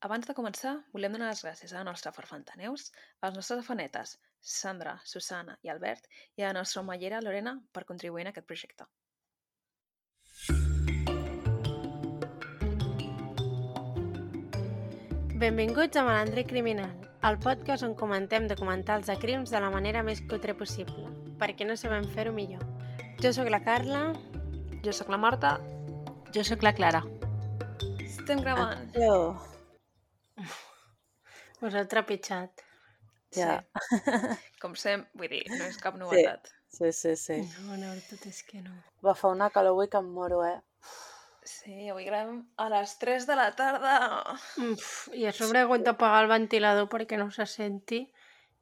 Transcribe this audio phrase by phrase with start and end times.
[0.00, 2.86] Abans de començar, volem donar les gràcies a la nostra farfanta Neus,
[3.20, 6.06] als nostres afanetes, Sandra, Susana i Albert,
[6.40, 8.86] i a la nostra omellera Lorena per contribuir en aquest projecte.
[15.36, 16.96] Benvinguts a Malandre Criminal,
[17.28, 21.76] el podcast on comentem documentals de crims de la manera més cutre possible, perquè no
[21.76, 22.64] sabem fer-ho millor.
[23.20, 24.14] Jo sóc la Carla.
[24.80, 25.58] Jo sóc la Marta.
[26.32, 27.04] Jo sóc la Clara.
[28.00, 28.88] Estem gravant.
[28.96, 29.49] Hello.
[31.66, 32.64] Us heu trepitjat.
[33.36, 33.60] Ja.
[34.62, 36.50] Com sempre, vull dir, no és cap novetat.
[36.70, 37.36] Sí, sí, sí.
[37.66, 38.74] No, la veritat és que no.
[39.04, 40.58] Va, fa una calor avui que em moro, eh?
[41.50, 43.94] Sí, avui gravem a les 3 de la tarda.
[44.62, 48.00] Uf, I a sobre he hagut d'apagar el ventilador perquè no se senti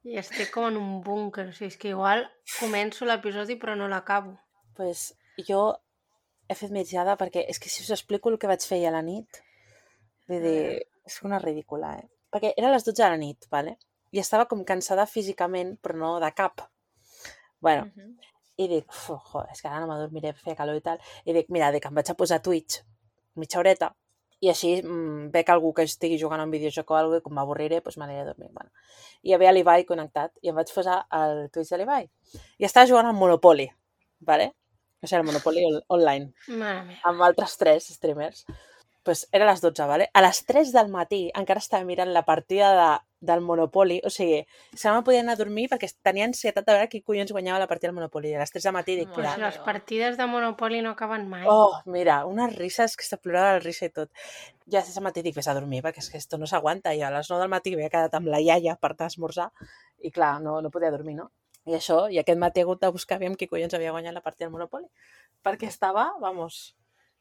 [0.09, 1.49] i estic com en un búnquer.
[1.51, 2.23] O sigui, és que igual
[2.59, 4.37] començo l'episodi però no l'acabo.
[4.79, 5.13] pues,
[5.47, 5.61] jo
[6.49, 8.95] he fet migdiada perquè és que si us explico el que vaig fer ahir a
[8.95, 9.41] la nit,
[10.29, 10.61] vull dir,
[11.05, 12.07] és una ridícula, eh?
[12.31, 13.77] Perquè era les 12 de la nit, vale?
[14.11, 16.61] I estava com cansada físicament, però no de cap.
[17.61, 18.17] Bueno, Mhm.
[18.57, 20.99] i dic, "Uf, jo, és que ara no m'adormiré, feia calor i tal.
[21.25, 22.81] I dic, mira, dic, em vaig a posar Twitch
[23.35, 23.95] mitja horeta
[24.41, 27.21] i així mm, veig algú que estigui jugant a un videojoc o alguna cosa i
[27.23, 28.49] com m'avorriré, doncs m'aniré a dormir.
[28.51, 28.69] Bueno.
[29.23, 32.09] I hi havia l'Ibai connectat i em vaig posar el Twitch de l'Ibai.
[32.57, 33.69] I estava jugant al Monopoly,
[34.21, 34.53] ¿vale?
[35.01, 36.99] O sigui, el Monopoly on- online, Mare meva.
[37.03, 38.45] amb altres tres streamers.
[39.09, 40.11] Pues era a les 12, ¿vale?
[40.13, 42.89] A les 3 del matí encara estava mirant la partida de,
[43.25, 44.43] del Monopoly, o sigui,
[44.75, 47.65] se me podien anar a dormir perquè tenia ansietat de veure qui collons guanyava la
[47.71, 48.35] partida del Monopoly.
[48.35, 51.47] A les 3 del matí dic, Mare Pues les partides de Monopoly no acaben mai.
[51.49, 54.13] Oh, mira, unes risses que se plorava la risa i tot.
[54.69, 56.93] Ja a matí dic, vés a dormir, perquè és que esto no s'aguanta.
[56.93, 59.49] I a les 9 del matí havia quedat amb la iaia per esmorzar
[60.05, 61.31] i clar, no, no podia dormir, no?
[61.65, 64.21] I això, i aquest matí he hagut de buscar aviam qui collons havia guanyat la
[64.21, 64.85] partida del Monopoly.
[65.41, 66.75] Perquè estava, vamos,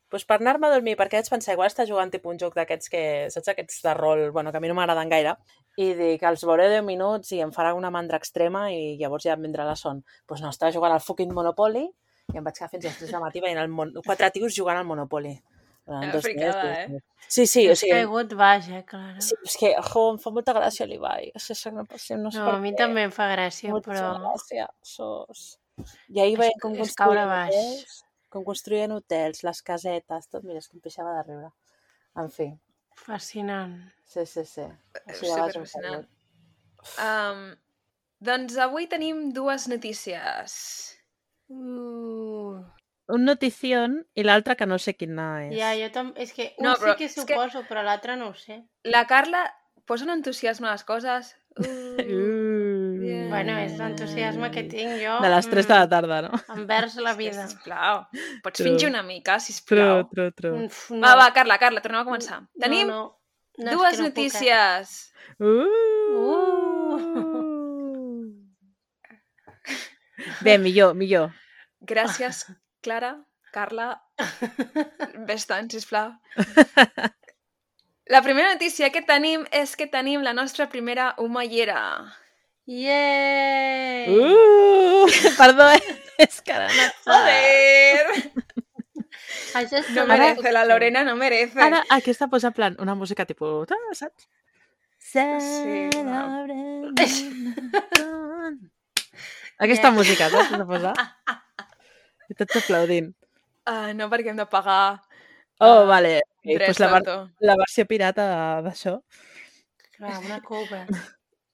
[0.08, 2.92] pues per anar-me a dormir, perquè vaig pensar, igual està jugant tipus un joc d'aquests
[2.92, 3.02] que,
[3.34, 5.36] saps, aquests de rol, bueno, que a mi no m'agraden gaire,
[5.78, 9.36] i dic, els veuré 10 minuts i em farà una mandra extrema i llavors ja
[9.36, 10.00] em vindrà la son.
[10.02, 11.84] Doncs pues no, estava jugant al fucking Monopoly
[12.32, 13.94] i em vaig quedar fins a les 3 de matí veient el mon...
[14.04, 15.36] quatre tios jugant al Monopoly.
[15.88, 17.00] Durant Eh, dos fricada, dies, eh?
[17.28, 19.22] Sí, sí, o sigui, caigut baix, eh, Clara?
[19.24, 21.30] sí, és que, jo, em fa molta gràcia l'Ibai.
[21.36, 23.94] És que no, no, no sé No, per a mi també em fa gràcia, Molta
[23.94, 24.10] però...
[24.20, 25.46] gràcia, sos.
[26.12, 28.02] I ahir veient com és caure baix.
[28.28, 31.50] Com construïen hotels, les casetes, tot, mira, és que em pixava de riure.
[32.18, 32.48] En fi,
[32.98, 33.76] Fascinant.
[34.04, 34.66] sí, sí, sí.
[35.06, 36.08] Així de baix em Superfascinant.
[37.02, 37.44] Um,
[38.20, 40.58] doncs avui tenim dues notícies.
[41.48, 42.60] Uh,
[43.08, 45.54] Un notición i l'altre que no sé quina és.
[45.56, 46.20] ja, jo també...
[46.26, 48.58] És que un No, sí però que és que- suposo, però l'altre no ho sé.
[48.84, 49.46] La Carla
[49.88, 51.34] posa un entusiasme a les coses.
[51.58, 52.47] Uh, Uh.
[53.28, 56.30] Bueno, és l'entusiasme que tinc jo De les 3 de la tarda, no?
[56.38, 57.46] mm, envers la vida.
[57.48, 58.04] Sisplau,
[58.44, 58.70] pots True.
[58.70, 60.08] fingir una mica, True, sisplau.
[60.12, 60.64] true, true.
[60.66, 61.02] Uf, no.
[61.04, 62.40] Va, va, Carla, Carla, tornem a començar.
[62.60, 63.14] Tenim no, no.
[63.58, 64.08] No, dues que no eh.
[64.08, 65.12] notícies.
[65.38, 65.66] Uh!
[70.42, 71.30] Bé, millor, millor.
[71.82, 72.44] Gràcies,
[72.82, 73.12] Clara,
[73.52, 73.90] Carla.
[75.28, 76.12] Ves tant, sisplau.
[78.08, 81.80] La primera notícia que tenim és que tenim la nostra primera humallera.
[82.68, 84.12] Yay!
[84.12, 85.08] Uh!
[85.38, 85.80] Perdó, eh?
[86.18, 86.84] és que ara no...
[87.08, 88.04] Joder!
[89.56, 91.56] Això és No una merece, la Lorena no merece.
[91.64, 93.72] Ara aquesta posa en plan una música tipus...
[93.72, 94.28] ah, Saps?
[95.00, 96.92] Sí, Celebrem.
[99.64, 100.52] Aquesta música, saps?
[100.52, 100.92] De posar?
[102.28, 103.14] I tots aplaudint.
[103.64, 105.00] Uh, no, perquè hem de pagar
[105.58, 106.18] Oh, vale.
[106.44, 107.30] Okay, drets pues la, ver d'autor.
[107.40, 108.26] la versió pirata
[108.62, 108.98] d'això.
[109.96, 110.84] Clar, una cover.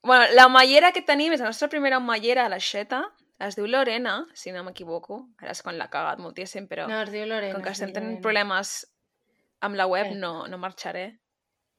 [0.05, 3.03] Bueno, la humallera que tenim és la nostra primera humallera a l'aixeta.
[3.39, 5.17] Es diu Lorena, si no m'equivoco.
[5.41, 7.53] Ara és quan l'ha cagat moltíssim, però No, es diu Lorena.
[7.55, 8.21] com que es estem tenint Lorena.
[8.21, 8.87] problemes
[9.61, 10.15] amb la web, Eh.
[10.15, 11.19] no, no marxaré.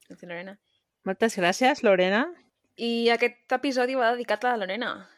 [0.09, 0.59] Es diu Lorena.
[1.03, 2.27] Moltes gràcies, Lorena.
[2.75, 5.09] I aquest episodi va dedicat a la Lorena.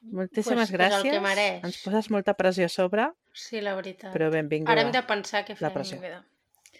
[0.00, 1.10] Moltíssimes Pues- pues el gràcies.
[1.12, 1.64] que mereix.
[1.64, 4.14] Ens poses molta pressió a sobre, Sí, la veritat.
[4.14, 4.72] però benvinguda.
[4.72, 5.74] Ara hem de pensar què La fem.
[5.74, 6.00] pressió.
[6.00, 6.24] Vida.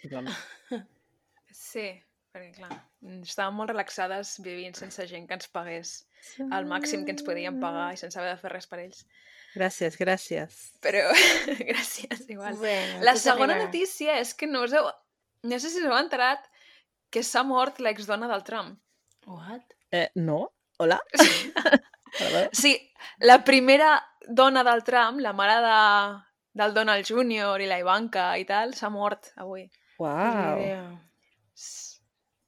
[0.01, 0.25] Tothom.
[1.51, 2.01] Sí,
[2.37, 2.77] perquè clar,
[3.25, 5.95] estàvem molt relaxades vivint sense gent que ens pagués
[6.45, 9.03] el màxim que ens podíem pagar i sense haver de fer res per ells.
[9.57, 10.57] Gràcies, gràcies.
[10.85, 11.01] Però,
[11.71, 12.53] gràcies, igual.
[12.61, 13.71] Bueno, La segona arribarà.
[13.71, 14.89] notícia és que no us heu...
[15.47, 16.43] No sé si us heu enterat
[17.13, 18.77] que s'ha mort l'exdona del Trump.
[19.25, 19.73] What?
[19.91, 20.51] Eh, no?
[20.77, 20.99] Hola?
[22.17, 22.49] Perdó.
[22.53, 22.75] Sí,
[23.23, 23.95] la primera
[24.27, 26.21] dona del Trump, la mare de,
[26.61, 27.61] del Donald Jr.
[27.63, 29.65] i la Ivanka i tal, s'ha mort avui.
[29.97, 30.57] Wow.
[30.57, 30.83] Ni idea.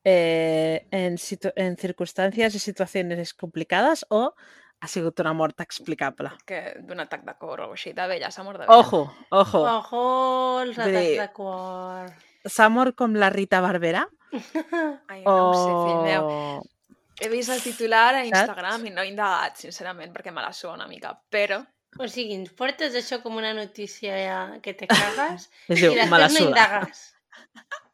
[0.04, 4.34] Eh, en, situ- en circunstancias y situaciones complicadas o
[4.82, 6.32] ha sigut una mort explicable?
[6.48, 7.92] Que d'un atac de cor o alguna així.
[7.94, 8.78] De vella, s'ha mort de vella.
[8.80, 9.64] Ojo, ojo.
[9.78, 12.14] Ojo, els atacs dir- de cor.
[12.46, 14.06] s'ha mort com la Rita Barberà?
[15.10, 16.30] Ai, no ho sé, fill meu.
[16.30, 16.62] o...
[17.20, 18.30] He vist el titular a Saps?
[18.30, 21.12] Instagram i no he indagat, sincerament, perquè me la sua una mica.
[21.30, 21.60] Però,
[22.00, 25.96] O sigui, ens portes això com una notícia ja que te cagues Es i diu,
[26.06, 27.00] me la després no indagues.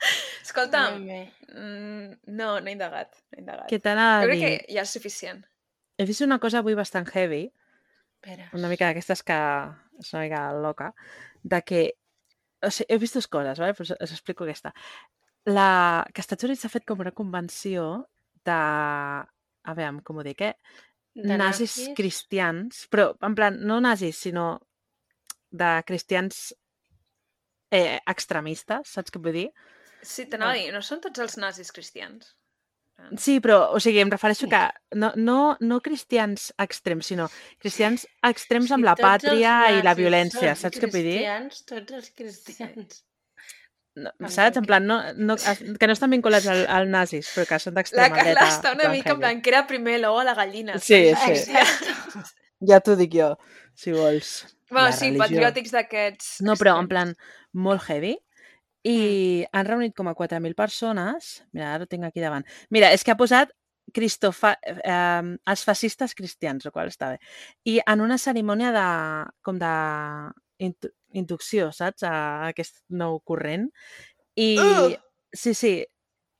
[0.46, 3.16] escolta'm, mm, no, no he indagat.
[3.30, 3.68] No he indagat.
[3.70, 4.48] Què t'anava Jo a crec dir?
[4.48, 5.44] que ja és suficient.
[5.98, 7.48] He vist una cosa avui bastant heavy,
[8.18, 8.50] Espera.
[8.54, 9.38] una mica d'aquestes que
[9.98, 10.92] és una mica loca,
[11.42, 11.80] de que...
[12.62, 13.74] O sigui, he vist dues coses, ¿vale?
[13.74, 14.72] pues us explico aquesta.
[15.46, 16.04] La...
[16.14, 18.06] Que Estats Units s'ha fet com una convenció
[18.46, 18.58] de...
[19.68, 20.54] A veure, com ho dic, eh?
[21.18, 21.94] De nazis, nazis?
[21.98, 24.60] cristians, però en plan, no nazis, sinó
[25.50, 26.54] de cristians
[27.74, 29.48] eh, extremistes, saps què vull dir?
[30.02, 32.34] Sí, t'anava a dir, no són tots els nazis cristians?
[33.22, 34.58] Sí, però, o sigui, em refereixo que
[34.98, 37.28] no, no, no cristians extrems, sinó
[37.62, 41.20] cristians extrems amb Si la pàtria i la violència, saps què vull dir?
[41.20, 43.04] cristians, Tots els cristians.
[43.98, 44.58] No, saps?
[44.58, 45.36] En plan, no, no,
[45.78, 48.50] que no estan vinculats al, al nazis, però que són La d'extrema Carla dreta.
[48.50, 50.78] està una mica en plan que era primer l'ou a la gallina.
[50.82, 51.46] Sí, saps?
[51.46, 51.54] sí.
[51.54, 52.26] Exacte.
[52.68, 53.32] Ja t'ho dic jo,
[53.78, 54.30] si vols.
[54.70, 55.22] Bueno, La sí, religió.
[55.24, 56.30] patriòtics d'aquests...
[56.46, 57.14] No, però en plan
[57.54, 58.16] molt heavy.
[58.88, 61.32] I han reunit com a 4.000 persones.
[61.52, 62.46] Mira, ara ho tinc aquí davant.
[62.72, 63.52] Mira, és que ha posat
[63.94, 67.18] Cristofa, eh, els fascistes cristians, el qual està bé.
[67.64, 68.86] I en una cerimònia de,
[69.44, 69.70] com de
[70.68, 72.04] intu- inducció, saps?
[72.04, 73.68] A aquest nou corrent.
[74.36, 74.98] I Ugh!
[75.32, 75.72] sí, sí.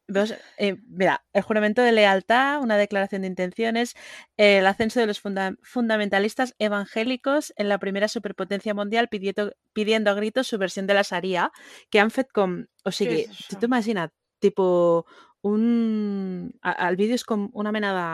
[0.08, 0.34] Veus?
[0.56, 3.94] Eh, mira, el juramento de lealtad, una declaración de intenciones,
[4.38, 10.14] el ascenso de los funda- fundamentalistas evangélicos en la primera superpotencia mundial pidiendo, pidiendo a
[10.14, 11.52] gritos su versión de la Sharia,
[11.90, 12.64] que han fet com...
[12.84, 15.04] O sigui, és tu t'imagina't, tipo,
[15.44, 16.52] un...
[16.64, 18.08] El vídeo és com una mena de,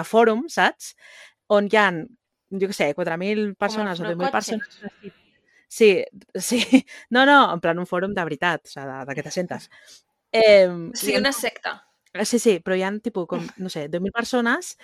[0.00, 0.94] de fòrum, saps?
[1.52, 1.90] On hi ha,
[2.56, 4.80] jo què sé, 4.000 persones o 10.000 persones.
[5.68, 5.90] Sí,
[6.34, 6.60] sí.
[7.14, 9.68] No, no, en plan un fòrum de veritat, o sigui, de, de que te sentes.
[10.32, 11.76] Eh, sigui, una secta.
[12.26, 14.76] Sí, sí, però hi ha, tipus, com, no sé, 10.000 persones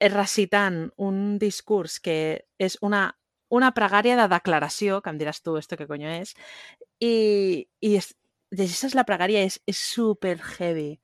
[0.00, 3.10] eh, recitant un discurs que és una,
[3.52, 6.32] una pregària de declaració, que em diràs tu, esto que coño és,
[7.00, 8.14] i, i és,
[8.56, 10.94] llegeixes la pregària, és, és super heavy,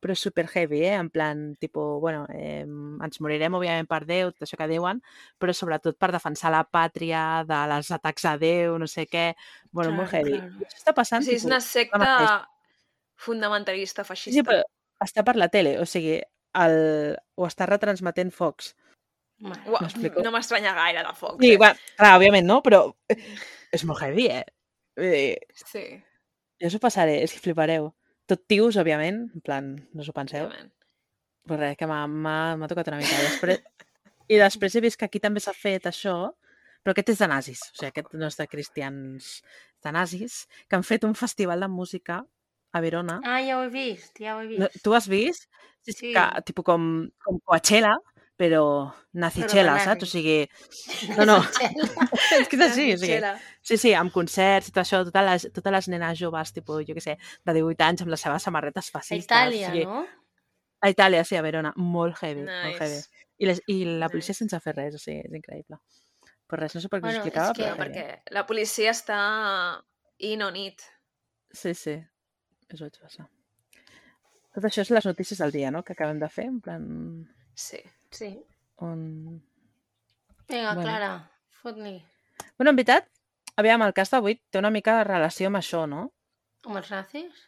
[0.00, 0.94] però super heavy, eh?
[0.96, 5.02] En plan, tipus, bueno, eh, ens morirem, òbviament, per Déu, tot això que diuen,
[5.42, 9.34] però sobretot per defensar la pàtria, de les atacs a Déu, no sé què,
[9.72, 10.38] bueno, molt Claro, heavy.
[10.38, 10.54] claro.
[10.62, 11.98] I això està O passant, sigui, és tipus, una secta.
[13.20, 14.38] Fundamentalista, feixista.
[14.38, 14.62] sí, però
[15.04, 16.18] està per la tele, o sigui,
[16.60, 16.76] el,
[17.36, 18.74] ho està retransmetent Fox.
[19.40, 20.20] M'explico.
[20.20, 21.38] no m'estranya gaire de foc.
[21.40, 21.58] Sí, eh?
[21.60, 22.82] bueno, clar, òbviament no, però
[23.76, 24.44] és molt heavy, eh?
[25.00, 25.84] Vull dir, Sí,
[26.60, 27.88] jo us ho passaré, és que flipareu.
[28.28, 30.44] Tot tios, òbviament, en plan, no us ho penseu.
[30.50, 30.74] òbviament.
[31.48, 33.16] Però res, que m'ha tocat una mica.
[33.16, 33.62] I després,
[34.28, 36.18] I després he vist que aquí també s'ha fet això,
[36.84, 39.30] però aquest és de nazis, o sigui, aquest no és de cristians,
[39.82, 42.20] de nazis, que han fet un festival de música
[42.72, 43.20] a Verona.
[43.24, 44.60] Ah, ja ho he vist, ja ho he vist.
[44.62, 45.48] No, tu has vist?
[45.82, 46.12] Sí, sí.
[46.14, 46.84] Que, tipus com,
[47.24, 47.94] com Coachella,
[48.40, 48.62] però
[49.76, 50.04] de saps?
[50.04, 50.36] O sigui,
[51.18, 51.36] no, no,
[52.38, 53.18] és que és així, o sigui,
[53.62, 56.96] sí, sí, amb concerts i tot això, totes les, totes les nenes joves, tipus, jo
[56.96, 59.26] què sé, de 18 anys amb les seves samarretes A fascistes.
[59.28, 60.04] Itàlia, o sigui, no?
[60.80, 62.94] A Itàlia, sí, a Verona, molt heavy, molt heavy.
[63.00, 63.26] Nice.
[63.40, 64.44] I, les, i la policia Nice.
[64.44, 65.76] sense fer res, o sigui, és increïble.
[66.48, 67.82] Però res, no sé per què Bueno, és explicava, que- però heavy.
[67.82, 69.18] perquè la policia està
[70.30, 70.80] in on it.
[71.52, 71.98] Sí, sí,
[72.76, 73.26] és vaig passar.
[74.54, 76.86] Tot això és les notícies del dia, no?, que acabem de fer, en plan...
[77.54, 77.80] Sí.
[78.10, 78.32] Sí.
[78.82, 79.00] On...
[80.50, 80.82] Vinga, Bueno.
[80.82, 81.10] Clara,
[81.62, 81.94] fot-li.
[82.58, 83.06] Bueno, en veritat,
[83.60, 86.08] aviam, el cas d'avui té una mica de relació amb això, no?
[86.66, 87.44] Amb els nazis?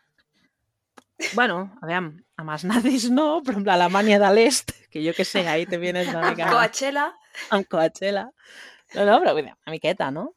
[1.35, 5.43] Bueno, aviam, amb els nazis no, però amb l'Alemanya de l'Est, que jo que sé,
[5.49, 6.51] ahí te vienes una Amb mica...
[6.55, 7.09] Coachella,
[7.51, 8.29] amb Coachella.
[8.95, 10.31] No, no, però vull dir, una miqueta, no?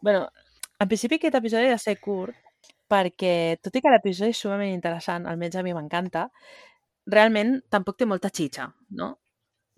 [0.00, 0.28] bueno,
[0.78, 2.36] en principi aquest episodi ha de ser curt,
[2.90, 6.28] perquè, tot i que l'episodi és sumament interessant, almenys a mi m'encanta,
[7.08, 8.68] realment tampoc té molta xitxa,
[9.00, 9.14] no?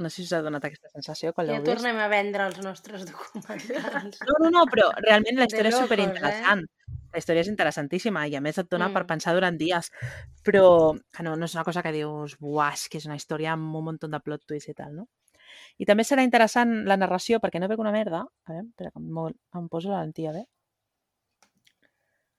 [0.00, 1.74] No sé si us ha donat aquesta sensació quan Ja l'heu vist.
[1.74, 4.22] tornem a vendre els nostres documentals.
[4.24, 6.64] No, no, no, però realment la història és locos, superinteressant.
[7.10, 8.96] La història és interessantíssima i a més et dona mm.
[8.96, 9.90] per pensar durant dies.
[10.46, 10.64] Però
[10.96, 13.90] que no, no és una cosa que dius, buah, que és una història amb un
[13.90, 15.08] munt de plot twist i tal, no?
[15.82, 18.22] I també serà interessant la narració, perquè no veig una merda.
[18.46, 20.46] A veure, espera, que em, em poso la lentilla, bé?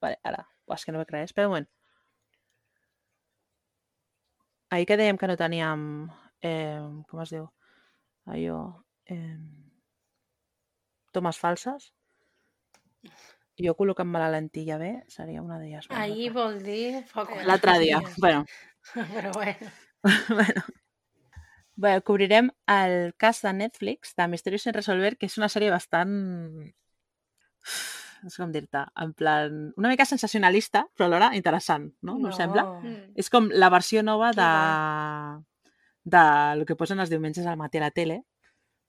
[0.02, 0.42] Vale, ara.
[0.72, 1.32] Buah, és que no veig res.
[1.34, 1.68] Espera un moment.
[4.72, 5.82] Ahir que dèiem que no teníem...
[6.48, 6.80] Eh,
[7.12, 7.50] com es diu?
[8.32, 8.62] Allò...
[9.12, 9.36] Eh,
[11.12, 11.90] tomes falses.
[13.60, 15.90] Jo col·locant-me la lentilla bé seria una d'elles.
[15.92, 17.04] Ahir no vol dir
[17.44, 18.00] L'altre dia.
[18.16, 18.46] Bueno,
[18.94, 19.74] Però bueno.
[20.30, 20.64] bueno.
[21.76, 26.16] Bé, cobrirem el cas de Netflix de Misterios sin resolver, que és una sèrie bastant...
[28.24, 32.18] no sé com dir-te, en plan, una mica sensacionalista, però alhora interessant, no?
[32.20, 32.64] No, us sembla?
[32.82, 33.14] Mm.
[33.18, 34.52] És com la versió nova Que de,
[36.16, 36.22] de
[36.60, 38.22] el que posen els diumenges al matí a la tele,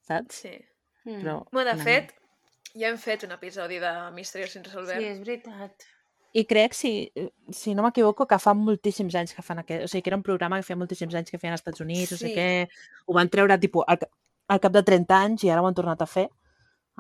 [0.06, 0.42] saps?
[0.44, 0.52] Sí.
[1.04, 1.18] Mm.
[1.22, 2.12] Però, Bueno, de fet,
[2.78, 4.98] ja hem fet un episodi de Misterios sin resolver.
[5.00, 5.88] Sí, és veritat.
[6.32, 6.92] I crec, si,
[7.52, 9.84] si no m'equivoco, que fa moltíssims anys que fan aquest...
[9.84, 12.14] O sigui, que era un programa que feia moltíssims anys que feien als Estats Units,
[12.14, 12.34] no sé Sí.
[12.38, 12.46] què...
[13.04, 13.98] Ho van treure, tipus, al,
[14.48, 16.30] al cap de 30 anys i ara ho han tornat a fer,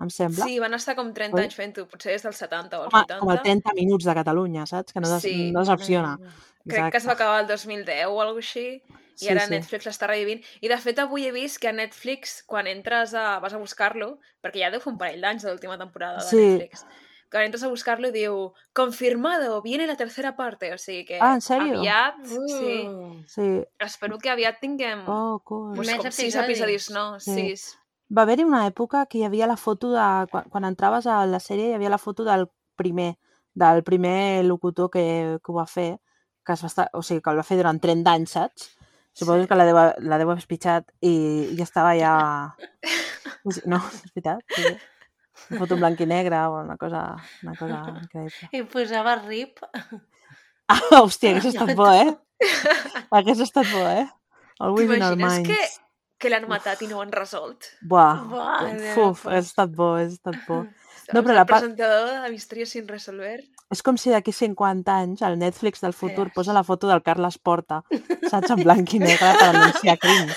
[0.00, 0.44] em sembla.
[0.46, 1.42] Sí, van estar com 30 Oi?
[1.44, 3.18] anys fent-ho, potser des dels 70 o els com, a, 80.
[3.20, 4.92] com el 30 minuts de Catalunya, saps?
[4.92, 5.50] Que no, des, Sí.
[5.52, 6.18] no decepciona.
[6.66, 8.82] Crec que es va acabar el 2010 o alguna així,
[9.20, 9.50] i Sí, ara sí.
[9.50, 10.40] Netflix l'està revivint.
[10.62, 13.38] I de fet avui he vist que a Netflix, quan entres a...
[13.40, 16.36] vas a buscar-lo, perquè ja deu fer un parell d'anys de l'última temporada de Sí.
[16.36, 16.86] Netflix,
[17.30, 21.40] quan entres a buscar-lo diu confirmado, viene la tercera parte, o sigui que Ah, en
[21.40, 21.78] sèrio?
[21.78, 22.48] aviat, Uh.
[22.48, 23.64] sí, Sí.
[23.78, 25.74] espero que aviat tinguem Oh, cool.
[25.74, 26.44] pues, Més com sis episodis.
[26.48, 27.20] episodis, no?
[27.20, 27.34] Sí.
[27.56, 27.78] Sis.
[28.12, 30.06] Va haver-hi una època que hi havia la foto de...
[30.30, 33.14] Quan, quan entraves a la sèrie hi havia la foto del primer,
[33.54, 35.04] del primer locutor que,
[35.42, 35.96] que ho va fer,
[36.44, 38.70] que es va estar, o sigui, que el va fer durant 30 anys, saps?
[39.14, 39.48] Suposo Sí.
[39.48, 39.78] que la deu,
[40.08, 41.14] la deu haver pitjat i,
[41.56, 42.14] i estava ja...
[43.66, 44.42] No, és veritat.
[44.54, 44.70] Sí.
[45.50, 47.00] Una foto en blanc i negre o una cosa,
[47.42, 48.48] una cosa increïble.
[48.54, 49.58] I posava RIP.
[50.70, 52.12] Ah, hòstia, hagués estat bo, eh?
[53.10, 54.04] Hagués estat bo, eh?
[54.04, 55.48] In our T'imagines minds.
[55.48, 55.58] que,
[56.22, 57.66] que l'han matat i no ho han resolt?
[57.82, 58.62] Buah, Buah,
[59.08, 60.62] uf, hagués estat bo, hagués estat bo.
[60.62, 60.70] No,
[61.02, 61.26] Saps?
[61.26, 63.40] però la part- presentador de Misterios sin resolver.
[63.72, 66.34] És com si d'aquí 50 anys el Netflix del futur Yes.
[66.36, 67.82] posa la foto del Carles Porta,
[68.30, 70.36] saps, en blanc i negre per anunciar crims.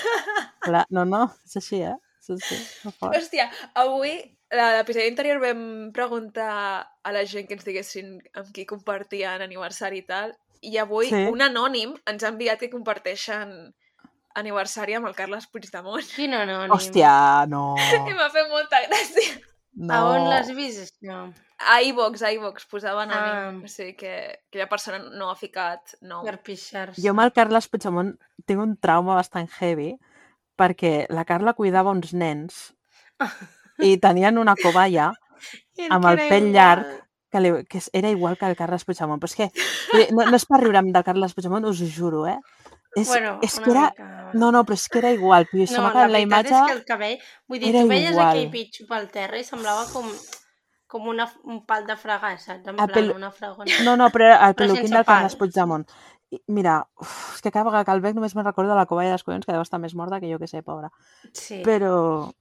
[0.90, 1.94] No, no, és així, eh?
[2.20, 2.56] És així.
[3.06, 3.44] Hòstia,
[3.78, 4.16] avui,
[4.50, 10.06] l'episodi anterior vam preguntar a la gent que ens diguessin amb qui compartien aniversari i
[10.08, 10.34] tal,
[10.66, 11.22] i avui Sí.
[11.30, 13.52] un anònim ens ha enviat que comparteixen
[14.40, 16.04] aniversari amb el Carles Puigdemont.
[16.14, 16.72] Quin anònim.
[16.74, 17.10] Hòstia,
[17.50, 17.74] no.
[18.10, 19.40] I m'ha fet molta gràcia.
[19.76, 19.92] no.
[19.94, 21.24] A on l'has vist, això?
[21.56, 23.62] A iVox, a iVox, posava anònim.
[23.62, 23.64] Ah.
[23.64, 26.24] O sigui que aquella persona no ha ficat nom.
[26.26, 27.00] Per pixar-se.
[27.00, 28.12] Jo amb el Carles Puigdemont
[28.48, 29.94] tinc un trauma bastant heavy
[30.56, 32.70] perquè la Carla cuidava uns nens
[33.84, 35.10] i tenien una coballa
[35.76, 36.92] I amb el pell llarg
[37.32, 39.20] que, li, que era igual que el Carles Puigdemont.
[39.20, 42.38] Però és que no, no és per riure'm del Carles Puigdemont, us ho juro, eh?
[42.96, 43.90] És, Bueno, és que era...
[43.90, 44.30] mica.
[44.34, 45.66] No, no, però és que era igual, tio.
[45.76, 46.54] No, la la, imatge...
[46.54, 47.20] és que el cabell...
[47.46, 48.30] Vull dir, era tu veies igual.
[48.32, 50.08] aquell bitxo pel terra i semblava com,
[50.88, 52.64] com una, un pal de fregar, saps?
[52.64, 53.68] En plan, pelo- una fregona.
[53.86, 55.36] No, no, però era el peluquín del Carles.
[55.36, 55.84] Puigdemont.
[56.32, 58.88] I, mira, uf, és que cada vegada que el veig només me'n recordo de la
[58.88, 60.90] covalla dels collons, que deu estar més morta que jo que sé, pobra.
[61.30, 62.32] Sí, Però...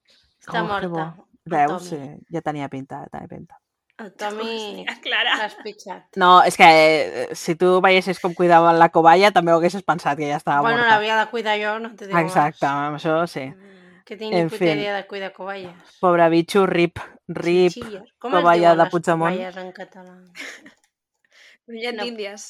[0.42, 1.12] està oh, morta.
[1.46, 1.92] Veus?
[1.92, 2.00] Sí,
[2.34, 3.60] ja tenia pinta, ja tenia pinta.
[3.98, 4.12] El
[5.04, 5.38] Clara.
[5.38, 6.18] l'has pitjat.
[6.18, 10.18] No, és que eh, si tu veiessis com cuidava la covalla, també ho haguessis pensat
[10.20, 10.96] que ja estava bueno, morta.
[10.96, 13.46] l'havia de cuidar jo, no te digo Exacte, amb això sí.
[14.06, 14.78] Que tinc En ni puta fin.
[14.78, 15.74] idea de cuidar covalles.
[16.02, 17.72] Pobre bitxo, rip, rip.
[17.74, 18.12] Xinxilles.
[18.20, 19.34] Com es covalla diuen de les Puigdemont.
[19.34, 20.18] covalles en català?
[21.66, 22.04] Conillet No.
[22.04, 22.44] d'Índies.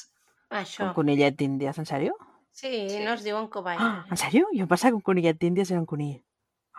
[0.50, 0.84] Això.
[0.90, 2.18] Un conillet d'índies, en sèrio?
[2.52, 3.00] Sí, Sí.
[3.04, 3.82] no es diuen covalles.
[3.82, 4.48] Ah, en sèrio?
[4.54, 6.24] Jo em pensava que un conillet d'índies era un conill.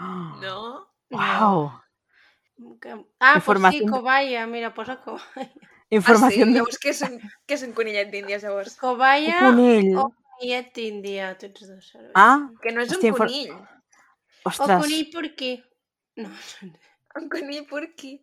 [0.01, 0.87] Oh, No?
[1.11, 1.71] Uau!
[1.71, 1.86] Que...
[3.21, 5.23] Ah, pues sí, Informació- covalla, mira, posa covalla.
[5.91, 6.53] Informació ah, sí?
[6.53, 8.73] de Llavors, què és, un, què és un conillet d'Índies, llavors?
[8.75, 9.97] un Covalla conill.
[9.97, 10.09] o
[10.39, 11.85] conillet d'Índia, tots dos.
[11.93, 12.13] serveixen.
[12.15, 13.53] Ah, Que no és Hòstia, un infor- conill.
[13.53, 15.53] O ostres, conill porquí.
[16.17, 16.29] No,
[17.17, 18.23] Un conill porquí.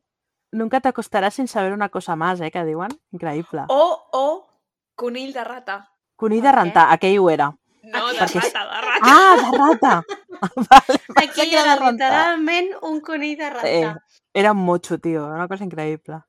[0.52, 2.92] nunca t'acostaràs sin saber una cosa más, eh, que diuen.
[3.12, 3.66] Increïble.
[3.70, 4.48] O, o
[4.96, 5.90] conill de rata.
[6.16, 7.48] Conill de rentar, aquell ho era.
[7.84, 9.02] No, de Perquè- rata, de rata.
[9.04, 10.04] Ah, de rata!
[10.70, 13.70] vale, Aquí era literalment un conill de rata.
[13.70, 13.94] Eh,
[14.34, 16.20] era un motxo, tio, era una cosa increïble.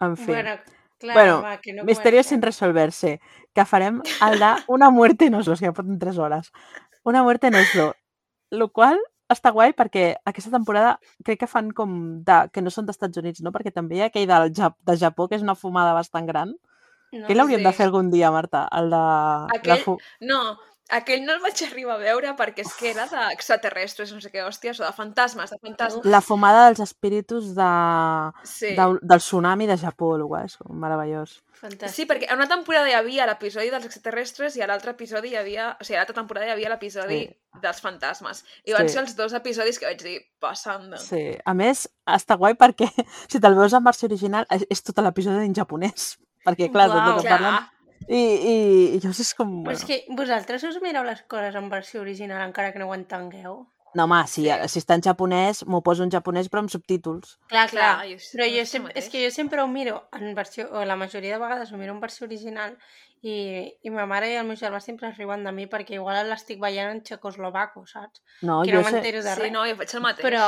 [0.00, 0.26] En fi.
[0.26, 0.56] Bueno,
[0.98, 3.20] clar, Bueno, va, que no Misterios sin resolverse,
[3.54, 6.52] que farem el de una muerte en Oslo, que ja porten 3 hores.
[7.04, 7.94] Una muerte en Oslo.
[8.50, 8.98] Lo qual
[9.32, 11.94] està guai perquè aquesta temporada crec que fan com
[12.26, 13.52] de, que no són d'Estats Units, no?
[13.54, 16.52] Perquè també hi ha aquell del Jap de Japó, que és una fumada bastant gran.
[17.12, 17.66] No, que l'hauríem sí.
[17.66, 18.66] de fer algun dia, Marta?
[18.72, 19.00] El de...
[19.00, 19.98] la Aquell- fu...
[20.24, 20.56] No,
[20.90, 24.42] aquell no el vaig arribar a veure perquè és que era d'extraterrestres, no sé què,
[24.44, 26.04] hòsties, o de fantasmes, de fantasmes.
[26.04, 27.68] La fumada dels espíritus de...
[28.44, 28.74] Sí.
[28.76, 31.38] del, del tsunami de Japó, el guai, és meravellós.
[31.62, 31.94] Fantàstic.
[31.94, 35.38] Sí, perquè a una temporada hi havia l'episodi dels extraterrestres i a l'altre episodi hi
[35.40, 35.70] havia...
[35.80, 37.60] O sigui, a l'altra temporada hi havia l'episodi Sí.
[37.62, 38.44] dels fantasmes.
[38.64, 38.94] I van Sí.
[38.96, 40.96] ser els dos episodis que vaig dir, passant.
[40.98, 41.36] Sí.
[41.44, 42.88] A més, està guai perquè
[43.30, 46.16] si te'l veus en versió original és, és tot l'episodi en japonès.
[46.42, 46.96] Perquè, clar, Uau.
[46.98, 47.68] tot el que Clar, parlen...
[48.08, 48.56] I, i,
[48.96, 49.62] i llavors és com...
[49.64, 49.88] Però és Bueno.
[50.06, 53.66] que vosaltres us mireu les coses en versió original encara que no ho entengueu?
[53.94, 54.68] No, home, si, Sí.
[54.72, 57.34] si està en japonès, m'ho poso en japonès però amb subtítols.
[57.50, 57.90] Clar, clar.
[57.98, 60.84] Clar, jo sé- Però jo sempre, és que jo sempre ho miro en versió, o
[60.88, 62.78] la majoria de vegades ho miro en versió original
[63.22, 66.26] i, i ma mare i el meu germà sempre es riuen de mi perquè igual
[66.28, 68.22] l'estic veient en txecoslovaco, saps?
[68.40, 68.92] No, que jo no sé...
[68.96, 69.52] m'entero de Sí, res.
[69.52, 70.24] no, jo faig el mateix.
[70.24, 70.46] Però,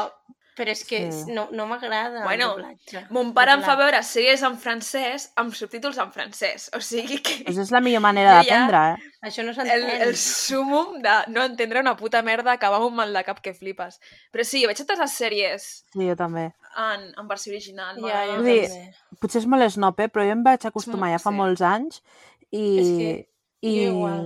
[0.57, 1.33] Però és que Sí.
[1.35, 3.07] no, no m'agrada Bueno, el doblatge.
[3.11, 6.69] Mon pare em fa veure sèries en francès amb subtítols en francès.
[6.77, 9.11] O sigui que Pues és la millor manera Jo ja- d'aprendre, eh?
[9.27, 10.03] Això no el, s'entén.
[10.03, 13.53] el súmum de no entendre una puta merda acaba amb un mal de cap que
[13.55, 13.99] flipes.
[14.33, 16.53] Però sí, veig totes les sèries Sí, jo també.
[16.77, 17.97] en, en versió original.
[18.01, 18.95] Ja, jo dir, també.
[19.21, 20.09] Potser és molt snob, eh?
[20.09, 21.37] però jo em vaig acostumar ja fa sí.
[21.37, 22.01] molts anys
[22.51, 23.29] i, És que
[23.63, 24.23] i, jo igual.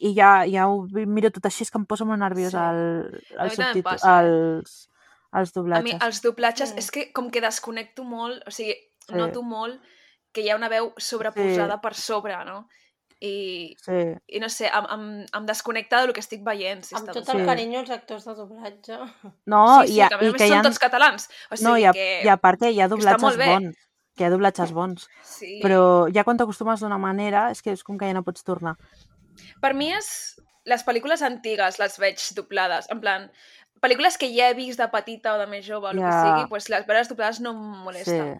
[0.00, 2.78] i ja, ja ho miro tot així, és que em posa molt nerviosa Sí.
[3.36, 4.62] el, el subtítol, eh?
[5.32, 6.02] Els, els A mi doblatges.
[6.06, 6.78] els doblatges Mm.
[6.78, 8.74] és que com que desconnecto molt, o sigui,
[9.08, 9.14] Sí.
[9.14, 9.80] noto molt
[10.32, 12.68] que hi ha una veu sobreposada per sobre, no?
[13.20, 13.92] I, Sí,
[14.26, 16.82] i no sé, em, em, em desconnecta del que estic veient.
[16.82, 17.46] Si Amb tot el Sí.
[17.46, 18.98] carinyo als actors de doblatge.
[19.46, 20.62] no, sí, sí, i, a, que a més i a més que hi són ha,
[20.62, 21.28] tots catalans.
[21.50, 22.22] O sigui no, i, a, que...
[22.24, 23.76] i a part que hi ha doblatges bons,
[24.16, 25.60] que hi ha doblatges bons, Sí.
[25.62, 28.76] però ja quan t'acostumes d'una manera és que és com que ja no pots tornar.
[29.60, 30.36] Per mi és...
[30.64, 32.88] Les pel·lícules antigues les veig doblades.
[32.88, 33.32] En plan,
[33.82, 36.46] pel·lícules que ja he vist de petita o de més jove, o el que sigui,
[36.48, 38.38] doncs les veure doblades no em Sí, molesta.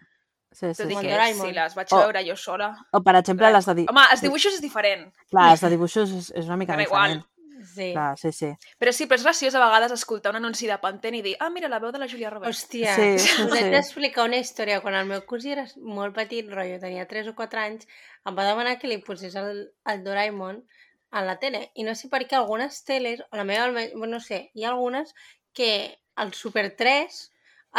[0.53, 0.83] sí, sí.
[0.85, 1.01] Tot i sí.
[1.01, 1.47] que Doraemon.
[1.49, 2.71] si les vaig O- veure jo sola...
[2.93, 3.87] O, per exemple, les de, di...
[3.91, 5.09] Home, els dibuixos és diferent.
[5.31, 7.11] Clar, les de dibuixos és, és una mica Dona igual.
[7.19, 7.29] diferent.
[7.63, 7.93] Sí.
[7.95, 8.49] Clar, sí, sí.
[8.81, 11.49] Però sí, però és graciós a vegades escoltar un anunci de Pantene i dir ah,
[11.49, 12.65] mira, la veu de la Júlia Roberts.
[12.65, 13.59] Hòstia, Sí, us sí.
[13.61, 14.81] he d'explicar una història.
[14.83, 17.87] Quan el meu cosí era molt petit, rotllo, tenia 3 o 4 anys,
[18.27, 20.59] em va demanar que li posés el, el Doraemon
[21.13, 21.71] a la tele.
[21.77, 24.73] I no sé per què algunes teles, o la meva, almenys, no sé, hi ha
[24.73, 25.15] algunes
[25.53, 25.71] que
[26.23, 27.19] el Super 3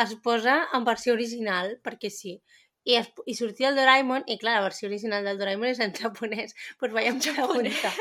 [0.04, 2.38] es posa en versió original, perquè sí.
[2.84, 5.94] I, es, i sortia el Doraemon, i clar, la versió original del Doraemon és en
[5.98, 6.54] japonès.
[6.54, 7.94] Doncs pues vaig preguntar.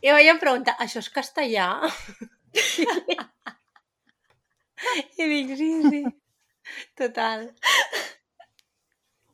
[0.00, 1.68] I vaig preguntar, això és castellà?
[5.20, 6.02] I dic, sí, sí.
[6.98, 7.50] Total.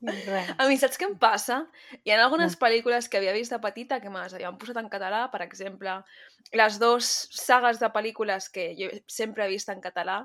[0.06, 0.52] Res.
[0.58, 1.60] A mi saps què em passa?
[2.04, 4.88] Hi ha algunes pel·lícules que havia vist de petita que me les havien posat en
[4.92, 5.98] català, per exemple,
[6.52, 10.20] les dues sagues de pel·lícules que jo sempre he vist en català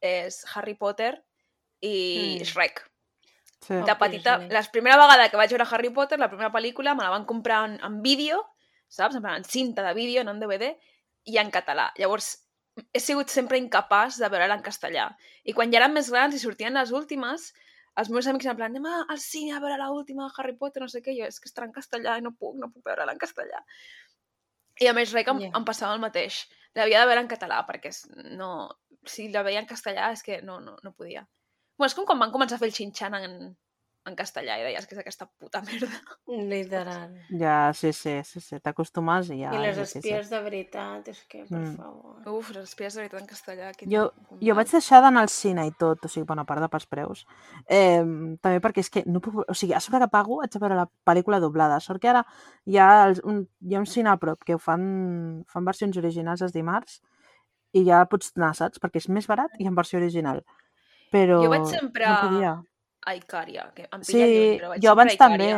[0.00, 1.14] és Harry Potter
[1.84, 2.44] i Mm.
[2.44, 2.82] Shrek.
[3.60, 3.74] sí.
[3.86, 4.48] De petita, sí.
[4.52, 7.64] la primera vegada que vaig veure Harry Potter, la primera pel·lícula, me la van comprar
[7.68, 8.40] en, en vídeo,
[8.88, 9.16] saps?
[9.16, 10.74] En, en cinta de vídeo, no en DVD,
[11.24, 11.90] i en català.
[12.00, 12.38] Llavors,
[12.94, 15.10] he sigut sempre incapaç de veure-la en castellà.
[15.44, 17.50] I quan ja eren més grans i sortien les últimes,
[18.00, 20.88] els meus amics en plan, anem al cine a veure l'última de Harry Potter, no
[20.88, 23.20] sé què, jo, és que estarà en castellà i no puc, no puc veure-la en
[23.20, 23.60] castellà.
[24.80, 25.50] I a més, res, que em, Ja.
[25.58, 26.46] em passava el mateix.
[26.74, 27.90] L'havia de veure en català, perquè
[28.38, 28.70] no,
[29.04, 31.26] si la veia en castellà és que no, no, no podia.
[31.76, 33.36] Bueno, és com quan van començar a fer el xinxan en,
[34.10, 35.88] en castellà i deies que és aquesta puta merda.
[36.28, 37.14] Literal.
[37.40, 38.58] Ja, sí, sí, sí, sí.
[38.62, 39.50] t'acostumes i ja...
[39.54, 40.00] I les és difícil.
[40.02, 41.76] espies de veritat, és que, per Mm.
[41.76, 42.28] favor.
[42.36, 43.70] Uf, les espies de veritat en castellà.
[43.76, 46.60] Quin, Jo, quin jo vaig deixar d'anar al cine i tot, o sigui, bona part
[46.64, 47.24] de pels preus.
[47.68, 48.02] Eh,
[48.42, 49.40] també perquè és que no puc...
[49.48, 51.80] O sigui, a sobre que pago haig de veure la pel·lícula doblada.
[51.80, 52.24] Sort que ara
[52.66, 55.96] hi ha, els, un, hi ha un cine a prop que ho fan, fan versions
[56.00, 57.00] originals els dimarts
[57.72, 58.80] i ja pots anar, saps?
[58.82, 60.40] Perquè és més barat i en versió original.
[61.12, 62.52] Però Jo vaig sempre no podia.
[63.06, 65.52] A Icària, que em Sí, lluny, però vaig jo abans també.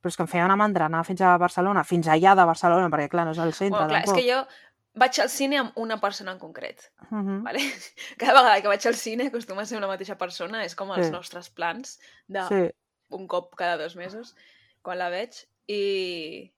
[0.00, 2.88] Però és que em feia una mandra anar fins a Barcelona, fins allà de Barcelona,
[2.88, 4.22] perquè clar, no és al centre Bueno, clar, és tampoc.
[4.24, 4.46] que jo
[4.94, 6.90] vaig al cine amb una persona en concret.
[7.10, 7.42] Mhm.
[7.44, 7.58] Vale?
[8.18, 11.06] Cada vegada que vaig al cine acostuma a ser una mateixa persona, és com els
[11.06, 11.12] Sí.
[11.12, 12.70] nostres plans de Sí,
[13.10, 14.34] un cop cada dos mesos,
[14.82, 15.36] quan la veig,
[15.68, 16.50] i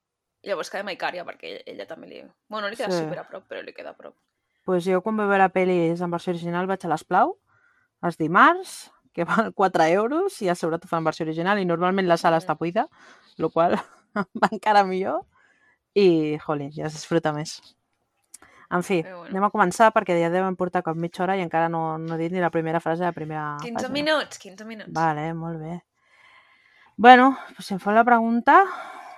[0.44, 2.22] llavors quedem a Icària, perquè ella, ella també li...
[2.48, 2.98] Bueno, no li queda Sí.
[2.98, 3.04] sí.
[3.04, 4.14] super a prop, però li queda a prop.
[4.64, 7.32] pues jo quan vaig veure pel·lis en versió original vaig a l'Esplau,
[8.06, 12.08] els dimarts, que val 4 euros, i a sobre t'ho fan versió original, i normalment
[12.08, 12.88] la sala està buida,
[13.38, 13.76] el qual
[14.40, 15.22] va encara millor,
[15.94, 17.60] i, jolín, ja es disfruta més.
[18.72, 19.26] En fi, bueno.
[19.28, 22.22] anem a començar perquè ja devem portar com mitja hora i encara no, no he
[22.22, 23.92] dit ni la primera frase de la primera 15 pàgina.
[23.92, 24.92] minuts, 15 minuts.
[24.96, 25.74] Vale, molt bé.
[26.96, 28.62] Bueno, pues si em feu la pregunta...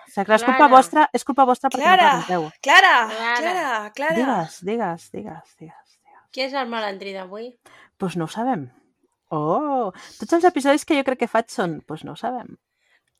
[0.05, 0.71] O sigui, clar, és culpa Clara.
[0.75, 2.11] vostra, és culpa vostra perquè Clara!
[2.11, 2.61] no pregunteu.
[2.63, 2.93] Clara!
[3.11, 3.39] Clara.
[3.39, 3.91] Clara!
[3.97, 4.15] Clara!
[4.19, 5.97] Digues, digues, digues, digues.
[5.97, 6.21] digues.
[6.35, 7.49] Qui és el malandrí d'avui?
[7.99, 8.69] Pues no ho sabem.
[9.35, 12.55] Oh, tots els episodis que jo crec que faig són, pues no ho sabem.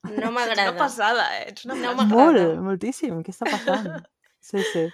[0.05, 0.77] No Ets una m'agrada.
[0.79, 1.49] passada, eh?
[1.53, 2.21] Ets una No m'agrada.
[2.21, 3.23] Molt, moltíssim.
[3.27, 3.91] Què està passant?
[4.45, 4.87] Sí, sí.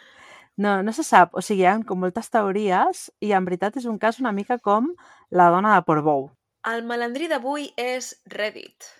[0.60, 1.34] No, no se sap.
[1.34, 4.58] O sigui, hi ha com moltes teories i en veritat és un cas una mica
[4.62, 4.90] com
[5.34, 6.28] la dona de Portbou.
[6.68, 8.90] El malandrí d'avui és Reddit.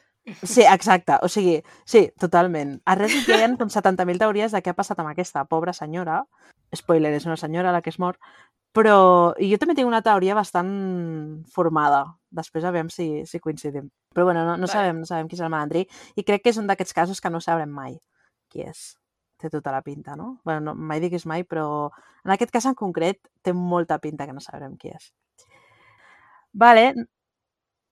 [0.43, 1.19] Sí, exacte.
[1.25, 2.79] O sigui, sí, totalment.
[2.89, 6.23] A Reddit hi ha com 70.000 teories de què ha passat amb aquesta pobra senyora.
[6.77, 8.19] Spoiler, és una senyora la que es mor.
[8.77, 10.71] Però i jo també tinc una teoria bastant
[11.51, 12.05] formada.
[12.31, 13.89] Després a veure si, si coincidim.
[14.15, 14.73] Però bueno, no, no, Vale.
[14.73, 15.85] sabem, no sabem qui és el malandrí
[16.17, 17.99] i crec que és un d'aquests casos que no sabrem mai
[18.51, 18.95] qui és.
[19.41, 20.41] Té tota la pinta, no?
[20.45, 21.89] bueno, no, mai diguis mai, però
[22.27, 25.11] en aquest cas en concret té molta pinta que no sabrem qui és.
[26.53, 26.93] Vale.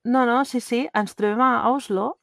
[0.05, 2.19] No, no, sí, sí, ens trobem a Oslo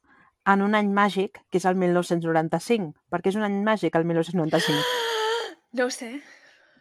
[0.46, 2.94] en un any màgic, que és el 1995.
[3.10, 4.86] Per què és un any màgic, el 1995?
[5.76, 6.08] No ho sé.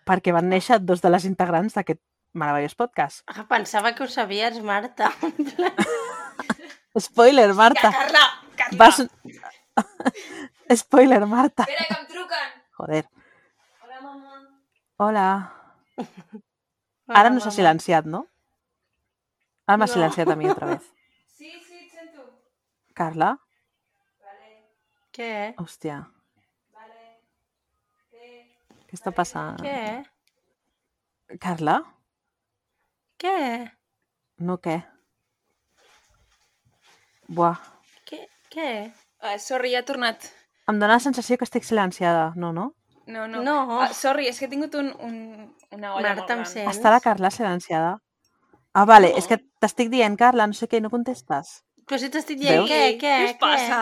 [0.04, 2.00] Perquè van néixer dos de les integrants d'aquest
[2.34, 3.22] meravellós podcast.
[3.30, 5.10] Ah, pensava que ho sabies, Marta.
[6.98, 7.90] Spoiler, Ja, Marta.
[7.90, 8.24] Carla!
[8.56, 8.78] Carla!
[8.78, 9.02] Vas...
[10.82, 11.64] Spoiler, Marta.
[11.66, 12.52] Espera, que em truquen!
[12.78, 13.04] Joder.
[13.82, 14.36] Hola, mamà.
[14.98, 15.26] Hola.
[17.08, 18.26] Ara no s'ha Hola, silenciat, no?
[19.66, 19.92] Ara m'ha No.
[19.92, 20.82] silenciat a mi otra vez.
[21.34, 22.22] Sí, sí, et sento.
[22.94, 23.32] Carla?
[24.22, 24.52] Vale,
[25.12, 25.54] Què?
[25.58, 25.96] Hòstia?
[28.94, 29.56] Què està passant?
[29.58, 31.38] Què?
[31.42, 31.80] Carla?
[33.18, 33.34] Què?
[34.46, 34.76] No què?
[37.34, 37.58] Buah.
[38.06, 38.20] Què?
[38.54, 38.68] Què?
[39.24, 40.28] Uh, sorry, ja ha tornat.
[40.70, 42.28] Em dóna la sensació que estic silenciada.
[42.38, 42.68] No, no?
[43.10, 43.42] No, no.
[43.44, 43.56] No.
[43.80, 45.16] Ah, sorry, és que he tingut un, un,
[45.74, 46.70] una olla Marta, molt gran.
[46.70, 47.96] Està la Carla silenciada?
[48.74, 49.18] Ah, vale, No.
[49.18, 51.58] és que t'estic dient, Carla, no sé què, no contestes.
[51.84, 52.70] Però si t'estic dient Veus?
[52.70, 53.80] què, què, Què us passa?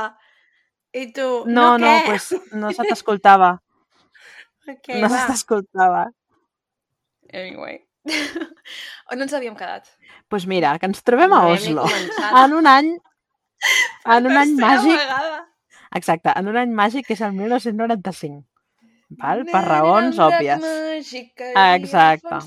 [0.92, 2.08] I tu, No, no, què?
[2.08, 3.58] pues no se t'escoltava.
[4.68, 5.26] Ok, no se va.
[5.30, 6.02] t'escoltava.
[7.32, 7.80] Anyway.
[9.12, 9.86] On ens havíem quedat?
[9.86, 11.84] Doncs pues mira, que ens trobem No a Oslo.
[12.44, 12.94] En un any...
[14.16, 14.96] En un any màgic...
[14.98, 15.42] vegada.
[15.94, 18.40] Exacte, en un any màgic que és el 1995.
[19.20, 19.44] Val?
[19.46, 20.64] Per raons òbvies.
[21.36, 22.40] Exacte.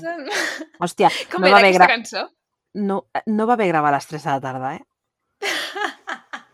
[0.82, 1.88] Hòstia, Com no va, haver gra...
[1.94, 2.26] cançó?
[2.76, 4.82] no, no va haver gravar a les 3 de la tarda, eh?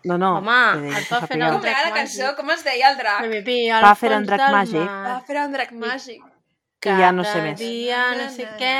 [0.05, 0.31] No, no.
[0.39, 0.57] Home,
[0.89, 1.49] el que va fer sàpiga.
[1.49, 2.23] el Com era la cançó?
[2.25, 2.37] màgic.
[2.41, 3.85] Com es deia el drac?
[3.85, 4.89] Va fer un drac màgic.
[5.07, 6.23] Va fer un drac màgic.
[6.83, 7.59] I ja no sé Cada més.
[7.61, 8.73] dia, no sé què,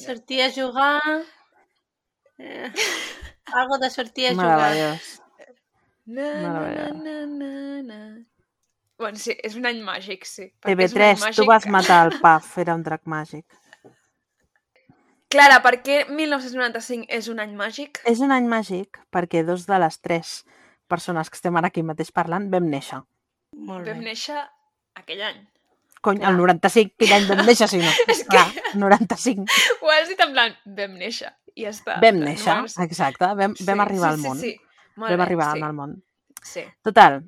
[0.00, 1.02] sortia a jugar...
[2.38, 2.70] Eh,
[3.52, 4.46] algo de sortir a jugar.
[4.46, 5.20] Meravellós.
[6.06, 6.94] Na, na, na, Meravellós.
[7.04, 8.24] na, na, na.
[8.96, 10.46] Bueno, sí, és un any màgic, sí.
[10.60, 13.02] perquè és un TV3, any tu màgic vas que- matar el Paf, era un drac
[13.04, 13.44] màgic.
[15.30, 18.00] Clara, per què 1995 és un any màgic?
[18.10, 20.32] És un any màgic perquè dos de les tres
[20.90, 23.00] persones que estem ara aquí mateix parlant vam néixer.
[23.56, 24.10] Molt Vam bé.
[24.10, 24.42] néixer
[24.98, 25.40] aquell any.
[26.00, 26.30] Cony, Clar.
[26.32, 27.90] el 95, quin any vam néixer, si no?
[28.12, 29.44] És que- Clar, 95.
[29.82, 31.32] Ho has dit en plan, vam néixer.
[31.54, 31.98] I ja està.
[32.00, 34.38] Vam No néixer, ser- exacte, vam, vam arribar sí, al món.
[34.40, 34.86] Sí, sí.
[34.96, 35.62] Molt Vam bé, arribar sí.
[35.66, 35.92] al món.
[36.42, 36.62] Sí.
[36.82, 37.20] Total,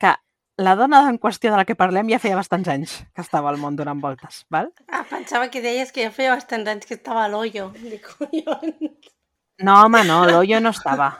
[0.00, 0.10] que
[0.58, 3.56] la dona en qüestió de la que parlem ja feia bastants anys que estava al
[3.62, 4.68] món donant voltes, val?
[4.88, 7.70] Ah, pensava que deies que ja feia bastants anys que estava a l'ollo.
[7.78, 9.13] Dic, collons.
[9.62, 11.12] No, home, no, l'hoyo no estava.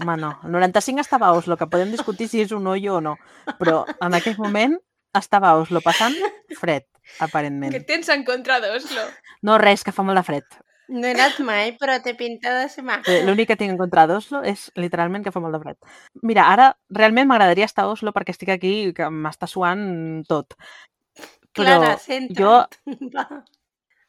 [0.00, 0.32] Home, no.
[0.44, 3.16] El 95 estava a Oslo, que podem discutir si és un hoyo o no.
[3.60, 4.76] Però en aquell moment
[5.16, 6.16] estava a Oslo passant
[6.60, 6.84] fred,
[7.24, 7.72] aparentment.
[7.72, 9.06] Què tens en contra d'Oslo?
[9.46, 10.58] No, res, que fa molt de fred.
[10.88, 13.10] No he anat mai, però té pinta de ser maco.
[13.10, 15.78] Eh, L'únic que tinc en contra d'Oslo és literalment que fa molt de fred.
[16.22, 20.54] Mira, ara realment m'agradaria estar a Oslo perquè estic aquí i que m'està suant tot.
[21.56, 22.36] Però Clara, centra't.
[22.86, 23.26] jo Va.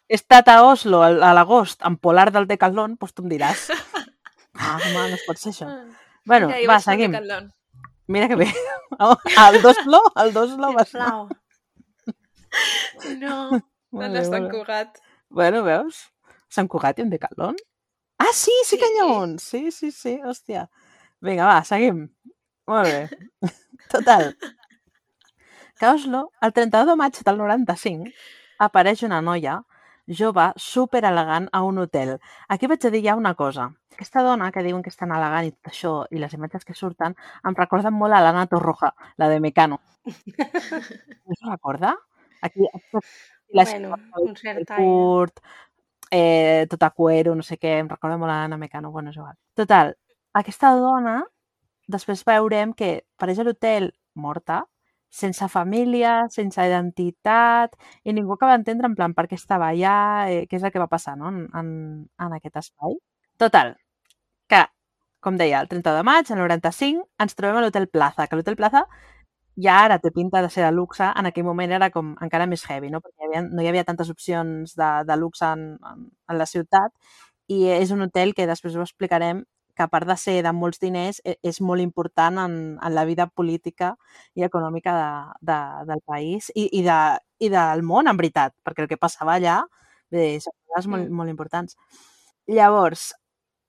[0.10, 3.68] He estat a Oslo al- a l'agost amb polar del Decathlon, doncs tu em diràs.
[4.60, 5.68] Ah, home, no es pot ser això.
[6.26, 7.12] Bueno, ja, jo va, seguim.
[7.14, 7.52] Decathlon.
[8.10, 8.48] Mira que bé.
[9.44, 11.04] El d'Oslo, el d'Oslo va ser...
[11.04, 11.28] No,
[13.22, 13.60] no
[13.92, 14.40] molt bé.
[14.50, 14.98] Cugat.
[15.30, 16.00] Bueno, veus?
[16.50, 17.56] Sant Cugat i un Decathlon?
[18.18, 18.80] Ah, sí, sí Sí.
[18.82, 19.38] que n'hi ha un.
[19.40, 20.66] Sí, sí, sí, hòstia.
[21.22, 22.08] Vinga, va, seguim.
[22.68, 23.52] Molt bé.
[23.94, 24.32] Total.
[25.78, 28.10] Que a Oslo, el 31 de maig del 95,
[28.58, 29.60] apareix una noia
[30.08, 32.18] jove, super elegant a un hotel.
[32.48, 33.70] Aquí vaig a dir ja una cosa.
[33.94, 36.76] Aquesta dona que diuen que és tan elegant i tot això, i les imatges que
[36.78, 39.80] surten, em recorden molt a l'Anna Torroja, la de Mecano.
[40.06, 40.14] No
[41.34, 41.96] us recorda?
[42.42, 42.68] Aquí,
[43.50, 45.40] la Bueno, un cert curt,
[46.12, 49.18] eh, tot a cuero, no sé què, em recorda molt a l'Anna Mecano, bueno, és
[49.18, 49.36] igual.
[49.56, 49.96] Total,
[50.34, 51.22] aquesta dona,
[51.88, 54.66] després veurem que apareix a l'hotel morta,
[55.10, 59.98] sense família, sense identitat, i ningú acaba d'entendre en plan per què estava allà,
[60.30, 61.30] eh, què és el que va passar no?
[61.30, 61.70] en, en,
[62.20, 62.98] en aquest espai.
[63.38, 63.76] Total,
[64.50, 64.64] que,
[65.24, 68.60] com deia, el 30 de maig, el 95, ens trobem a l'Hotel Plaza, que l'Hotel
[68.60, 68.86] Plaza
[69.58, 72.64] ja ara té pinta de ser de luxe, en aquell moment era com encara més
[72.70, 73.02] heavy, no?
[73.02, 76.46] perquè hi havia, no hi havia tantes opcions de, de luxe en, en, en la
[76.46, 76.94] ciutat
[77.48, 79.44] i és un hotel que després ho explicarem
[79.78, 83.06] que a part de ser de molts diners, e- és molt important en, en la
[83.06, 83.94] vida política
[84.36, 85.10] i econòmica de,
[85.52, 85.60] de,
[85.94, 86.98] del país i, i, de,
[87.40, 89.62] i del món, en veritat, perquè el que passava allà
[90.12, 91.16] bé, són coses molt, Mm.
[91.22, 91.78] molt importants.
[92.48, 93.14] Llavors,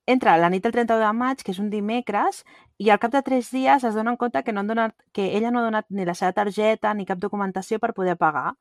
[0.06, 2.44] entra la nit del 31 de maig, que és un dimecres,
[2.78, 5.50] i al cap de tres dies es donen compte que, no han donat, que ella
[5.50, 8.54] no ha donat ni la seva targeta ni cap documentació per poder pagar.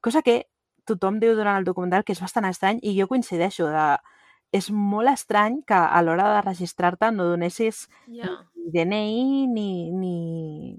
[0.00, 0.48] Cosa que
[0.88, 3.68] tothom diu durant el documental que és bastant estrany i jo coincideixo.
[3.68, 3.86] De,
[4.52, 8.30] és molt estrany que a l'hora de registrar-te no donessis Ja.
[8.56, 9.90] ni DNI ni...
[9.92, 10.78] ni...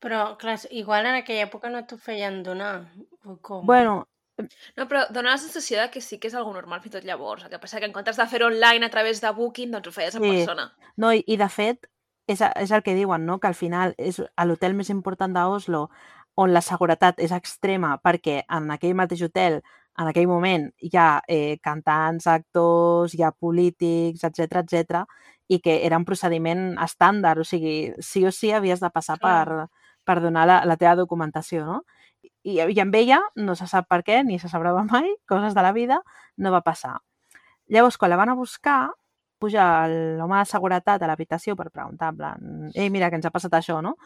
[0.00, 2.86] Però, clar, igual en aquella època no t'ho feien donar.
[3.24, 3.66] O com?
[3.66, 4.06] Bueno,
[4.74, 7.42] No, però dona la sensació de que sí que és algo normal fins tot llavors.
[7.44, 9.92] El que passa que en comptes de fer online a través de Booking, doncs ho
[9.92, 10.30] feies en Sí.
[10.30, 10.70] persona.
[10.96, 11.90] No, i, i de fet,
[12.26, 13.38] és, és el que diuen, no?
[13.38, 15.90] que al final és a l'hotel més important d'Oslo
[16.40, 19.60] on la seguretat és extrema perquè en aquell mateix hotel
[19.98, 25.04] en aquell moment hi ha eh, cantants, actors, hi ha polítics, etc etc
[25.50, 29.66] i que era un procediment estàndard, o sigui, sí o sí havies de passar per,
[30.06, 31.80] per donar la, la teva documentació, no?
[32.22, 35.64] I, I amb ella, no se sap per què, ni se sabrà mai, coses de
[35.66, 35.98] la vida,
[36.38, 37.00] no va passar.
[37.66, 38.92] Llavors, quan la van a buscar,
[39.42, 43.34] puja l'home de seguretat a l'habitació per preguntar, en plan, ei, mira, que ens ha
[43.34, 43.96] passat això, no?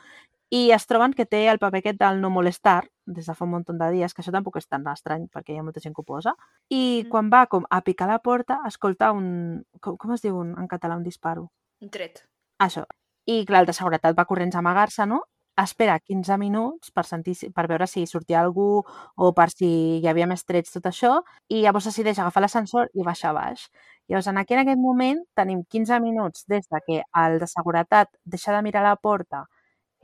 [0.54, 3.50] I es troben que té el paper aquest del no molestar, des de fa un
[3.50, 6.02] munt de dies, que això tampoc és tan estrany, perquè hi ha molta gent que
[6.02, 6.36] ho posa,
[6.70, 7.10] i Mm.
[7.10, 9.64] quan va com a picar la porta, escolta un...
[9.80, 11.50] Com, com es diu un, en català un disparo?
[11.82, 12.22] Un tret.
[12.58, 12.84] Això.
[13.26, 15.22] I clar, el de seguretat va corrents a amagar-se, no?
[15.56, 18.84] Espera 15 minuts per, sentir, per veure si sortia algú
[19.16, 23.02] o per si hi havia més trets, tot això, i llavors decideix agafar l'ascensor i
[23.02, 23.68] baixar a baix.
[24.08, 28.10] Llavors, en aquell, en aquest moment, tenim 15 minuts des de que el de seguretat
[28.24, 29.46] deixa de mirar la porta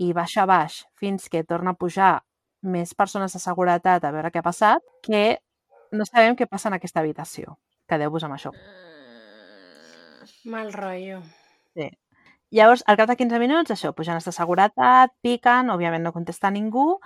[0.00, 2.12] i baixa a baix fins que torna a pujar
[2.62, 5.40] més persones de seguretat a veure què ha passat, que
[5.92, 7.56] no sabem què passa en aquesta habitació.
[7.90, 8.52] Quedeu-vos amb això.
[8.54, 8.90] Mm,
[10.52, 11.20] Mal rotllo.
[12.50, 16.50] Llavors, al cap de 15 minuts, això, pugen els de seguretat, piquen, òbviament no contesta
[16.50, 16.96] ningú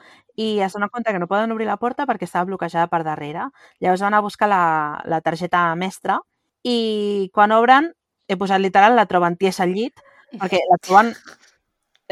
[0.41, 3.51] i es donen compte que no poden obrir la porta perquè estava bloquejada per darrere.
[3.85, 4.63] Llavors van a buscar la,
[5.05, 6.17] la targeta mestra
[6.65, 7.91] i quan obren,
[8.27, 10.01] he posat literal, la troben tiesa al llit
[10.41, 11.13] perquè la troben,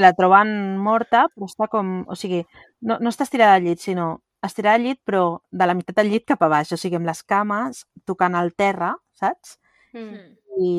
[0.00, 2.04] la troben morta, però està com...
[2.08, 2.42] O sigui,
[2.80, 6.10] no, no està estirada al llit, sinó estirada al llit, però de la meitat del
[6.10, 9.58] llit cap a baix, o sigui, amb les cames tocant al terra, saps?
[9.92, 10.38] Mm.
[10.64, 10.70] i,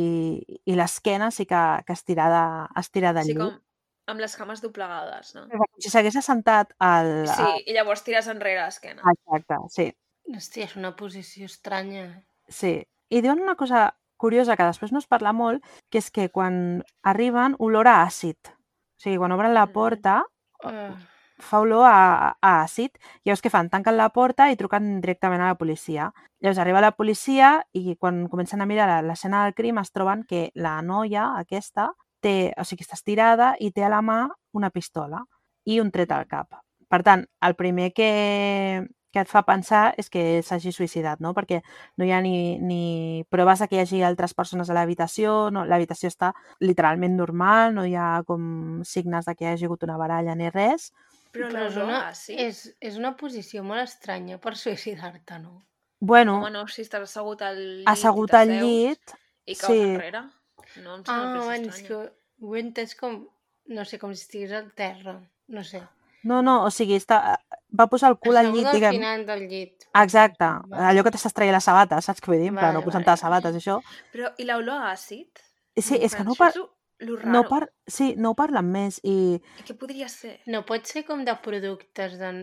[0.65, 3.41] i l'esquena sí que, que estirada, estirada al Sí, llit.
[3.43, 5.45] com amb les cames doblegades, no?
[5.53, 7.27] Com si s'hagués assentat al...
[7.29, 9.01] Sí, i llavors tires enrere l'esquena.
[9.05, 9.85] al- Exacte, sí,
[10.33, 12.23] Hòstia, és una posició estranya.
[12.49, 12.81] sí.
[13.13, 15.61] I diuen una cosa curiosa que després no es parla molt,
[15.93, 18.37] que és que quan arriben, olor a àcid.
[19.03, 20.21] Sigui, quan obren la porta,
[20.63, 20.93] Uh,
[21.43, 22.93] fa olor a, a àcid.
[23.25, 23.67] Llavors què fan?
[23.67, 26.05] Tanquen la porta i truquen directament a la policia.
[26.39, 30.23] Llavors arriba la policia i quan comencen a mirar la- l'escena del crim es troben
[30.23, 31.89] que la noia aquesta
[32.23, 35.19] té, o sigui, està estirada i té a la mà una pistola
[35.67, 36.55] i un tret al cap.
[36.87, 41.35] Per tant, el primer que, que et fa pensar és que s'hagi suïcidat, no?
[41.37, 41.61] Perquè
[42.01, 45.67] no hi ha ni, ni proves de que hi hagi altres persones a l'habitació, no,
[45.69, 46.31] l'habitació està
[46.65, 50.49] literalment normal, no hi ha com signes de que hi hagi hagut una baralla ni
[50.49, 50.89] res.
[51.33, 52.41] Però, però és una, àcid...
[52.41, 55.61] és, és una posició molt estranya per suïcidar-te, no?
[56.03, 59.13] Bueno, Home, no, si estàs assegut al llit assegut al llit,
[59.45, 59.85] i caus sí.
[59.93, 60.25] enrere.
[60.83, 61.87] No em sembla Ah, ah, abans estranya.
[61.87, 63.21] que ho he entès com,
[63.77, 65.19] no sé, com si estigués al terra.
[65.53, 65.81] No sé.
[66.23, 67.37] No, no, o sigui, està,
[67.79, 68.95] va posar el cul al llit, al diguem.
[68.97, 69.87] final del llit.
[70.01, 70.85] Exacte, Vale.
[70.91, 72.51] allò que t'estàs traient les sabates, saps què vull dir?
[72.53, 73.13] Vale, no posant vale.
[73.13, 73.79] les sabates, això.
[74.13, 75.43] Però, i l'olor a àcid?
[75.75, 76.57] Sí, és que no, és
[77.03, 77.31] lo, raro.
[77.33, 80.37] no, par sí, no ho parlen més i I què podria ser?
[80.47, 82.33] No pot ser com de productes de,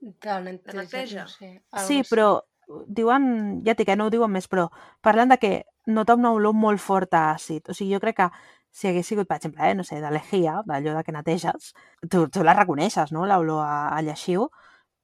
[0.00, 1.26] de neteja, neteja?
[1.26, 1.50] no sé.
[1.86, 2.40] sí, però
[2.86, 4.68] diuen, ja t'he que no ho diuen més, però
[5.04, 5.52] parlen de que
[5.86, 7.68] nota una olor molt forta a àcid.
[7.70, 8.30] O sigui, jo crec que
[8.70, 11.72] si hagués sigut, per exemple, eh, no sé, de lejía, d'allò de que neteges,
[12.08, 14.48] tu, tu la reconeixes, no?, l'olor a, a lleixiu,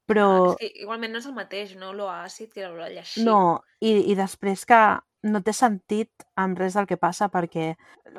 [0.07, 0.27] però...
[0.29, 1.91] Ah, és que igualment no és el mateix, no?
[1.93, 3.25] L'olor a àcid que l'olor a lleixiu.
[3.27, 3.41] No,
[3.83, 4.81] i, i després que
[5.27, 7.73] no té sentit amb res del que passa perquè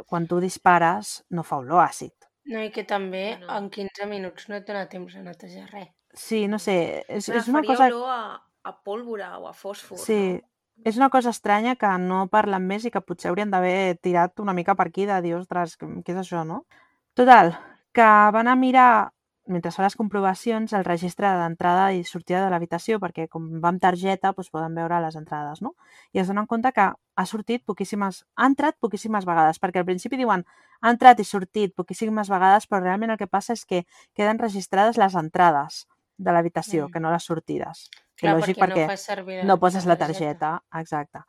[0.09, 2.11] quan tu dispares no fa olor àcid.
[2.47, 3.55] No, i que també Bueno.
[3.55, 5.87] en 15 minuts no et dona temps a netejar res.
[6.13, 7.87] Sí, no sé, és, és una faria cosa...
[7.93, 8.21] olor a,
[8.67, 10.41] a pólvora o a fòsfor, Sí, no?
[10.85, 14.53] És una cosa estranya que no parlen més i que potser haurien d'haver tirat una
[14.53, 16.65] mica per aquí de dir, ostres, què és això, no?
[17.13, 17.55] Total,
[17.91, 19.11] que van a mirar,
[19.47, 23.81] mentre fan les comprovacions, el registre d'entrada i sortida de l'habitació, perquè com va amb
[23.81, 25.75] targeta, doncs poden veure les entrades, no?
[26.13, 28.25] I es donen compte que ha sortit poquíssimes...
[28.35, 30.45] Ha entrat poquíssimes vegades, perquè al principi diuen
[30.81, 34.97] ha entrat i sortit poquíssimes vegades, però realment el que passa és que queden registrades
[34.97, 35.87] les entrades
[36.17, 36.91] de l'habitació, Mm.
[36.91, 37.89] que no les sortides.
[38.17, 41.21] Clar, lògic, perquè, perquè no fas servir la, no poses la targeta, exacte.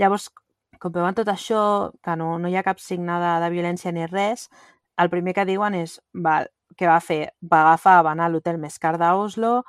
[0.00, 0.28] Llavors,
[0.82, 1.62] com veuen tot això,
[2.02, 4.48] que no, no hi ha cap signe de, de violència ni res,
[4.98, 7.22] el primer que diuen és, val, què va fer?
[7.46, 9.62] Va agafar, va anar a l'hotel més car d'Oslo,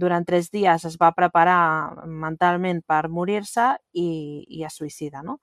[0.00, 4.08] durant tres dies es va preparar mentalment per morir-se i,
[4.46, 5.40] i es suïcida, no?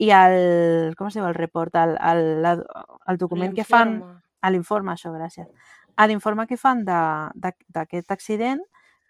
[0.00, 2.64] I el, com es diu el report, el, el,
[3.06, 3.98] el document que fan,
[4.50, 4.94] L'informe.
[4.96, 5.46] això, gràcies.
[5.94, 8.62] A l'informe que fan d'aquest accident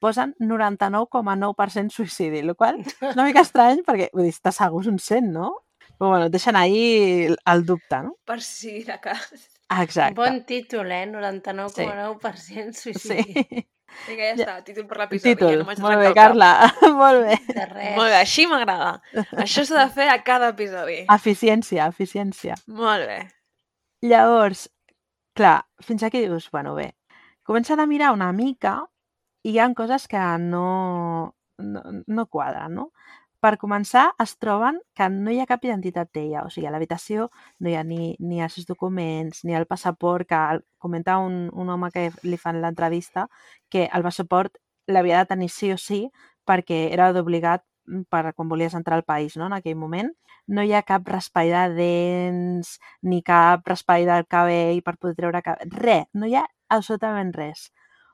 [0.02, 4.98] posen 99,9% suïcidi, el qual és una mica estrany perquè, vull dir, estàs segur un
[4.98, 5.52] 100, no?
[5.98, 8.16] Però bueno, et deixen ahí el- dubte, no?
[8.26, 9.28] Per si de cas.
[9.80, 10.14] Exacte.
[10.18, 11.06] Bon títol, eh?
[11.06, 12.92] 99,9% Sí.
[12.92, 13.66] suïcidi.
[14.08, 14.34] Vinga, ja Ja.
[14.34, 15.34] està, títol per l'episodi.
[15.34, 15.50] Títol.
[15.52, 16.12] ja no Molt bé.
[16.14, 16.50] Carla.
[17.02, 17.38] Molt bé.
[17.54, 17.96] De res.
[17.96, 19.02] Molt bé, així m'agrada.
[19.36, 21.04] Això s'ha de fer a cada episodi.
[21.08, 22.54] Eficiència, eficiència.
[22.66, 23.18] Molt bé.
[24.02, 24.70] Llavors,
[25.36, 26.94] clar, fins aquí dius, bueno, bé,
[27.44, 28.88] comencen a mirar una mica
[29.44, 32.90] hi ha coses que no, no, no quadra, no?
[33.42, 36.44] Per començar, es troben que no hi ha cap identitat d'ella.
[36.46, 37.26] O sigui, a l'habitació
[37.58, 41.48] no hi ha ni, ni els seus documents, ni el passaport, que el, comenta un,
[41.52, 43.26] un home que li fan l'entrevista
[43.70, 46.04] que el passaport l'havia de tenir sí o sí
[46.46, 47.64] perquè era d'obligat
[48.10, 50.12] per quan volies entrar al país, no?, en aquell moment.
[50.46, 55.42] No hi ha cap raspall de dents, ni cap raspall del cabell per poder treure
[55.42, 55.70] cabell.
[55.82, 57.70] Res, no hi ha absolutament res.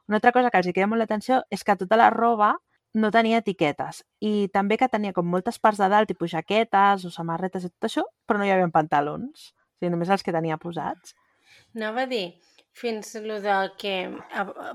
[0.08, 2.54] Una altra cosa que els hi queda molt l'atenció és que tota la roba
[2.96, 7.10] no tenia etiquetes i també que tenia com moltes parts de dalt, tipus jaquetes o
[7.12, 9.50] samarretes i tot això, però no hi havia pantalons.
[9.52, 11.12] O sigui, només els que tenia posats.
[11.76, 12.38] Anava a dir,
[12.72, 13.96] fins lo de que...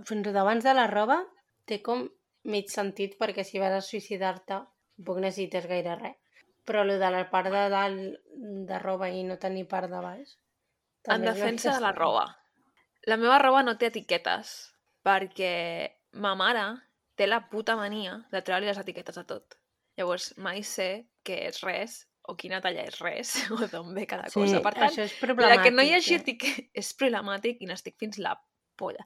[0.07, 1.23] Fins lo d'abans de la roba
[1.65, 2.05] té com
[2.53, 6.19] mig sentit perquè si vas a suïcidar-te tampoc necessites gaire res.
[6.63, 8.21] Però lo de la part de dalt
[8.69, 10.37] de roba i no tenir part de baix...
[11.11, 12.29] En defensa de la roba.
[13.09, 14.53] La meva roba no té etiquetes
[15.05, 16.65] perquè ma mare
[17.17, 19.57] té la puta mania de treure-li les etiquetes a tot.
[19.97, 24.29] Llavors, mai sé què és res o quina talla és res o d'on ve cada
[24.31, 24.61] Sí, cosa.
[24.63, 25.63] Per tant, Això és problemàtic.
[25.67, 28.33] que no hi hagi etiquetes és problemàtic i n'estic fins la
[28.79, 29.03] polla.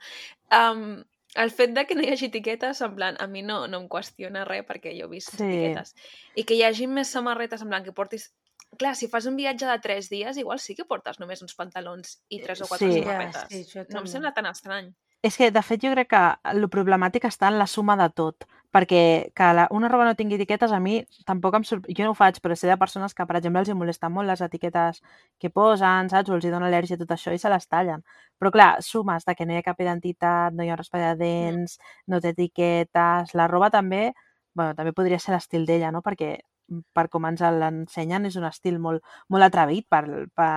[0.53, 1.01] Um,
[1.35, 3.87] el fet de que no hi hagi etiquetes, en plan, a mi no, no em
[3.91, 5.43] qüestiona res perquè jo he vist Sí.
[5.43, 5.91] etiquetes.
[6.39, 8.29] I que hi hagi més samarretes, en plan, que portis...
[8.77, 12.17] Clar, si fas un viatge de 3 dies, igual sí que portes només uns pantalons
[12.29, 12.99] i 3 o 4 Sí.
[12.99, 13.45] Ja, samarretes.
[13.51, 14.89] sí, això no em sembla tan estrany.
[15.25, 18.45] És que, de fet, jo crec que el problemàtic està en la suma de tot,
[18.75, 18.99] perquè
[19.35, 21.95] que la, una roba no tingui etiquetes a mi tampoc em sorprèn.
[21.97, 24.29] Jo no ho faig, però sé de persones que, per exemple, els hi molesten molt
[24.29, 25.01] les etiquetes
[25.41, 26.29] que posen, saps?
[26.29, 28.03] O els hi dona al·lèrgia a tot això i se les tallen.
[28.37, 31.07] Però, clar, sumes de que no hi ha cap identitat, no hi ha un raspall
[31.07, 33.33] de dents, no té etiquetes...
[33.33, 34.11] La roba també,
[34.53, 36.03] bueno, també podria ser l'estil d'ella, no?
[36.05, 36.35] Perquè
[36.69, 39.01] mm, per com ens l'ensenyen és un estil molt,
[39.33, 40.03] molt atrevit per,
[40.37, 40.51] per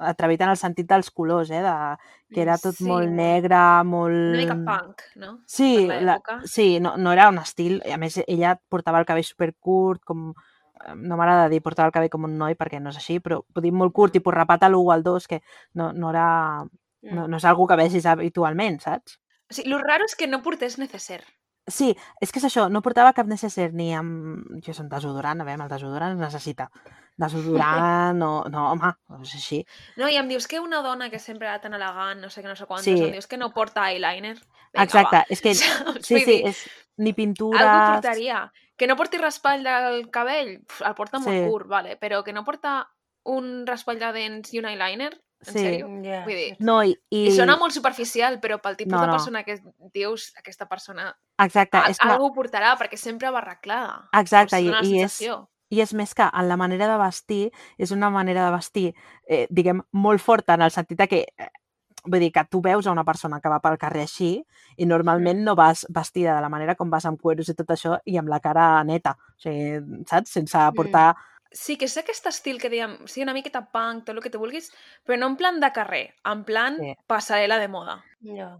[0.00, 1.60] atrevit en el sentit dels colors, eh?
[1.62, 1.74] De,
[2.32, 4.16] que era tot Sí, molt negre, molt...
[4.16, 5.32] Una mica punk, no?
[5.46, 7.80] Sí, la, sí no, no era un estil...
[7.92, 10.30] A més, ella portava el cabell supercurt, com...
[10.84, 13.42] eh, No m'agrada dir portava el cabell com un noi perquè no és així, però
[13.42, 15.42] puc dir molt curt, tipus rapat a l'1 o al 2, que
[15.74, 16.28] no, no era...
[17.02, 19.18] No, no és algú que vegis habitualment, saps?
[19.50, 21.22] O sigui, lo raro és que no portés neceser.
[21.70, 24.44] Sí, és que és això, no portava cap necesser ni amb...
[24.64, 26.68] Jo és un desodorant, a veure, el desodorant es necessita.
[27.20, 29.60] Desodorant, no, no, home, no és així.
[30.00, 32.48] No, i em dius que una dona que sempre era tan elegant, no sé què,
[32.48, 32.96] no sé quantos, Sí.
[33.04, 34.36] em dius que no porta eyeliner.
[34.72, 35.24] Vinga, Exacte, va.
[35.28, 36.06] és que Saps?
[36.06, 36.64] sí, sí, és
[36.98, 37.60] ni pintures...
[37.60, 38.52] Algú portaria.
[38.76, 40.54] Que no porti raspall del cabell,
[40.86, 41.44] el porta molt Sí.
[41.48, 42.88] curt, vale, però que no porta
[43.28, 45.12] un raspall de dents i un eyeliner,
[45.46, 45.58] en Sí.
[45.58, 45.86] sèrio?
[46.04, 46.94] Ja, Vull dir, No, i...
[47.10, 47.26] i...
[47.28, 49.12] I sona molt superficial, però pel tipus No, de no.
[49.14, 49.58] persona que
[49.94, 52.08] dius, aquesta persona Exacte, a, és que...
[52.08, 54.08] algú portarà, perquè sempre va arreglada.
[54.20, 55.20] Exacte, Pots i, i, és,
[55.70, 58.94] i és més que en la manera de vestir, és una manera de vestir,
[59.26, 61.48] eh, diguem, molt forta en el sentit de que, eh,
[62.04, 64.44] vull dir, que tu veus a una persona que va pel carrer així
[64.76, 67.98] i normalment no vas vestida de la manera com vas amb cueros i tot això
[68.04, 70.30] i amb la cara neta, o sigui, saps?
[70.36, 71.14] Sense portar...
[71.52, 74.38] Sí, que és aquest estil que dèiem, sí, una miqueta punk, tot el que tu
[74.38, 74.68] vulguis,
[75.06, 76.92] però no en plan de carrer, en plan Sí.
[77.10, 78.04] passarel·la de moda.
[78.22, 78.52] Ja.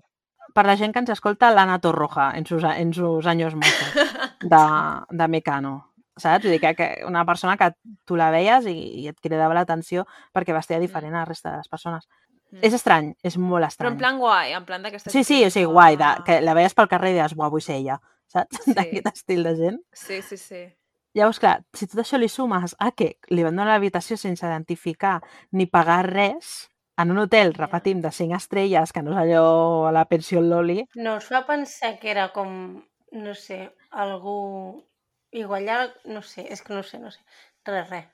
[0.55, 3.95] Per la gent que ens escolta, l'Anna Torroja, en sus, en sus años mozos,
[4.41, 4.63] de,
[5.11, 5.77] de Mecano.
[6.17, 6.43] Saps?
[6.45, 7.71] Vull dir que, que una persona que
[8.05, 8.75] tu la veies i,
[9.05, 10.03] i et cridava l'atenció
[10.35, 12.09] perquè vestia diferent a la resta de les persones.
[12.51, 12.59] Mm.
[12.67, 13.93] És estrany, és molt Però estrany.
[13.95, 15.09] en plan guai, en plan d'aquesta...
[15.15, 17.63] Sí, sí, o sigui, guai, de, que la veies pel carrer i deies, uau, vull
[17.63, 18.59] ser ella, saps?
[18.67, 18.75] Sí.
[18.77, 19.79] D'aquest estil de gent.
[19.95, 20.65] Sí, sí, sí.
[21.15, 25.17] Llavors, clar, si tot això li sumes a que li van donar l'habitació sense identificar
[25.51, 26.71] ni pagar res,
[27.01, 30.85] en un hotel, repetim, de 5 estrelles, que no és allò a la pensió Loli,
[30.95, 34.87] No, us fa pensar que era com, no sé, algú...
[35.33, 37.21] Igual ja, no sé, és que no sé, no sé.
[37.67, 38.09] Res, res.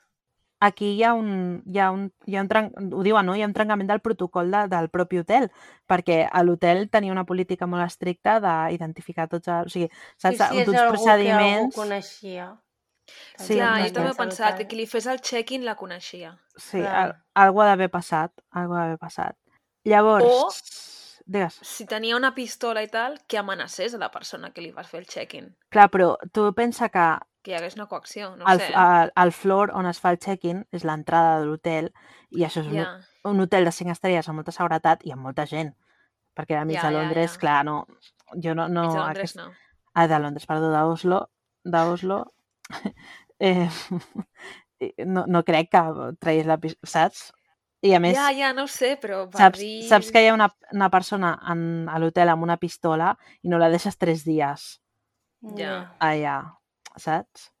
[0.59, 2.69] aquí hi ha un, hi ha un, hi ha un tren...
[2.93, 3.35] ho diuen, no?
[3.37, 5.49] Hi ha un trencament del protocol de, del propi hotel,
[5.89, 9.67] perquè a l'hotel tenia una política molt estricta d'identificar tots els...
[9.69, 10.37] O sigui, saps?
[10.41, 11.75] Si és uns algú procediments...
[11.75, 12.47] que algú coneixia.
[13.37, 16.33] Sí, Clar, jo també he pensat que qui li fes el check-in la coneixia.
[16.57, 16.95] Sí, Clar.
[17.03, 17.15] al,
[17.47, 19.37] algú ha d'haver passat, algú ha d'haver passat.
[19.87, 24.71] Llavors, digues, Si tenia una pistola i tal, que amenacés a la persona que li
[24.71, 25.55] vas fer el check-in.
[25.69, 27.07] clar, però tu pensa que
[27.43, 28.73] Que hi hagués una coacció, no el, sé.
[28.75, 31.93] el, el floor on es fa el check-in és l'entrada de l'hotel
[32.31, 32.99] i això és un, Ja.
[33.23, 35.73] un hotel de 5 estrelles amb molta seguretat i amb molta gent.
[36.35, 37.39] Perquè a mig Ja, de Londres, ja.
[37.39, 37.85] clar, no...
[38.43, 38.67] Jo no...
[38.67, 39.53] no de Londres, aquest- no.
[39.93, 41.29] Ah, de Londres, perdó, d'Oslo.
[41.63, 42.25] D'Oslo.
[43.39, 43.69] eh,
[45.05, 45.81] no, no crec que
[46.19, 47.31] tragués la pis- saps?
[47.85, 49.87] I a més, Ja, ja, no ho sé, però saps, París...
[49.87, 53.11] saps que hi ha una, una persona en, a l'hotel amb una pistola
[53.45, 54.79] i no la deixes tres dies
[55.55, 55.93] Ja.
[56.01, 56.39] allà,
[56.97, 57.51] saps?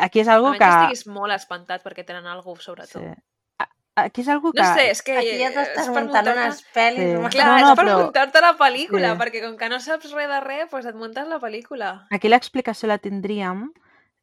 [0.00, 0.70] Aquí és algo A menys que...
[0.70, 2.98] que estiguis molt espantat perquè tenen algú sobre tu.
[3.04, 3.12] Sí.
[3.60, 3.68] A-
[4.06, 4.64] aquí és algú que...
[4.64, 5.12] No sé, és que...
[5.20, 7.12] Aquí ja t'estàs per muntant muntar-te- unes pel·lis.
[7.12, 7.30] Sí.
[7.36, 9.20] Clar, No, no, no, és per però- muntar-te la pel·lícula, Sí.
[9.20, 11.92] perquè com que no saps res de res, doncs et muntes la pel·lícula.
[12.10, 13.68] Aquí l'explicació la tindríem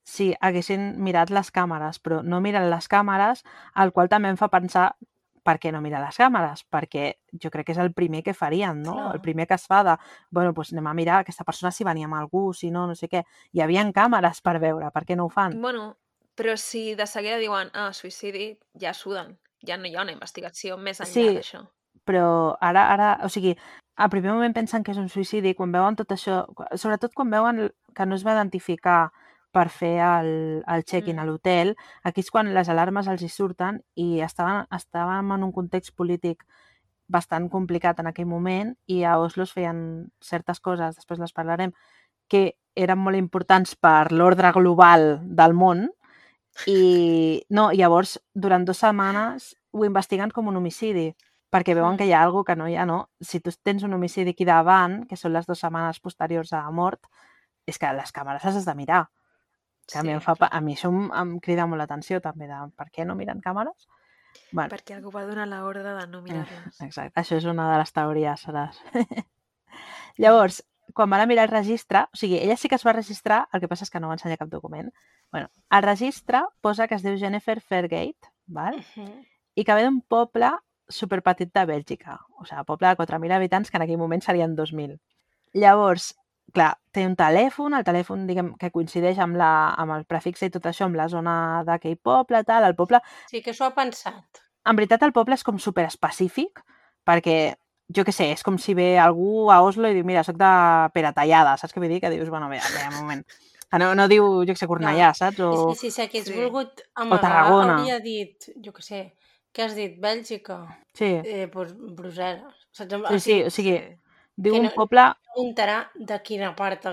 [0.04, 3.44] si haguessin mirat les càmeres, però no miren les càmeres,
[3.76, 4.92] el qual també em fa pensar
[5.44, 8.82] per què no mirar les càmeres, perquè jo crec que és el primer que farien,
[8.84, 8.94] no?
[8.94, 9.14] Clar.
[9.16, 9.96] El primer que es fa de,
[10.30, 13.10] bueno, doncs anem a mirar aquesta persona si venia amb algú, si no, no sé
[13.10, 13.24] què.
[13.54, 15.60] Hi havia càmeres per veure, per què no ho fan?
[15.62, 15.96] Bueno,
[16.38, 19.38] però si de seguida diuen, ah, suïcidi, ja suden.
[19.66, 21.28] Ja no hi ha una investigació més enllà Sí.
[21.38, 21.68] d'això.
[22.06, 23.56] però ara, ara, o sigui,
[23.96, 26.46] al primer moment pensen que és un suïcidi, quan veuen tot això,
[26.76, 29.12] sobretot quan veuen que no es va identificar
[29.52, 31.20] per fer el, el check-in Mm.
[31.20, 35.52] a l'hotel, aquí és quan les alarmes els hi surten i estaven, estàvem en un
[35.52, 36.46] context polític
[37.08, 41.74] bastant complicat en aquell moment i a Oslo es feien certes coses, després les parlarem,
[42.30, 45.90] que eren molt importants per l'ordre global del món
[46.68, 51.12] i no, llavors durant dues setmanes ho investiguen com un homicidi
[51.52, 51.98] perquè veuen Mm.
[51.98, 53.10] que hi ha alguna que no hi ha, no?
[53.20, 56.72] Si tu tens un homicidi aquí davant, que són les dues setmanes posteriors a la
[56.72, 57.02] mort,
[57.68, 59.10] és que les càmeres les has de mirar.
[60.00, 62.60] A, mi em fa, pa- a mi això em, em crida molt l'atenció també, de
[62.78, 63.88] per què no miren càmeres?
[64.52, 66.80] Bueno, Perquè algú va donar l'ordre de no mirar-les.
[66.86, 68.80] Exacte, això és una de les teories, seràs.
[70.18, 70.62] Llavors,
[70.94, 73.62] quan van a mirar el registre, o sigui, ella sí que es va registrar, el
[73.64, 74.92] que passa és que no va ensenyar cap document.
[75.32, 78.82] bueno, al registre posa que es diu Jennifer Fairgate, val?
[78.96, 79.26] Mhm.
[79.56, 80.50] i que ve d'un poble
[80.88, 84.98] superpetit de Bèlgica, o sigui, poble de 4.000 habitants, que en aquell moment serien 2.000.
[85.54, 86.16] Llavors,
[86.54, 90.52] clar, té un telèfon, el telèfon, diguem, que coincideix amb, la, amb el prefixe i
[90.52, 93.00] tot això, amb la zona d'aquell poble, tal, el poble
[93.32, 94.42] Sí que s'ho ha pensat.
[94.66, 96.60] en veritat el poble és com super específic,
[97.08, 97.56] perquè,
[97.96, 100.52] jo què sé, és com si ve algú a Oslo i diu, mira, sóc de
[100.94, 102.02] Peratallada, saps què vull dir?
[102.04, 103.24] Que dius, bueno, veia, veia, un moment.
[103.72, 105.40] Que no, no diu, jo què sé, Cornellà, saps?
[105.40, 105.70] És O...
[105.72, 106.34] que si s'hagués Sí.
[106.36, 107.78] volgut amagar, Tarragona.
[107.80, 109.02] hauria dit, jo què sé,
[109.56, 110.60] què has dit, Bèlgica?
[110.94, 112.44] Sí, Eh, pues Brussel·les.
[112.72, 112.94] Saps?
[113.10, 113.78] sí, sí, o sigui,
[114.36, 114.42] Sí.
[114.44, 115.04] diu que un no- poble...
[115.32, 116.84] Preguntarà de quina part,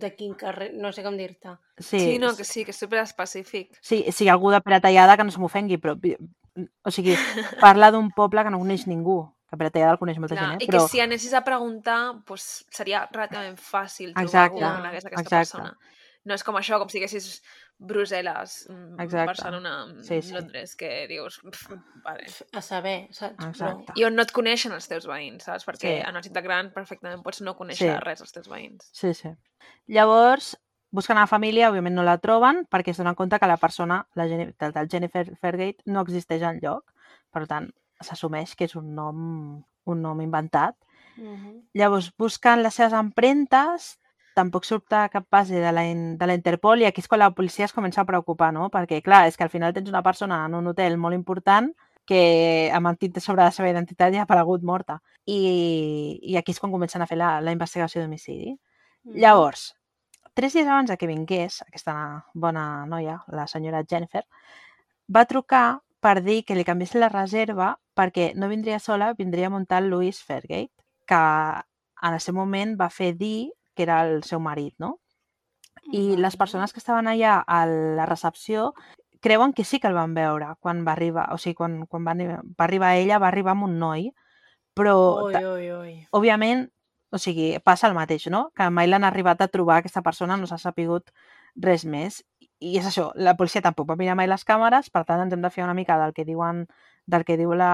[0.00, 1.56] de quin carrer, no sé com dir-te.
[1.78, 3.76] Sí, Sí, no, que sí, que és super específic.
[3.82, 5.96] sí, si ha algú de Peratallada que no se m'ofengui, però...
[6.84, 7.12] O sigui,
[7.60, 9.18] parla d'un poble que no coneix ningú,
[9.50, 10.64] que Peratallada el coneix molta Clar, gent, eh?
[10.64, 10.86] I però...
[10.86, 15.22] que si anessis a preguntar, pues, seria relativament fàcil trobar Exacte, algú que conegués aquesta
[15.26, 15.58] exacte.
[15.60, 15.78] persona.
[16.24, 17.42] No és com això, com si haguessis
[17.78, 19.26] Brussel·les, mm, Exacte.
[19.26, 20.32] Barcelona, mm, Sí, sí.
[20.32, 21.74] Londres, que dius, pf,
[22.04, 22.24] vale.
[22.52, 23.44] A saber, saps?
[23.46, 23.92] Exacte.
[23.96, 25.66] I on no et coneixen els teus veïns, saps?
[25.66, 26.02] Perquè Sí.
[26.02, 28.00] en una ciutat gran perfectament pots no conèixer Sí.
[28.04, 28.88] res dels teus veïns.
[28.92, 29.28] Sí, sí.
[29.86, 30.56] Llavors,
[30.90, 34.06] busquen a la família, òbviament no la troben, perquè es donen compte que la persona,
[34.14, 36.92] la Jenni- del, Jennifer Fairgate, no existeix en lloc.
[37.30, 37.70] Per tant,
[38.00, 40.76] s'assumeix que és un nom, un nom inventat.
[41.16, 41.22] però...
[41.22, 41.68] Mhm.
[41.74, 43.98] Llavors, busquen les seves empremtes,
[44.36, 45.82] tampoc surt a cap base de la,
[46.20, 48.68] de la Interpol i aquí és quan la policia es comença a preocupar, no?
[48.72, 51.72] Perquè, clar, és que al final tens una persona en un hotel molt important
[52.06, 55.00] que ha mentit sobre la seva identitat i ha aparegut morta.
[55.26, 58.52] I, i aquí és quan comencen a fer la, la investigació d'homicidi.
[59.06, 59.16] Mhm.
[59.24, 59.72] Llavors,
[60.34, 61.96] tres dies abans que vingués, aquesta
[62.34, 64.22] bona noia, la senyora Jennifer,
[65.08, 69.88] va trucar per dir que li canviessin la reserva perquè no vindria sola, vindria muntant
[69.88, 70.74] Louis Fairgate,
[71.08, 74.96] que en el seu moment va fer dir que era el seu marit, no?
[75.92, 78.72] I les persones que estaven allà a la recepció
[79.22, 82.14] creuen que sí que el van veure quan va arribar, o sigui, quan, quan va,
[82.16, 84.08] va arribar ella, va arribar amb un noi,
[84.74, 84.96] però
[85.32, 85.92] ta- ui, ui.
[86.10, 86.66] òbviament,
[87.10, 88.50] o sigui, passa el mateix, no?
[88.56, 91.12] Que mai l'han arribat a trobar aquesta persona, no s'ha sapigut
[91.56, 92.24] res més.
[92.64, 95.42] I és això, la policia tampoc va mirar mai les càmeres, per tant ens hem
[95.42, 96.66] de fiar una mica del que diuen
[97.06, 97.70] del que diu la,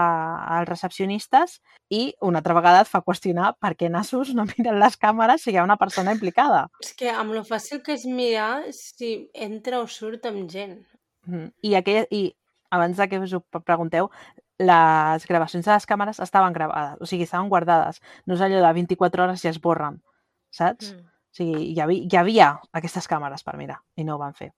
[0.59, 1.57] els recepcionistes
[1.89, 5.55] i una altra vegada et fa qüestionar per què nassos no miren les càmeres si
[5.55, 6.67] hi ha una persona implicada.
[6.85, 10.83] És que amb lo fàcil que és mirar si entra o surt amb gent.
[11.27, 11.49] Mhm.
[11.63, 12.35] I, aquella, I
[12.71, 14.11] abans de que us ho pregunteu,
[14.63, 18.03] les gravacions de les càmeres estaven gravades, o sigui, estaven guardades.
[18.27, 20.03] No és allò de 24 hores i es borren,
[20.51, 20.93] saps?
[20.93, 21.09] Mm.
[21.09, 24.53] O sigui, hi havia, hi havia aquestes càmeres per mirar i no ho van fer.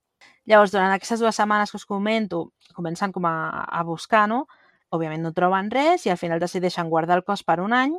[0.45, 4.45] Llavors, durant aquestes dues setmanes que us comento, comencen com a, a buscar, no?
[4.93, 7.95] Òbviament no troben res i al final decideixen guardar el cos per un any.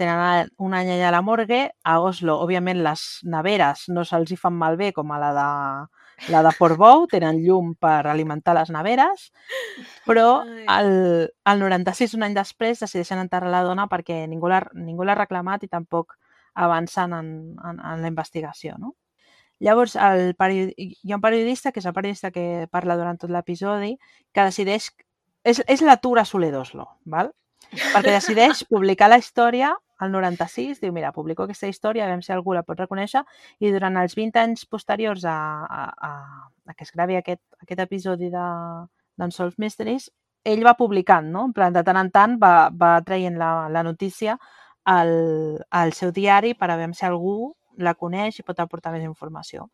[0.00, 1.60] Tenen un any allà a la morgue.
[1.84, 5.48] A Oslo, òbviament, les neveres no se'ls hi fan malbé com a la de,
[6.32, 9.30] la de Portbou, tenen llum per alimentar les neveres,
[10.06, 10.90] però el,
[11.52, 15.64] el 96, un any després, decideixen enterrar la dona perquè ningú l'ha ningú l'ha reclamat
[15.64, 16.16] i tampoc
[16.54, 17.30] avancen en,
[17.64, 18.76] en, en la investigació.
[18.78, 18.94] No?
[19.60, 20.90] Llavors, el periodi...
[21.02, 23.94] hi ha un periodista, que és el periodista que parla durant tot l'episodi,
[24.32, 24.90] que decideix...
[25.44, 27.30] És, és la Tura Soler d'Oslo, val?
[27.70, 32.32] perquè decideix publicar la història al 96, diu, mira, publico aquesta història, a veure si
[32.32, 33.20] algú la pot reconèixer,
[33.60, 35.36] i durant els 20 anys posteriors a,
[35.68, 36.12] a, a,
[36.72, 38.46] a que es gravi aquest, aquest episodi de
[39.20, 40.08] d'Unsolved Mysteries,
[40.48, 41.44] ell va publicant, no?
[41.50, 44.38] En plan, de tant en tant va, va traient la, la notícia
[44.88, 49.04] al, al seu diari per a veure si algú la coneix i pot aportar més
[49.04, 49.68] informació.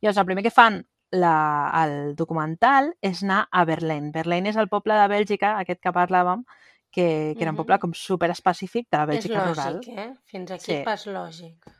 [0.00, 0.80] Llavors, el primer que fan
[1.14, 4.10] la, el documental és anar a Berlín.
[4.12, 6.44] Berlín és el poble de Bèlgica, aquest que parlàvem,
[6.90, 9.76] que, que era un poble com super específic de la És Bèlgica rural.
[9.80, 10.12] lògic, eh?
[10.30, 10.82] Fins aquí Sí.
[10.84, 11.70] pas lògic.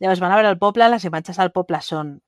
[0.00, 2.18] Llavors van a veure el poble, les imatges del poble són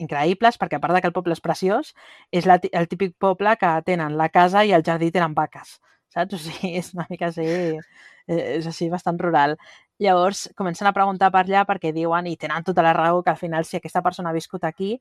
[0.00, 1.94] increïbles, perquè a part de que el poble és preciós,
[2.32, 5.76] és la, el típic poble que tenen la casa i el jardí tenen vaques,
[6.08, 6.34] saps?
[6.34, 9.58] O sigui, és una mica així, eh, és així bastant rural.
[10.00, 13.36] Llavors comencen a preguntar per allà perquè diuen, i tenen tota la raó, que al
[13.40, 14.94] final si aquesta persona ha viscut aquí,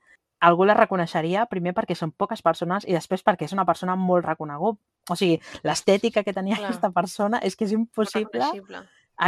[0.44, 4.28] algú la reconeixeria, primer perquè són poques persones i després perquè és una persona molt
[4.28, 4.80] reconegut.
[5.10, 6.68] O sigui, l'estètica que tenia Clar.
[6.68, 8.52] aquesta persona és que és impossible.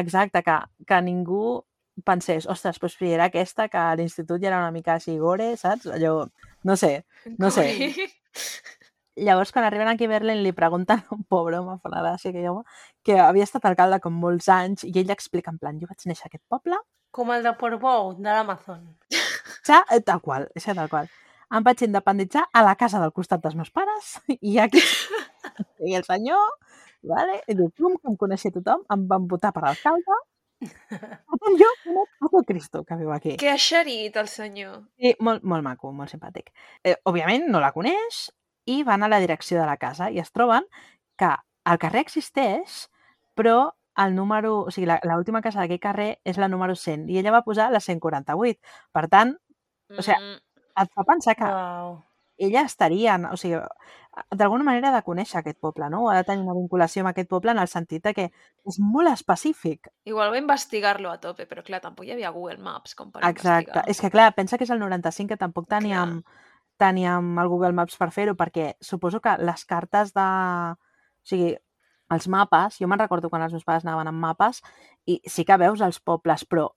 [0.02, 0.58] Exacte, que,
[0.88, 1.62] que ningú
[2.08, 5.54] pensés, ostres, doncs si era aquesta, que a l'institut ja era una mica així gore,
[5.60, 5.88] saps?
[5.92, 6.28] Allò,
[6.64, 6.94] no sé.
[7.38, 7.68] No sé.
[9.16, 12.32] Llavors, quan arriben aquí a Berlín, li pregunten a un pobre home, fa una gràcia
[12.32, 12.62] que jo,
[13.04, 16.28] que havia estat alcalde com molts anys, i ell explica en plan, jo vaig néixer
[16.28, 16.80] a aquest poble,
[17.12, 18.86] Com el de Portbou, de l'Amazon.
[19.68, 21.10] ja, eh, tal qual, és tal qual.
[21.52, 24.14] Em vaig independitzar a la casa del costat dels meus pares,
[24.52, 24.80] i aquí...
[25.84, 26.54] I el senyor,
[27.12, 27.42] vale?
[27.52, 30.22] i diu, plum, que em coneixia tothom, em van votar per alcalde,
[31.60, 31.70] jo
[32.22, 33.36] a tot Cristo que viu aquí.
[33.42, 34.84] Que ha xerit el senyor.
[35.02, 36.52] Sí, molt, molt maco, molt simpàtic.
[36.86, 38.28] Eh, òbviament no la coneix
[38.66, 40.64] i van a la direcció de la casa i es troben
[41.18, 41.30] que
[41.66, 42.90] el carrer existeix,
[43.36, 47.18] però el número, o sigui, la- l'última casa d'aquell carrer és la número 100 i
[47.20, 48.60] ella va posar la 148.
[48.92, 49.38] Per tant,
[49.98, 50.38] O sea, Mm,
[50.84, 52.02] et fa pensar que Uau.
[52.38, 53.58] ella estaria, o sigui,
[54.32, 56.10] d'alguna manera ha de conèixer aquest poble, no?
[56.10, 58.26] Ha de tenir una vinculació amb aquest poble en el sentit de que
[58.66, 59.90] és molt específic.
[60.06, 63.68] Igual va investigar-lo a tope, però clar, tampoc hi havia Google Maps com per Exacte.
[63.72, 63.84] investigar.
[63.90, 66.24] És que, clar, pensa que és el 95 que tampoc teníem,
[66.82, 70.28] teníem el Google Maps per fer-ho, perquè suposo que les cartes de...
[71.22, 71.54] O sigui,
[72.12, 74.60] els mapes, jo me'n recordo quan els meus pares anaven amb mapes,
[75.08, 76.68] i sí que veus els pobles, però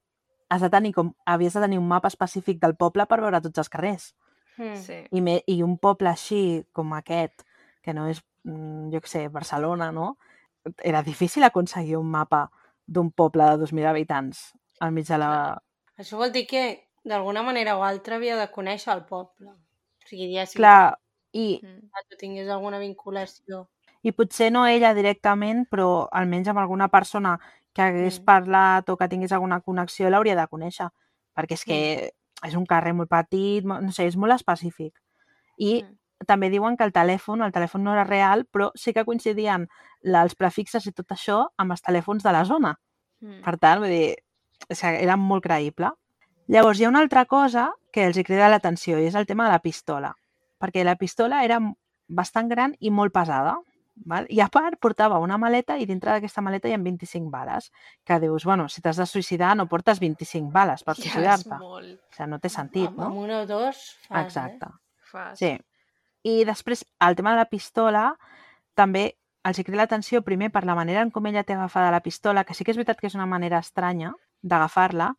[0.52, 3.64] has de tenir com, havies de tenir un mapa específic del poble per veure tots
[3.64, 4.12] els carrers.
[4.56, 4.76] Mm.
[4.78, 5.00] Sí.
[5.10, 7.42] I, me, i un poble així com aquest,
[7.82, 10.14] que no és, mm, jo què sé, Barcelona, no?
[10.78, 12.46] Era difícil aconseguir un mapa
[12.86, 15.32] d'un poble de 2.000 habitants al mig de la...
[15.98, 16.64] Això vol dir que,
[17.04, 19.52] d'alguna manera o altra, havia de conèixer el poble.
[20.04, 20.98] O sigui, ja si Clar,
[21.32, 21.88] i, Mm.
[22.10, 23.68] tu tingués alguna vinculació.
[24.02, 27.38] i potser no ella directament, però almenys amb alguna persona
[27.72, 28.24] que hagués Mm.
[28.24, 30.90] parlat o que tingués alguna connexió l'hauria de conèixer,
[31.34, 34.92] perquè és que és un carrer molt petit, no sé, és molt específic.
[35.56, 35.96] I Mm.
[36.26, 39.68] també diuen que el telèfon, el telèfon no era real, però sí que coincidien
[40.04, 42.78] els prefixes i tot això amb els telèfons de la zona.
[43.20, 43.40] Mm.
[43.42, 44.16] Per tant, vull dir,
[44.68, 45.90] que era molt creïble.
[46.46, 49.46] Llavors, hi ha una altra cosa que els hi crida l'atenció i és el tema
[49.46, 50.10] de la pistola.
[50.58, 51.60] Perquè la pistola era
[52.08, 53.54] bastant gran i molt pesada.
[54.10, 54.26] Val?
[54.34, 57.70] I a part portava una maleta i dintre d'aquesta maleta hi ha 25 bales.
[58.02, 61.58] Que dius, bueno, si t'has de suïcidar no portes 25 bales per Ja suïcidar-te.
[61.60, 61.92] molt.
[62.10, 63.12] O sigui, no té sentit, amb, no?
[63.12, 64.72] amb una o dos fas, Exacte.
[65.12, 65.38] Fas.
[65.38, 65.52] Sí.
[66.24, 68.08] I després, el tema de la pistola,
[68.74, 69.12] també
[69.44, 72.54] els crida l'atenció primer per la manera en com ella té agafada la pistola, que
[72.56, 75.12] sí que és veritat que és una manera estranya d'agafar-la,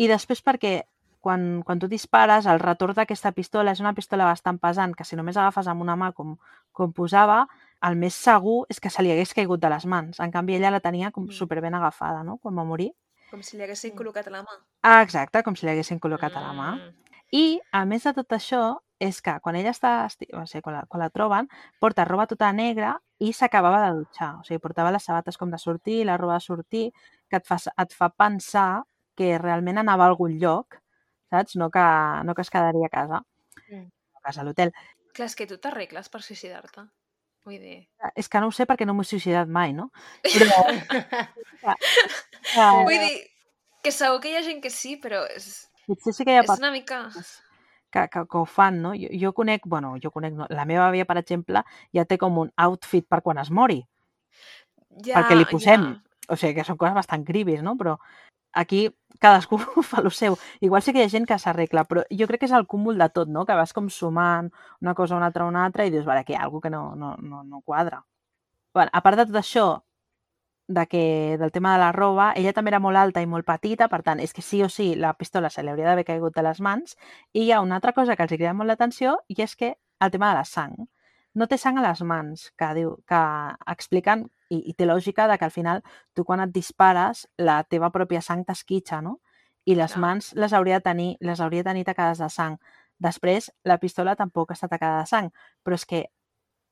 [0.00, 0.80] i després perquè
[1.26, 5.18] quan, quan tu dispares, el retorn d'aquesta pistola és una pistola bastant pesant, que si
[5.18, 6.36] només agafes amb una mà com,
[6.72, 7.40] com posava,
[7.86, 10.20] el més segur és que se li hagués caigut de les mans.
[10.22, 11.34] En canvi, ella la tenia com Mm.
[11.34, 12.92] superben agafada, no?, quan va morir.
[13.30, 13.98] Com si li haguessin Mm.
[13.98, 14.54] col·locat a la mà.
[14.82, 16.70] Ah, exacte, com si li haguessin col·locat a la mà.
[16.76, 16.94] Mm.
[17.32, 20.84] I, a més de tot això, és que quan ella està, o sigui, quan la,
[20.88, 21.48] quan la troben,
[21.80, 24.36] porta roba tota negra i s'acabava de dutxar.
[24.40, 26.92] O sigui, portava les sabates com de sortir, la roba de sortir,
[27.28, 28.84] que et fa, et fa pensar
[29.16, 30.78] que realment anava a algun lloc,
[31.30, 31.56] saps?
[31.56, 31.86] No que,
[32.24, 33.22] no que es quedaria a casa,
[33.68, 33.88] Mm.
[34.14, 34.70] a casa a l'hotel.
[35.16, 36.84] Clar, és que tu t'arregles per suïcidar-te.
[37.46, 37.78] Vull dir...
[38.14, 39.88] És que no ho sé perquè no m'he suïcidat mai, no?
[40.34, 40.58] Però,
[41.62, 43.16] que, Vull dir
[43.82, 46.44] que segur que hi ha gent que sí, però és, potser sí que hi ha
[46.46, 47.04] és una mica...
[47.94, 48.94] que, que, que ho fan, no?
[48.98, 51.62] Jo, jo conec, bueno, jo conec, no, la meva àvia, per exemple,
[51.94, 53.78] ja té com un outfit per quan es mori.
[55.06, 55.86] Ja, perquè li posem.
[55.92, 56.02] Ja.
[56.34, 57.76] O sigui, que són coses bastant creepies, no?
[57.78, 57.94] Però
[58.56, 58.88] aquí
[59.20, 59.58] cadascú
[59.90, 60.36] fa el seu.
[60.60, 62.98] Igual sí que hi ha gent que s'arregla, però jo crec que és el cúmul
[62.98, 63.46] de tot, no?
[63.46, 64.50] Que vas com sumant
[64.80, 66.84] una cosa, una altra, una altra, i dius, vale, aquí hi ha alguna que no,
[66.96, 68.04] no, no, no quadra.
[68.74, 69.66] Bueno, a part de tot això,
[70.68, 73.88] de que, del tema de la roba, ella també era molt alta i molt petita,
[73.88, 76.42] per tant, és que sí o sí la pistola se li hauria d'haver caigut de
[76.42, 76.96] les mans.
[77.32, 80.10] I hi ha una altra cosa que els crida molt l'atenció i és que el
[80.10, 80.74] tema de la sang.
[81.36, 83.20] No té sang a les mans, que, diu, que
[83.72, 85.82] expliquen, i, i té lògica, de que al final
[86.16, 89.18] tu quan et dispares la teva pròpia sang t'esquitxa, no?
[89.66, 92.56] I les mans les hauria de tenir, les hauria de tenir tacades de sang.
[93.02, 95.32] Després, la pistola tampoc està tacada de sang,
[95.66, 96.04] però és que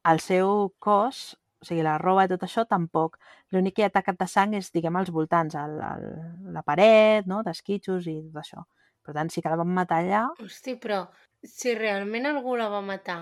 [0.09, 3.19] el seu cos, o sigui, la roba i tot això, tampoc.
[3.53, 6.09] L'únic que hi ha tacat de sang és, diguem, als voltants, el, el,
[6.55, 8.65] la paret, no?, d'esquitxos i tot això.
[9.05, 10.27] Per tant, sí que la van matar allà.
[10.41, 11.03] Hosti, però
[11.45, 13.19] si realment algú la va matar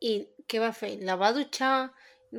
[0.00, 0.18] i
[0.50, 0.96] què va fer?
[1.06, 1.90] La va dutxar,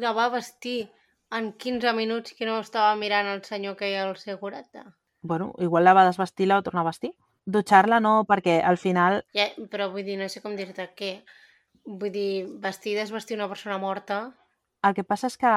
[0.03, 0.89] la va vestir
[1.31, 4.85] en 15 minuts que no estava mirant el senyor que hi ha al segurata?
[5.21, 7.13] Bueno, igual la va desvestir i la va tornar a vestir.
[7.45, 9.21] Dutxar-la no, perquè al final...
[9.37, 11.11] Ja, però vull dir, no sé com dir-te què.
[11.85, 12.31] Vull dir,
[12.61, 14.21] vestir i desvestir una persona morta...
[14.81, 15.49] El que passa és que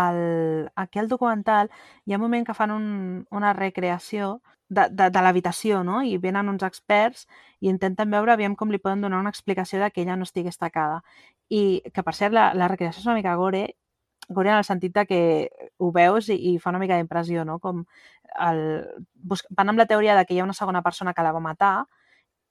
[0.00, 1.68] el, aquí al documental
[2.08, 2.86] hi ha un moment que fan un,
[3.28, 4.38] una recreació
[4.70, 6.00] de, de, de l'habitació, no?
[6.06, 7.26] I venen uns experts
[7.60, 10.58] i intenten veure aviam com li poden donar una explicació de que ella no estigués
[10.58, 11.02] tacada.
[11.50, 13.64] I que, per cert, la, la recreació és una mica gore,
[14.30, 15.20] gore en el sentit de que
[15.78, 17.58] ho veus i, i fa una mica d'impressió, no?
[17.58, 17.84] Com
[18.38, 18.60] el,
[19.50, 21.74] van amb la teoria de que hi ha una segona persona que la va matar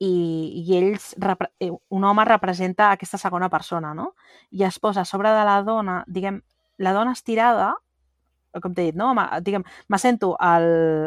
[0.00, 1.14] i, i ells,
[1.60, 4.14] eh, un home representa aquesta segona persona, no?
[4.50, 6.40] I es posa sobre de la dona, diguem,
[6.80, 7.74] la dona estirada,
[8.58, 9.12] com t'he dit, no?
[9.44, 10.66] Diguem, m'assento al,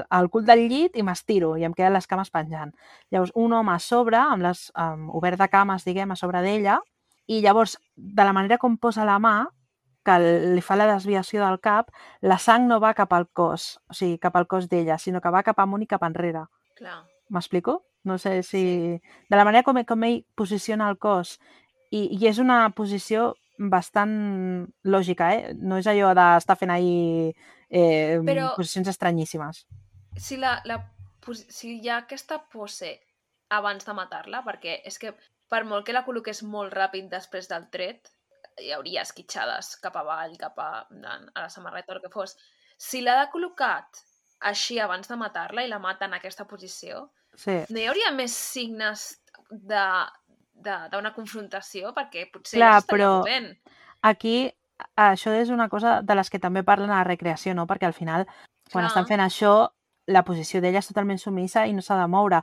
[0.09, 2.71] al cul del llit i m'estiro i em queden les cames penjant.
[3.11, 6.79] Llavors, un home a sobre, amb les, um, obert de cames, diguem, a sobre d'ella,
[7.27, 9.35] i llavors, de la manera com posa la mà,
[10.03, 11.91] que li fa la desviació del cap,
[12.21, 15.31] la sang no va cap al cos, o sigui, cap al cos d'ella, sinó que
[15.31, 16.45] va cap amunt i cap enrere.
[16.79, 17.03] Clar.
[17.31, 17.81] M'explico?
[18.03, 18.63] No sé si...
[19.29, 21.37] De la manera com, com ell posiciona el cos,
[21.93, 25.53] i, i és una posició bastant lògica, eh?
[25.59, 27.33] No és allò d'estar fent ahir
[27.69, 29.65] eh, Però- posicions estranyíssimes.
[30.17, 30.79] Si, la, la,
[31.49, 32.99] si hi ha aquesta pose
[33.49, 35.13] abans de matar-la, perquè és que
[35.49, 38.09] per molt que la col·loqués molt ràpid després del tret,
[38.61, 42.35] hi hauria esquitxades cap avall, cap a, a la samarreta o el que fos.
[42.77, 44.01] Si l'ha de col·locat
[44.49, 47.55] així abans de matar-la i la mata en aquesta posició, Sí.
[47.73, 49.07] no hi hauria més signes
[49.49, 50.05] de-
[50.63, 53.57] d'una confrontació perquè potser Clar, però- movent.
[54.01, 54.51] Aquí,
[54.97, 57.67] això és una cosa de les que també parlen a la recreació, no?
[57.67, 58.25] Perquè al final,
[58.71, 58.87] quan Clar.
[58.87, 59.71] estan fent això,
[60.07, 62.41] la posició d'ella és totalment sumissa i no s'ha de moure.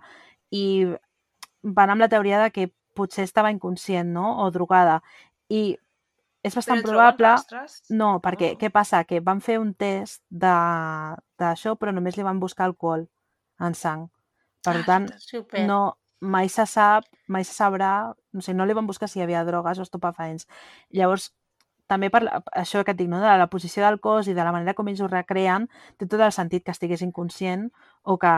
[0.51, 0.87] I
[1.63, 4.39] van amb la teoria de que potser estava inconscient, no?
[4.45, 5.03] O drogada.
[5.49, 5.77] I
[6.43, 7.35] és bastant Però probable...
[7.91, 8.59] No, perquè Oh.
[8.59, 9.05] què passa?
[9.05, 13.09] Que van fer un test de- d'això, però només li van buscar alcohol
[13.61, 14.09] en sang.
[14.65, 15.11] Per Ah, tant.
[15.19, 15.67] Super.
[15.67, 19.23] no, mai se sap, mai se sabrà, no sé, no li van buscar si hi
[19.25, 20.47] havia drogues o estupefaents.
[20.91, 21.31] Llavors,
[21.91, 23.19] també per la- això que et dic, no?
[23.21, 25.69] de la posició del cos i de la manera com ells ho recreen,
[25.99, 27.71] té tot el sentit que estigués inconscient
[28.05, 28.31] o que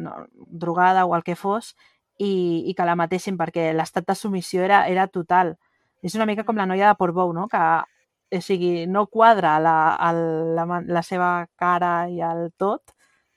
[0.00, 1.74] no, drogada o el que fos
[2.18, 5.54] i, i que la matessin perquè l'estat de submissió era, era total.
[6.02, 7.46] És una mica com la noia de Portbou, no?
[7.48, 7.60] que
[8.32, 9.76] o sigui, no quadra la,
[10.10, 12.92] el, la, la seva cara i el tot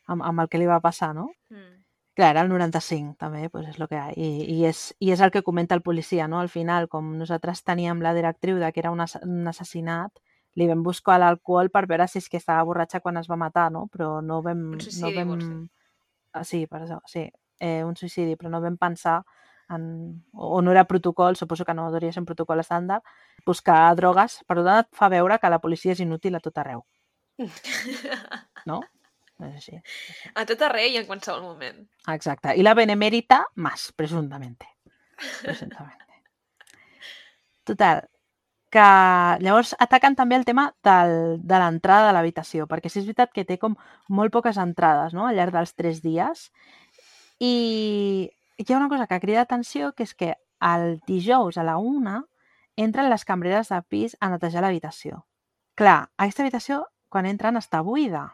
[0.07, 1.29] amb, amb el que li va passar, no?
[1.49, 1.82] Mm.
[2.13, 4.09] Clar, el 95, també, pues és el que hi ha.
[4.13, 6.39] I, i, és, I és el que comenta el policia, no?
[6.39, 10.21] Al final, com nosaltres teníem la directriu de que era un, ass un assassinat,
[10.53, 13.71] li vam buscar l'alcohol per veure si és que estava borratxa quan es va matar,
[13.73, 13.87] no?
[13.89, 14.61] Però no vam...
[14.77, 15.33] Un no vam...
[15.33, 15.47] vols?
[16.33, 17.25] Ah, sí, per això, sí.
[17.59, 19.23] Eh, un suïcidi, però no vam pensar
[19.73, 19.83] en...
[20.33, 23.05] o, no era protocol, suposo que no hauria ser un protocol estàndard,
[23.45, 24.43] buscar drogues.
[24.45, 26.85] Per tant, et fa veure que la policia és inútil a tot arreu,
[28.69, 28.83] no?
[29.49, 29.81] És així.
[30.35, 31.83] A tot arreu i en qualsevol moment.
[32.13, 32.55] Exacte.
[32.57, 34.67] Y la benemérita más, presuntamente.
[35.41, 36.03] Presuntamente.
[37.63, 38.03] Total,
[38.73, 38.85] que
[39.45, 43.45] llavors ataquen també el tema del, de l'entrada de l'habitació, perquè sí és veritat que
[43.45, 43.77] té com
[44.09, 45.27] molt poques entrades no?
[45.27, 46.49] al llarg dels tres dies
[47.39, 47.53] i
[48.57, 50.33] hi ha una cosa que crida atenció que és que
[50.63, 52.23] el dijous a la una
[52.75, 55.21] entren les cambreres de pis a netejar l'habitació.
[55.77, 56.83] Clar, aquesta habitació
[57.13, 58.25] quan entren està buida.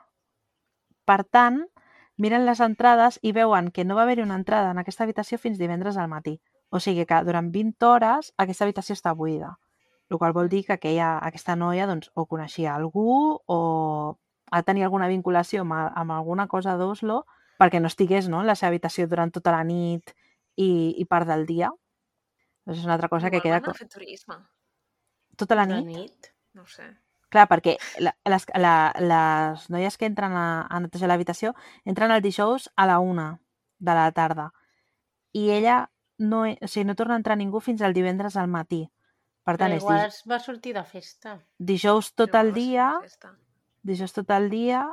[1.09, 1.63] Per tant,
[2.21, 5.57] miren les entrades i veuen que no va haver-hi una entrada en aquesta habitació fins
[5.57, 6.35] divendres al matí.
[6.69, 9.55] O sigui que durant 20 hores aquesta habitació està buida.
[10.09, 13.57] El qual vol dir que aquella, aquesta noia doncs, o coneixia algú o
[14.51, 17.23] ha de tenir alguna vinculació amb, amb alguna cosa d'Oslo
[17.61, 20.13] perquè no estigués no, en la seva habitació durant tota la nit
[20.57, 21.69] i, i part del dia.
[22.65, 23.59] Doncs és una altra cosa que Igual queda...
[23.59, 24.37] van anar co- a fer turisme.
[25.37, 25.85] Tota la La nit?
[25.97, 26.31] nit.
[26.53, 26.85] No sé.
[27.29, 31.53] Clar, perquè la, les, la, les noies que entren a, a netejar l'habitació
[31.85, 33.35] entren el dijous a la una
[33.77, 34.49] de la tarda
[35.31, 35.83] i ella
[36.17, 38.87] no, o sigui, no torna a entrar ningú fins al divendres al matí.
[39.45, 41.37] Per tant, Però és igual es va sortir de festa.
[41.57, 42.87] dijous tot Igual el dia,
[43.81, 44.83] dijous tot el dia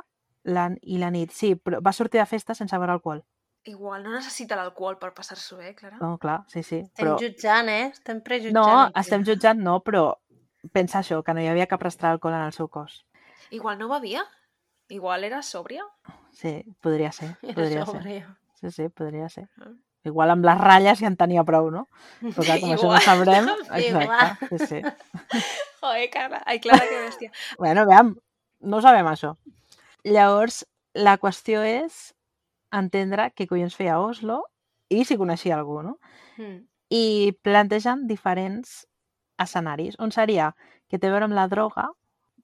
[0.43, 1.33] la, i la nit.
[1.35, 3.25] Sí, però va sortir de festa sense beure alcohol.
[3.67, 5.97] Igual no necessita l'alcohol per passar-s'ho bé, Clara.
[5.99, 6.79] No, clar, sí, sí.
[6.85, 7.17] Estem Però...
[7.19, 7.89] jutjant, eh?
[7.91, 8.55] Estem prejutjant.
[8.55, 8.99] No, aquí.
[9.01, 10.05] estem jutjant, no, però
[10.71, 13.05] pensa això, que no hi havia cap rastre d'alcohol en el seu cos.
[13.51, 14.23] Igual no bevia.
[14.89, 15.83] Igual era sòbria.
[16.31, 17.93] Sí, podria ser, Era podria ser.
[17.93, 18.37] sòbria.
[18.59, 19.47] Sí, sí, podria ser.
[19.61, 19.73] Ah.
[20.07, 21.87] Igual amb les ratlles ja en tenia prou, no?
[22.21, 23.03] Però clar, com això no Igual.
[23.03, 23.49] sabrem...
[23.89, 24.03] Igual.
[24.03, 25.41] Exacte, sí, sí.
[25.81, 26.41] Joder, Carla.
[26.45, 27.31] Ai, Clara, que bèstia.
[27.59, 28.13] Bueno, veiem,
[28.61, 29.33] no sabem això.
[30.07, 30.61] Llavors,
[30.95, 32.13] la qüestió és
[32.71, 34.39] entendre què collons feia Oslo
[34.89, 35.97] i si coneixia algú, no?
[36.37, 36.61] Mm.
[36.95, 37.03] I
[37.43, 38.85] plantegen diferents
[39.37, 40.53] escenaris, on seria
[40.87, 41.89] que té a veure amb la droga,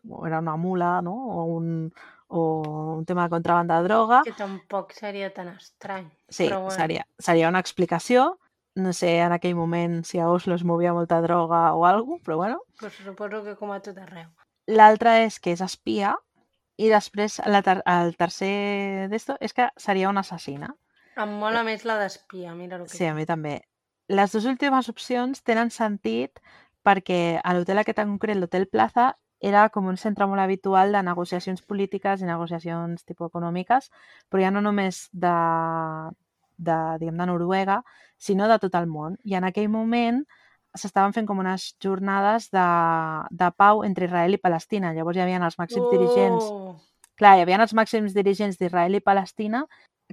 [0.09, 1.13] o era una mula, no?
[1.13, 1.93] O un,
[2.27, 4.21] o un tema de contrabanda de droga.
[4.25, 6.09] Que tampoc seria tan estrany.
[6.27, 6.75] Sí, però bueno.
[6.75, 8.39] seria, seria una explicació.
[8.75, 12.37] No sé en aquell moment si a Oslo es movia molta droga o alguna però
[12.37, 12.61] bueno.
[12.79, 14.31] Pues suposo que com a tot arreu.
[14.67, 16.15] L'altre és que és espia
[16.81, 20.73] i després la ter el tercer d'esto és que seria una assassina.
[21.21, 22.97] Em mola més la d'espia, mira el que...
[22.97, 23.59] Sí, a mi també.
[24.09, 26.41] Les dues últimes opcions tenen sentit
[26.85, 29.13] perquè a l'hotel aquest en concret, l'Hotel Plaza,
[29.43, 33.89] era com un centre molt habitual de negociacions polítiques i negociacions tipus econòmiques,
[34.31, 35.33] però ja no només de,
[36.57, 37.81] de, diguem, de Noruega,
[38.17, 39.19] sinó de tot el món.
[39.27, 40.23] I en aquell moment
[40.75, 42.69] s'estaven fent com unes jornades de,
[43.31, 44.93] de pau entre Israel i Palestina.
[44.95, 46.75] Llavors hi havia els màxims dirigents Oh!
[47.19, 49.63] clar, hi havia els màxims dirigents d'Israel i Palestina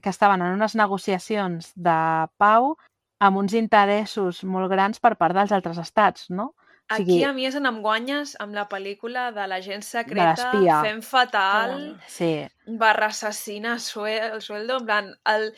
[0.01, 1.99] que estaven en unes negociacions de
[2.41, 2.75] pau
[3.21, 6.53] amb uns interessos molt grans per part dels altres estats, no?
[6.91, 10.51] Aquí a mi és on em guanyes amb la pel·lícula de l'agent secreta
[10.83, 11.75] fent fatal
[12.11, 12.33] Sí,
[12.67, 15.11] barra assassina suel, el sueldo, en plan...
[15.25, 15.53] El...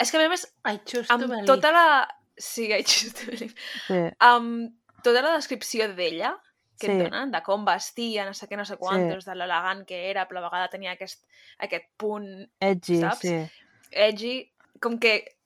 [0.00, 0.78] És que a més, I
[1.12, 1.46] amb believe.
[1.46, 1.86] tota la...
[2.38, 2.80] Sí, I
[3.26, 3.54] believe.
[3.86, 4.72] sí, Amb
[5.04, 6.34] tota la descripció d'ella
[6.78, 6.92] que Sí.
[6.94, 10.28] et donen, de com vestia, no sé què, no sé quantos, de l'elegant que era,
[10.28, 11.24] però a la vegada tenia aquest,
[11.58, 12.28] aquest punt
[12.60, 13.18] edgy, Saps?
[13.26, 13.34] sí.
[13.90, 14.36] edgy,
[14.80, 15.37] com que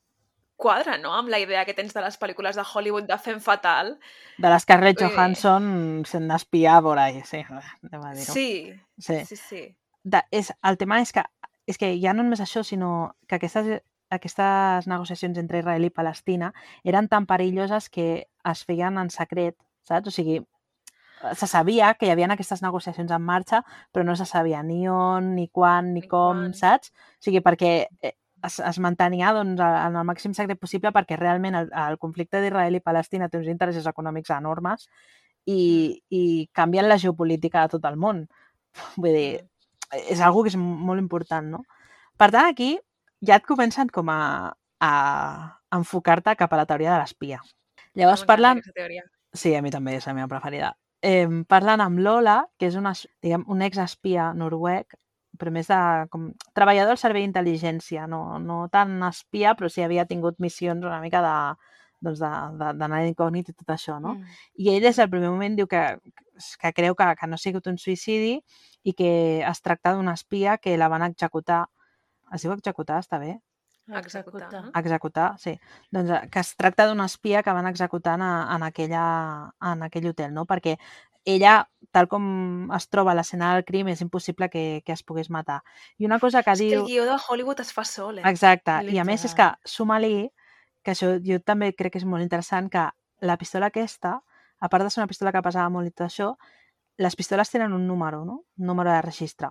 [0.63, 3.97] quadra, no?, amb la idea que tens de les pel·lícules de Hollywood de fem fatal.
[4.39, 8.33] De les Scarlett dir- Johansson sent espiar por ahí, sí, anem a dir-ho.
[8.33, 9.25] Sí, sí.
[9.27, 9.63] sí, sí.
[10.05, 11.23] de, és, el tema és que,
[11.67, 13.83] és que ja no només això, sinó que aquestes,
[14.13, 16.53] aquestes negociacions entre Israel i Palestina
[16.85, 18.09] eren tan perilloses que
[18.53, 19.57] es feien en secret,
[19.89, 20.09] saps?
[20.11, 20.41] O sigui,
[21.39, 23.63] se sabia que hi havia aquestes negociacions en marxa,
[23.95, 26.55] però no se sabia ni on, ni quan, ni, Ni com, quan.
[26.59, 26.91] saps?
[26.91, 27.71] O sigui, perquè
[28.03, 32.43] eh, es, es mantenia doncs, en el màxim secret possible perquè realment el, el conflicte
[32.43, 34.89] d'Israel i Palestina té uns interessos econòmics enormes
[35.47, 36.23] i, i
[36.55, 38.27] canvien la geopolítica de tot el món.
[38.97, 39.43] Vull dir,
[40.03, 41.65] és algo que és molt important, no?
[42.19, 42.77] Per tant, aquí
[43.27, 44.93] ja et comencen com a, a
[45.77, 47.43] enfocar-te cap a la teoria de l'espia.
[47.99, 48.63] Llavors parlen...
[49.33, 50.75] Sí, a mi també és la meva preferida.
[51.03, 52.93] Eh, parlen amb Lola, que és una,
[53.25, 54.95] diguem, un exespia noruec,
[55.39, 55.81] però més de
[56.13, 61.01] com, treballador al servei d'intel·ligència, no, no tan espia, però sí havia tingut missions una
[61.05, 61.37] mica de
[62.03, 64.17] doncs de, de, d'anar incògnit i tot això, no?
[64.19, 64.41] Mm.
[64.59, 65.83] I ell des del primer moment diu que,
[66.59, 68.35] que creu que, que no ha sigut un suïcidi
[68.83, 69.13] i que
[69.47, 71.65] es tracta d'una espia que la van executar.
[72.35, 73.37] Es diu executar, està bé?
[73.89, 74.47] Executar.
[74.47, 74.83] Executar.
[74.83, 75.55] Executar, sí.
[75.95, 79.07] Doncs eh, que es tracta d'una espia que van executar en, en, aquella,
[79.73, 80.47] en aquell hotel, no?
[80.47, 80.77] Perquè
[81.25, 85.31] ella, tal com es troba a l'escena del crim, és impossible que, que es pogués
[85.31, 85.61] matar.
[85.99, 86.81] I una cosa que És que diu...
[86.81, 88.27] el guió de Hollywood es fa sol, eh?
[88.29, 88.81] Exacte.
[88.91, 89.73] I a més és que Literal.
[89.77, 90.17] suma-li,
[90.83, 92.89] que això jo també crec que és molt interessant, que
[93.23, 94.19] la pistola aquesta,
[94.59, 96.33] a part de ser una pistola que pesava molt i tot això,
[96.99, 98.45] les pistoles tenen un número, no?
[98.59, 99.51] Un número de registre.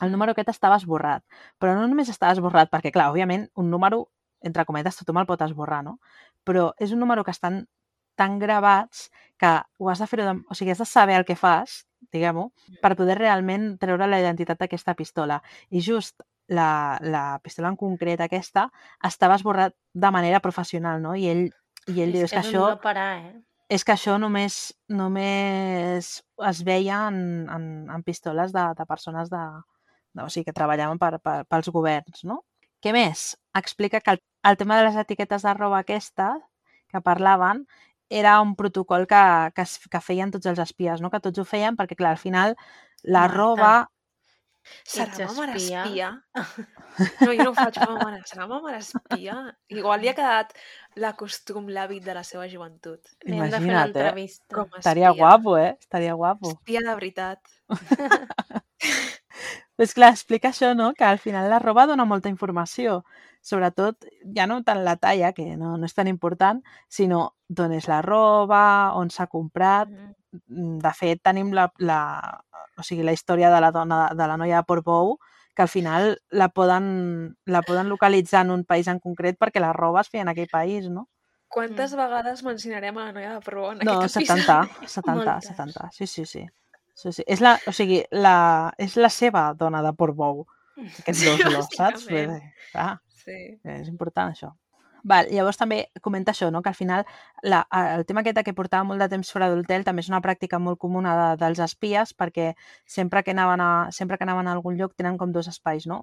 [0.00, 1.24] El número aquest estava esborrat.
[1.58, 4.08] Però no només estava esborrat, perquè, clar, òbviament, un número,
[4.42, 5.98] entre cometes, tothom el pot esborrar, no?
[6.46, 7.64] Però és un número que estan
[8.18, 9.08] tan gravats
[9.38, 10.24] que ho has de fer...
[10.26, 12.48] O sigui, has de saber el que fas, diguem-ho,
[12.82, 15.38] per poder realment treure la identitat d'aquesta pistola.
[15.70, 18.68] I just la, la pistola en concret aquesta
[19.04, 21.14] estava esborrat de manera professional, no?
[21.14, 21.44] I ell,
[21.86, 23.34] i ell diu, és que un això, no parar, eh?
[23.68, 24.58] és que això només,
[24.88, 26.12] només
[26.50, 27.18] es veia en,
[27.52, 29.44] en, en pistoles de, de persones de,
[30.14, 32.42] de, o sigui, que treballaven per, per, pels governs, no?
[32.82, 33.32] Què més?
[33.58, 36.32] Explica que el, el tema de les etiquetes de roba aquesta
[36.88, 37.66] que parlaven
[38.08, 41.10] era un protocol que, que, es, que feien tots els espies, no?
[41.12, 42.56] que tots ho feien perquè, clar, al final
[43.02, 43.36] la Marta.
[43.36, 43.72] roba...
[44.84, 45.82] Serà Ets ma mare espia?
[45.86, 46.08] espia?
[47.24, 48.18] No, jo no ho faig com a mare.
[48.28, 49.36] Serà ma mare espia?
[49.72, 50.52] Igual li ha quedat
[51.00, 53.14] la costum, l'hàbit de la seva joventut.
[53.24, 54.26] Li hem de fer una Imagina't, eh?
[54.52, 55.70] Com Estaria guapo, eh?
[55.80, 56.52] Estaria guapo.
[56.52, 57.40] Espia de veritat.
[59.78, 60.90] Pues clar, explica això, no?
[60.98, 63.04] Que al final la roba dona molta informació.
[63.40, 66.58] Sobretot, ja no tant la talla, que no, no és tan important,
[66.90, 68.62] sinó d'on és la roba,
[68.98, 69.92] on s'ha comprat.
[70.50, 72.00] Mm, De fet, tenim la, la,
[72.76, 75.14] o sigui, la història de la dona, de la noia de Portbou,
[75.54, 79.72] que al final la poden, la poden localitzar en un país en concret perquè la
[79.72, 81.06] roba es feia en aquell país, no?
[81.48, 84.92] Quantes vegades mencionarem a la noia de Pro en No, aquest 70, episodi?
[84.98, 85.48] 70, Moltes.
[85.54, 85.90] 70.
[85.92, 86.44] Sí, sí, sí.
[86.98, 87.24] Sí, sí.
[87.26, 88.36] És, la, o sigui, la,
[88.78, 90.44] és la seva dona de Portbou,
[91.00, 92.08] aquest Sí, Oslo, saps?
[92.10, 92.26] Dir,
[92.72, 93.36] clar, Sí.
[93.68, 94.54] és important això.
[95.08, 96.60] Val, llavors també comenta això, no?
[96.62, 97.04] que al final
[97.46, 97.60] la,
[97.94, 100.78] el tema aquest que portava molt de temps fora d'hotel també és una pràctica molt
[100.82, 102.48] comuna de, dels espies perquè
[102.84, 106.02] sempre que, anaven a, sempre que anaven a algun lloc tenen com dos espais, no?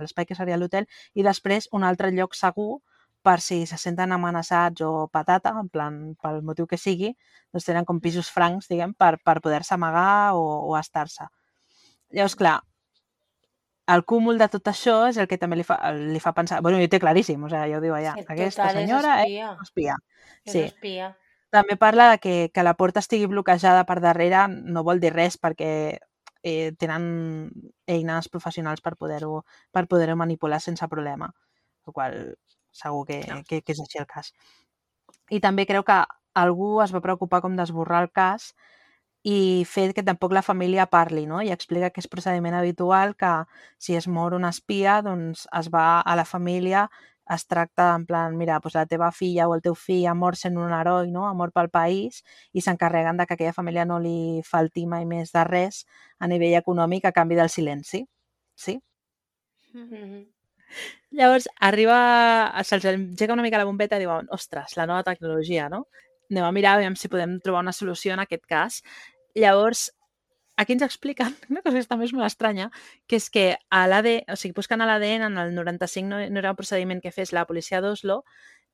[0.00, 2.80] L'espai que seria l'hotel i després un altre lloc segur
[3.24, 7.14] per si se senten amenaçats o patata, en plan, pel motiu que sigui,
[7.52, 11.26] doncs tenen com pisos francs, diguem, per, per poder-se amagar o, o estar-se.
[12.14, 12.58] Llavors, clar,
[13.94, 16.60] el cúmul de tot això és el que també li fa, li fa pensar...
[16.64, 18.14] bueno, ho té claríssim, o sigui, ja ho diu allà.
[18.16, 19.50] Sí, Aquesta total, senyora és espia.
[19.66, 19.96] espia.
[20.44, 20.62] És Sí.
[20.70, 21.10] espia.
[21.52, 25.36] També parla de que, que la porta estigui bloquejada per darrere no vol dir res
[25.38, 25.68] perquè
[26.42, 27.04] eh, tenen
[27.86, 31.28] eines professionals per poder-ho per poder manipular sense problema.
[31.86, 32.16] El qual
[32.74, 34.32] segur que, que, que és així el cas.
[35.30, 35.98] I també creu que
[36.44, 38.52] algú es va preocupar com d'esborrar el cas
[39.24, 41.40] i fer que tampoc la família parli, no?
[41.42, 43.32] I explica que és procediment habitual que
[43.78, 46.88] si es mor un espia, doncs es va a la família,
[47.36, 50.36] es tracta en plan, mira, doncs la teva filla o el teu fill ha mort
[50.36, 51.24] sent un heroi, no?
[51.28, 52.20] ha mort pel país,
[52.52, 55.84] i s'encarreguen de que aquella família no li falti mai més de res
[56.20, 58.04] a nivell econòmic a canvi del silenci.
[58.66, 58.78] Sí?
[59.74, 60.33] Mhm.
[61.14, 61.98] Llavors, arriba,
[62.66, 65.84] se'ls engega una mica la bombeta i diuen, ostres, la nova tecnologia, no?
[66.32, 68.80] Anem a mirar aviam si podem trobar una solució en aquest cas.
[69.38, 69.90] Llavors,
[70.56, 72.70] aquí ens expliquen una cosa que també és molt estranya,
[73.06, 76.42] que és que a l'ADN, o sigui, buscant a l'ADN en el 95 no, no
[76.42, 78.22] era un procediment que fes la policia d'Oslo,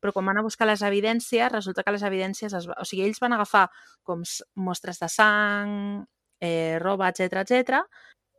[0.01, 3.21] però quan van a buscar les evidències, resulta que les evidències, es, o sigui, ells
[3.21, 3.67] van agafar
[4.07, 4.25] com
[4.57, 5.75] mostres de sang,
[6.41, 7.83] eh, roba, etc etc.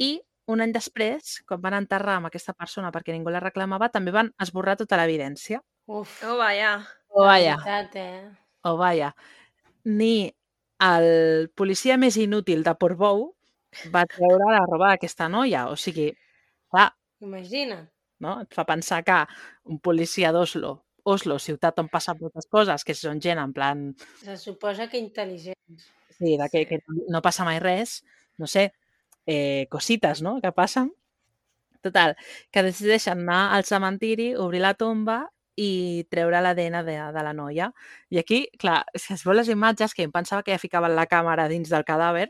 [0.01, 0.15] i
[0.47, 4.31] un any després, quan van enterrar amb aquesta persona perquè ningú la reclamava, també van
[4.41, 5.61] esborrar tota l'evidència.
[5.87, 6.79] Uf, Oh, vaja.
[7.09, 8.29] Oh, vaja, veritat, eh?
[8.63, 9.13] oh, vaja.
[9.85, 10.31] Ni
[10.81, 13.27] el policia més inútil de Portbou
[13.93, 15.67] va treure la roba d'aquesta noia.
[15.69, 16.11] O sigui,
[16.71, 17.87] clar, Imagina't.
[18.19, 18.39] no?
[18.41, 19.19] et fa pensar que
[19.65, 23.87] un policia d'Oslo, Oslo, ciutat on passen moltes coses, que són gent en plan
[24.23, 25.87] Se suposa que intel·ligents.
[26.17, 26.65] Sí, de que, Sí.
[26.67, 26.79] que
[27.09, 28.03] no passa mai res,
[28.37, 28.71] no sé,
[29.25, 30.91] eh, cosites, no?, que passen.
[31.81, 32.15] Total,
[32.53, 35.23] que decideixen anar al cementiri, obrir la tomba
[35.57, 37.71] i treure l'ADN de, de la noia.
[38.13, 41.07] I aquí, clar, si es veu les imatges, que em pensava que ja ficaven la
[41.09, 42.29] càmera dins del cadàver,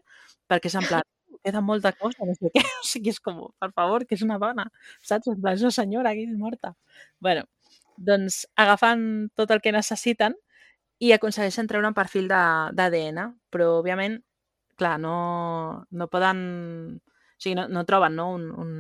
[0.49, 1.03] perquè és en plan,
[1.43, 2.63] queda molta cosa, no sé què.
[2.81, 4.67] O sigui, és com, per favor, que és una dona,
[5.03, 5.31] saps?
[5.33, 6.75] En plan, és una senyora aquí morta.
[7.19, 7.45] bueno,
[7.97, 9.03] doncs agafant
[9.35, 10.35] tot el que necessiten,
[11.01, 13.21] i aconsegueixen treure un perfil d'ADN,
[13.53, 14.19] però òbviament,
[14.81, 16.41] clar, no, no poden...
[17.01, 18.31] O sigui, no, no troben no?
[18.37, 18.73] Un, un,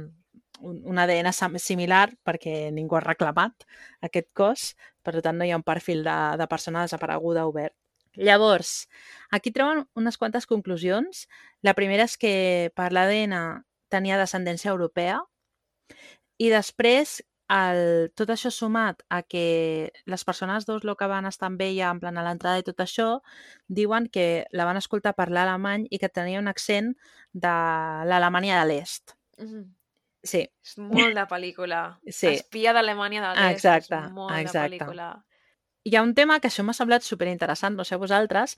[0.61, 3.65] un, ADN similar perquè ningú ha reclamat
[4.05, 4.65] aquest cos,
[5.01, 7.73] per tant no hi ha un perfil de, de persona desapareguda obert.
[8.15, 8.89] Llavors,
[9.31, 11.27] aquí treuen unes quantes conclusions.
[11.63, 15.21] La primera és que per l'ADN tenia descendència europea
[16.41, 17.21] i després
[17.51, 21.99] el, tot això sumat a que les persones d'Oslo que van estar amb ella en
[21.99, 23.09] plan a l'entrada i tot això
[23.67, 26.93] diuen que la van escoltar parlar alemany i que tenia un accent
[27.33, 27.51] de
[28.07, 29.15] l'Alemanya de l'Est.
[29.39, 29.65] Mhm.
[30.23, 31.81] Sí, És molt de pel·lícula.
[32.19, 32.27] Sí.
[32.35, 33.53] Espia d'Alemanya de l'Est.
[33.57, 34.77] Exacte, És molt exacte.
[34.77, 35.09] de pel·lícula.
[35.83, 38.55] hi ha un tema que això m'ha semblat superinteressant, no sé vosaltres,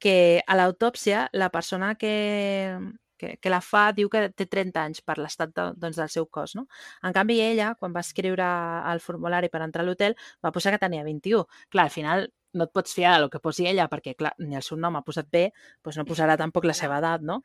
[0.00, 2.78] que a l'autòpsia la persona que,
[3.24, 6.28] que, que la fa diu que té 30 anys per l'estat de, doncs, del seu
[6.28, 6.54] cos.
[6.58, 6.66] No?
[7.02, 8.46] En canvi, ella, quan va escriure
[8.92, 11.46] el formulari per entrar a l'hotel, va posar que tenia 21.
[11.72, 14.62] Clar, al final no et pots fiar del que posi ella, perquè clar, ni el
[14.62, 15.48] seu nom ha posat bé,
[15.82, 17.40] doncs no posarà tampoc la seva edat, no?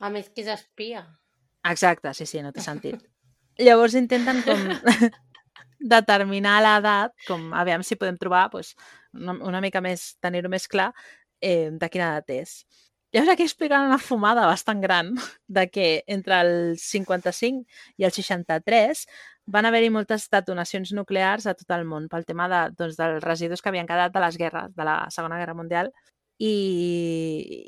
[0.00, 1.06] A més, que és espia.
[1.68, 3.02] Exacte, sí, sí, no té sentit.
[3.62, 4.62] Llavors intenten com
[5.94, 8.72] determinar l'edat, com aviam si podem trobar doncs,
[9.18, 10.90] una, una mica més, tenir-ho més clar,
[11.42, 12.56] eh, de quina edat és.
[13.12, 15.10] Llavors aquí expliquen una fumada bastant gran
[15.46, 17.66] de que entre el 55
[18.00, 19.02] i el 63
[19.52, 23.60] van haver-hi moltes detonacions nuclears a tot el món pel tema de, doncs, dels residus
[23.60, 25.92] que havien quedat de les guerres, de la Segona Guerra Mundial,
[26.38, 26.54] i,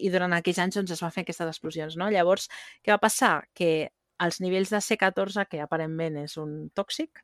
[0.01, 1.99] i durant aquells anys doncs, es van fer aquestes explosions.
[2.01, 2.09] No?
[2.14, 2.49] Llavors,
[2.82, 3.34] què va passar?
[3.53, 3.90] Que
[4.24, 7.20] els nivells de C14, que aparentment és un tòxic,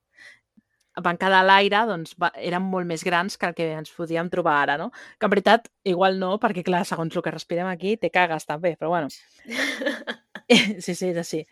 [0.98, 4.30] van quedar a l'aire, doncs va, eren molt més grans que el que ens podíem
[4.32, 4.90] trobar ara, no?
[5.18, 8.74] Que en veritat, igual no, perquè clar, segons el que respirem aquí, te cagues també,
[8.76, 9.08] però bueno.
[10.84, 11.44] sí, sí, és així.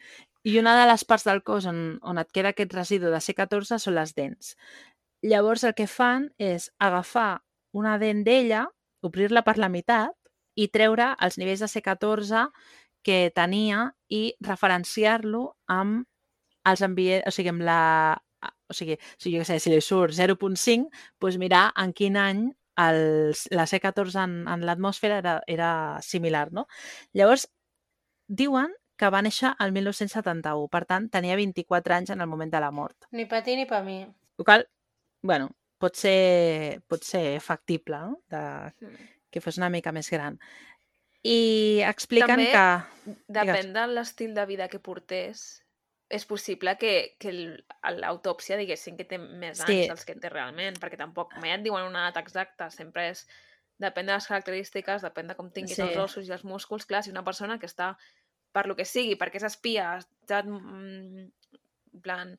[0.47, 3.79] I una de les parts del cos on, on et queda aquest residu de C14
[3.83, 4.55] són les dents.
[5.23, 7.43] Llavors el que fan és agafar
[7.77, 8.67] una dent d'ella,
[9.05, 10.15] obrir-la per la meitat
[10.59, 12.47] i treure els nivells de C14
[13.07, 16.07] que tenia i referenciar-lo amb
[16.69, 17.23] els envie...
[17.27, 17.83] o sigui, amb la...
[18.69, 22.43] O sigui, si jo què sé, si li surt 0.5, doncs mirar en quin any
[22.79, 23.01] el,
[23.51, 25.71] la C14 en, en l'atmosfera era, era
[26.05, 26.69] similar, no?
[27.17, 27.49] Llavors,
[28.29, 32.61] diuen que va néixer el 1971, per tant, tenia 24 anys en el moment de
[32.63, 33.09] la mort.
[33.15, 34.01] Ni per ti ni per mi.
[34.03, 34.67] El qual,
[35.23, 38.19] bueno, pot ser, pot ser factible, no?
[38.31, 38.43] De,
[38.83, 39.07] Mm.
[39.31, 40.39] que fos una mica més gran.
[41.23, 43.15] I expliquen També que...
[43.29, 45.65] Depèn de l'estil de vida que portés,
[46.11, 47.33] és possible que, que
[47.99, 49.89] l'autòpsia diguessin que té més anys Sí.
[49.89, 53.27] dels que en té realment, perquè tampoc mai et diuen una data exacta, sempre és...
[53.79, 55.83] Depèn de les característiques, depèn de com tinguis Sí.
[55.83, 56.85] els ossos i els músculs.
[56.85, 57.93] Clar, si una persona que està,
[58.51, 61.29] per lo que sigui, perquè és espia, estat, mm,
[61.95, 62.33] en plan,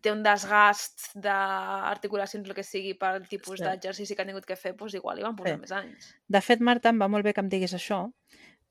[0.00, 3.64] té un desgast d'articulacions, el que sigui, pel tipus Sí.
[3.64, 5.60] d'exercici que ha tingut que fer, doncs igual li van posar Sí.
[5.60, 6.14] més anys.
[6.26, 8.12] De fet, Marta, em va molt bé que em diguis això,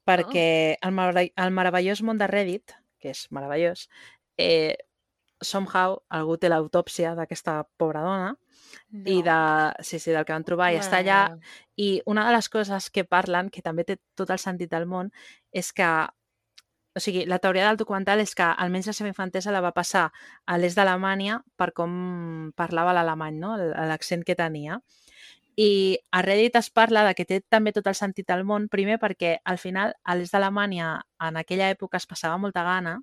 [0.06, 3.88] perquè el, mara- el meravellós món de Reddit, que és meravellós,
[4.40, 4.76] eh,
[5.42, 8.32] somehow algú té l'autòpsia d'aquesta pobra dona
[9.08, 9.40] i de,
[9.86, 11.20] sí, sí, del que van trobar i està allà.
[11.80, 15.12] I una de les coses que parlen, que també té tot el sentit del món,
[15.52, 15.88] és que
[16.98, 20.10] o sigui, la teoria del documental és que almenys la seva infantesa la va passar
[20.46, 23.56] a l'est d'Alemanya per com parlava l'alemany, no?
[23.58, 24.82] L'accent que tenia.
[25.60, 28.98] I a Reddit es parla de que té també tot el sentit del món, primer
[29.00, 30.98] perquè al final a l'est d'Alemanya
[31.30, 33.00] en aquella època es passava molta gana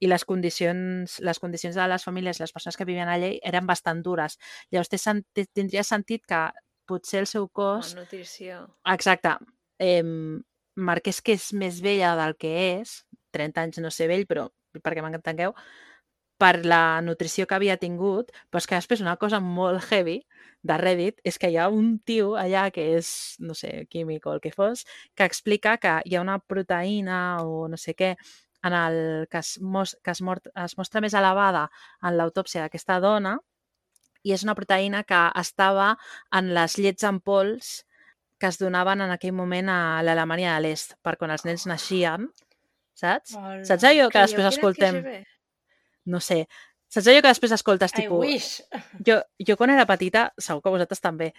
[0.00, 3.66] i les condicions, les condicions de les famílies i les persones que vivien allà eren
[3.66, 4.38] bastant dures.
[4.70, 5.24] Llavors té sent,
[5.54, 6.42] tindria sentit que
[6.86, 8.62] potser el seu cos La nutrició.
[8.92, 9.36] Exacte.
[9.82, 10.02] Eh,
[10.76, 13.02] marqués que és més vella del que és,
[13.36, 14.48] 30 anys no sé vell, però
[14.84, 15.54] perquè m'entengueu,
[16.36, 20.18] per la nutrició que havia tingut, però és que després una cosa molt heavy
[20.66, 23.08] de Reddit és que hi ha un tio allà que és,
[23.40, 24.84] no sé, químic o el que fos,
[25.16, 28.14] que explica que hi ha una proteïna o no sé què
[28.66, 28.96] en el
[29.30, 31.68] que es, mos, que es, mort, es mostra més elevada
[32.02, 33.36] en l'autòpsia d'aquesta dona
[34.26, 35.92] i és una proteïna que estava
[36.34, 37.84] en les llets en pols
[38.38, 42.26] que es donaven en aquell moment a l'Alemanya de l'Est, per quan els nens naixien,
[42.92, 43.32] saps?
[43.38, 43.62] Hola.
[43.64, 44.98] Saps allò que Creieu després escoltem?
[44.98, 45.22] TGV?
[46.12, 46.42] No sé.
[46.92, 48.50] Saps allò que després escoltes, tipus...
[49.08, 49.16] Jo,
[49.48, 51.30] jo quan era petita, segur que vosaltres també,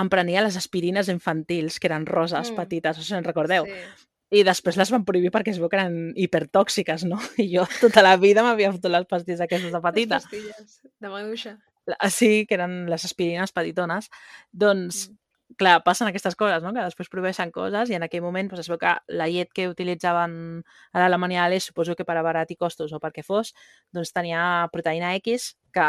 [0.00, 2.56] em prenia les aspirines infantils, que eren roses, Mm.
[2.56, 3.68] petites, no sé si en recordeu.
[3.68, 4.06] Sí.
[4.34, 7.18] I després les van prohibir perquè es veu que eren hipertòxiques, no?
[7.42, 10.16] I jo tota la vida m'havia fotut les pastilles aquestes de petita.
[10.18, 11.58] Les pastilles de maduixa.
[11.86, 14.10] La- Sí, que eren les aspirines petitones.
[14.50, 15.54] Doncs, Mm.
[15.62, 16.72] clar, passen aquestes coses, no?
[16.74, 19.68] Que després prohibeixen coses i en aquell moment doncs, es veu que la llet que
[19.70, 23.54] utilitzaven a l'Alemanya de l'Est, suposo que per abaratir costos o perquè fos,
[23.94, 25.86] doncs tenia proteïna X que,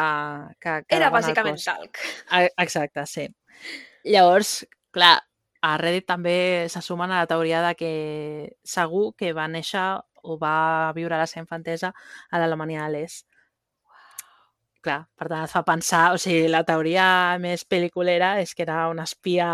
[0.62, 1.98] que Era en el bàsicament talc.
[2.30, 3.26] Ah, Exacte, sí.
[4.06, 5.24] Llavors, clar,
[5.62, 7.94] a Reddit també se sumen a la teoria de que
[8.64, 9.88] segur que va néixer
[10.28, 11.94] o va viure la seva infantesa
[12.30, 13.26] a l'Alemanya de l'Est.
[14.88, 16.04] Clar, per tant, et fa pensar...
[16.16, 17.08] O sigui, la teoria
[17.42, 19.50] més pel·liculera és que era una espia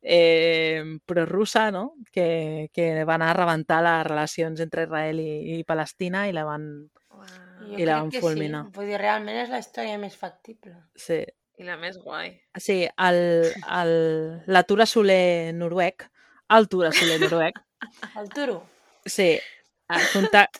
[0.00, 1.84] eh, prorussa, no?
[2.10, 6.46] Que, que va anar a rebentar les relacions entre Israel i, i Palestina i la
[6.48, 6.66] van...
[7.62, 8.64] Jo I la van fulminar.
[8.66, 8.74] Sí.
[8.78, 10.74] Vull dir, realment és la història més factible.
[10.98, 11.20] Sí,
[11.62, 12.32] I la més guai.
[12.58, 13.20] Sí, el,
[13.78, 13.92] el,
[14.50, 16.08] la Tura Soler noruec,
[16.56, 17.60] el Tura Soler noruec,
[18.18, 18.56] El turo.
[19.06, 20.58] sí, eh, contact,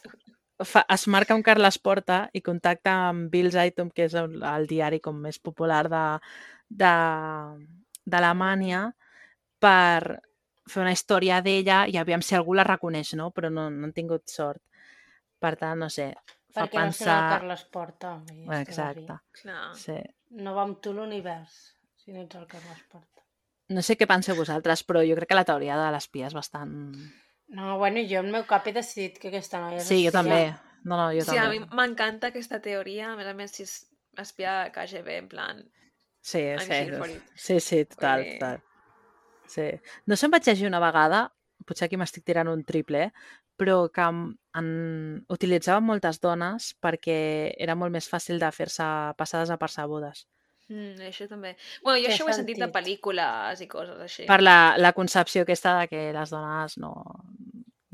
[0.63, 4.69] fa, es marca un Carles Porta i contacta amb Bill Zeitung, que és el, el
[4.71, 6.05] diari com més popular de,
[6.83, 6.93] de,
[8.07, 8.85] d'Alemanya,
[9.63, 10.21] per
[10.71, 13.33] fer una història d'ella i aviam si algú la reconeix, no?
[13.35, 14.63] Però no, no han tingut sort.
[15.43, 16.13] Per tant, no sé,
[16.53, 17.31] fa Perquè no sé el pensar...
[17.33, 18.13] Carles Porta.
[18.31, 19.63] Bueno, exacte, Clar.
[19.79, 19.97] sí.
[20.43, 21.57] No va amb tu l'univers,
[22.01, 23.25] si no ets el Carles Porta.
[23.73, 26.73] No sé què penseu vosaltres, però jo crec que la teoria de l'espia és bastant...
[27.53, 30.13] No, bueno, jo en el meu cap he decidit que aquesta noia és Sí, jo
[30.15, 30.55] també.
[30.85, 31.61] No, no, jo sí, a també.
[31.61, 33.13] mi m'encanta aquesta teoria.
[33.13, 33.75] A més a més, si és
[34.23, 35.63] espia de KGB, en plan...
[36.23, 36.79] Sí, sí,
[37.35, 38.61] sí, sí, total, total.
[39.51, 39.69] Sí.
[40.07, 41.25] No sé, em vaig llegir una vegada,
[41.67, 43.13] potser aquí m'estic tirant un triple, eh?
[43.63, 44.21] Però que en,
[44.59, 44.69] en,
[45.33, 47.17] utilitzaven moltes dones perquè
[47.57, 48.85] era molt més fàcil de fer-se
[49.19, 50.27] passar desapercebudes.
[50.73, 51.55] Mm, això també.
[51.83, 54.27] Bueno, jo Té això ho he sentit de pel·lícules i coses així.
[54.31, 56.93] Per la, la concepció aquesta de que les dones no,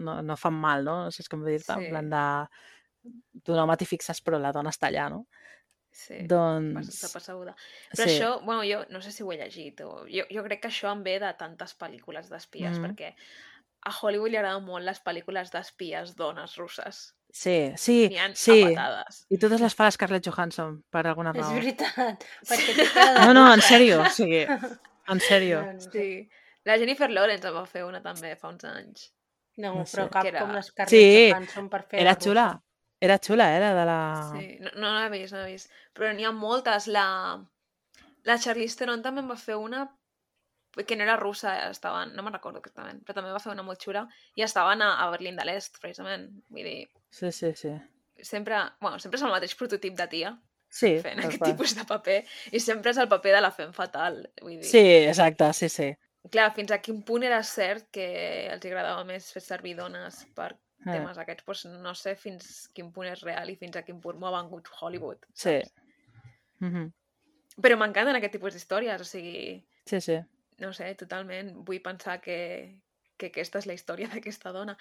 [0.05, 0.99] no, no fan mal, no?
[1.09, 1.85] No sé com dir-te, Sí.
[1.85, 2.25] en plan de...
[3.45, 5.27] Tu no t'hi fixes, però la dona està allà, no?
[5.99, 6.21] Sí.
[6.31, 6.93] doncs...
[6.93, 7.55] Està percebuda.
[7.91, 8.15] Però sí.
[8.15, 10.93] això, bueno, jo no sé si ho he llegit, o jo, jo crec que això
[10.93, 12.85] em ve de tantes pel·lícules d'espies, Mhm.
[12.85, 13.15] perquè
[13.89, 17.01] a Hollywood li agraden molt les pel·lícules d'espies dones russes.
[17.33, 17.97] Sí, sí,
[18.35, 18.59] sí.
[18.65, 21.55] I totes les fa la Scarlett Johansson, per alguna És raó.
[21.59, 23.27] veritat, perquè cara de...
[23.27, 24.45] No, no, en sèrio, o sigui,
[25.13, 25.61] en sèrio.
[25.67, 25.91] No, no.
[25.93, 26.09] Sí.
[26.69, 29.11] La Jennifer Lawrence en va fer una també fa uns anys.
[29.59, 30.11] no, No però sé.
[30.15, 32.49] cap era- com les Scarlett Sí, Johansson per fer Era xula.
[33.01, 33.99] Era xula, era de la...
[34.33, 35.71] Sí, no, no l'he vist, no l'he vist.
[35.95, 36.89] Però n'hi ha moltes.
[36.91, 37.05] La,
[38.27, 39.85] la Charlize Theron també en va fer una
[40.87, 43.81] que no era russa, estaven, no me'n recordo exactament, però també va fer una molt
[43.83, 44.07] xula
[44.37, 46.29] i estaven a, a Berlín de l'Est, precisament.
[46.51, 47.73] Vull dir, Sí, sí, sí.
[48.23, 50.35] sempre, bueno, sempre és el mateix prototip de tia.
[50.69, 51.53] Sí, fent aquest qual.
[51.55, 52.19] tipus de paper
[52.53, 54.19] i sempre és el paper de la fem fatal.
[54.43, 54.65] Vull dir.
[54.69, 55.89] Sí, exacte, sí, sí.
[56.31, 58.05] Clar, fins a quin punt era cert que
[58.53, 60.51] els agradava més fer servir dones per
[60.87, 63.97] Eh, temes aquests, doncs no sé fins quin punt és real i fins a quin
[64.01, 65.25] punt m'ho ha vengut Hollywood.
[65.35, 65.57] sí.
[65.59, 65.73] saps?
[66.61, 66.93] Mhm.
[67.61, 70.19] Però m'encanten aquest tipus d'històries, o sigui, Sí, sí.
[70.59, 72.39] No sé, totalment vull pensar que,
[73.19, 74.77] que aquesta és la història d'aquesta dona.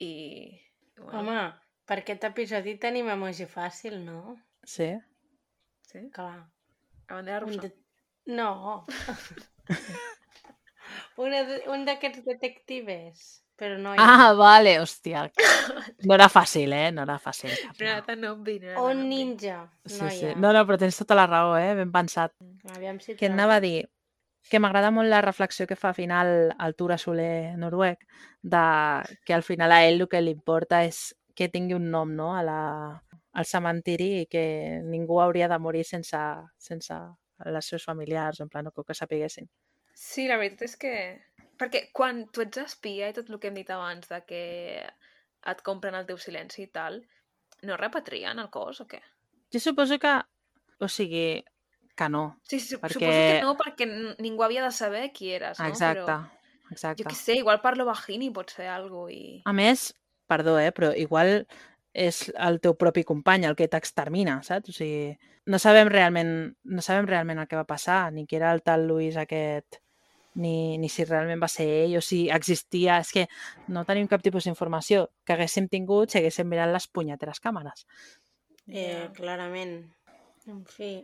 [0.00, 0.12] I...
[0.98, 1.42] Bueno, Home,
[1.88, 4.36] per aquest episodi tenim emoji fàcil, no?
[4.64, 4.90] Sí.
[5.88, 6.06] sí?
[6.14, 6.42] Clar.
[7.08, 7.68] La bandera Un russa.
[7.68, 7.72] de...
[8.32, 8.84] No.
[11.16, 11.62] Una de...
[11.72, 13.22] Un d'aquests detectives.
[13.58, 13.92] Però no.
[14.00, 15.26] Ah, vale, hòstia.
[16.08, 16.88] No era fàcil, eh?
[16.90, 17.52] No era fàcil.
[17.78, 19.60] No era tan obvi, no era O un ninja.
[19.86, 20.16] Sí, No sí.
[20.16, 20.32] hi ha.
[20.34, 21.76] No, no, però tens tota la raó, eh?
[21.78, 22.32] Ben pensat.
[22.74, 23.84] Aviam si Que anava a dir
[24.50, 28.04] que m'agrada molt la reflexió que fa a final el Tura Soler noruec
[28.42, 28.66] de
[29.24, 32.32] que al final a ell el que li importa és que tingui un nom no?
[32.36, 32.60] a la,
[33.32, 34.44] al cementiri i que
[34.84, 36.20] ningú hauria de morir sense,
[36.58, 36.98] sense
[37.44, 39.48] els seus familiars, en plan, o que ho sapiguessin.
[39.94, 40.94] Sí, la veritat és que...
[41.58, 44.42] Perquè quan tu ets espia i tot el que hem dit abans de que
[45.52, 46.96] et compren el teu silenci i tal,
[47.68, 48.98] no repatrien el cos o què?
[49.52, 50.14] Jo suposo que,
[50.82, 51.42] o sigui,
[51.94, 52.38] que no.
[52.48, 53.88] Sí, sí, Perquè- suposo que no, perquè
[54.18, 55.66] ningú havia de saber qui eres, no?
[55.68, 56.16] Exacte, Però,
[56.70, 57.02] exacte.
[57.02, 59.42] jo què sé, igual parlo bajini pot ser algo i...
[59.44, 59.90] A més,
[60.26, 61.46] perdó, eh, però igual
[61.92, 64.72] és el teu propi company el que t'extermina, saps?
[64.72, 65.12] O sigui,
[65.46, 68.86] no sabem realment, no sabem realment el que va passar, ni qui era el tal
[68.88, 69.82] Luis aquest,
[70.40, 72.96] ni, ni si realment va ser ell o si existia.
[73.04, 73.26] És que
[73.68, 77.84] no tenim cap tipus d'informació que haguéssim tingut si haguéssim mirat les punyeteres càmeres.
[78.68, 79.82] Eh, clarament.
[80.48, 80.94] En fi.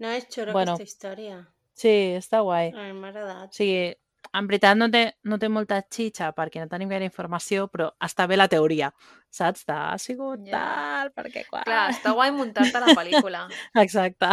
[0.00, 0.74] No és xoro Bueno.
[0.74, 1.40] aquesta història.
[1.76, 2.70] Sí, està guai.
[2.72, 3.50] A mi m'ha agradat.
[3.50, 3.94] O sigui,
[4.36, 8.26] en veritat no té, no té molta xitxa perquè no tenim gaire informació, però està
[8.28, 8.90] bé la teoria,
[9.30, 9.64] saps?
[9.66, 10.58] De, ha sigut Ja.
[10.58, 11.64] tal, perquè quan...
[11.64, 13.46] Clar, està guai muntar-te la pel·lícula.
[13.84, 14.28] Exacte.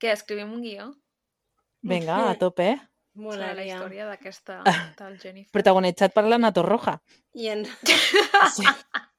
[0.00, 0.90] Què, escrivim un guió
[1.82, 2.76] Vinga, a tope.
[3.14, 3.74] sobre la Molaria.
[3.76, 4.62] història d'aquesta
[4.98, 5.50] tal Jennifer?
[5.52, 7.00] Protagonitzat per la Nato Roja.
[7.34, 7.64] I en...
[8.54, 8.64] Sí.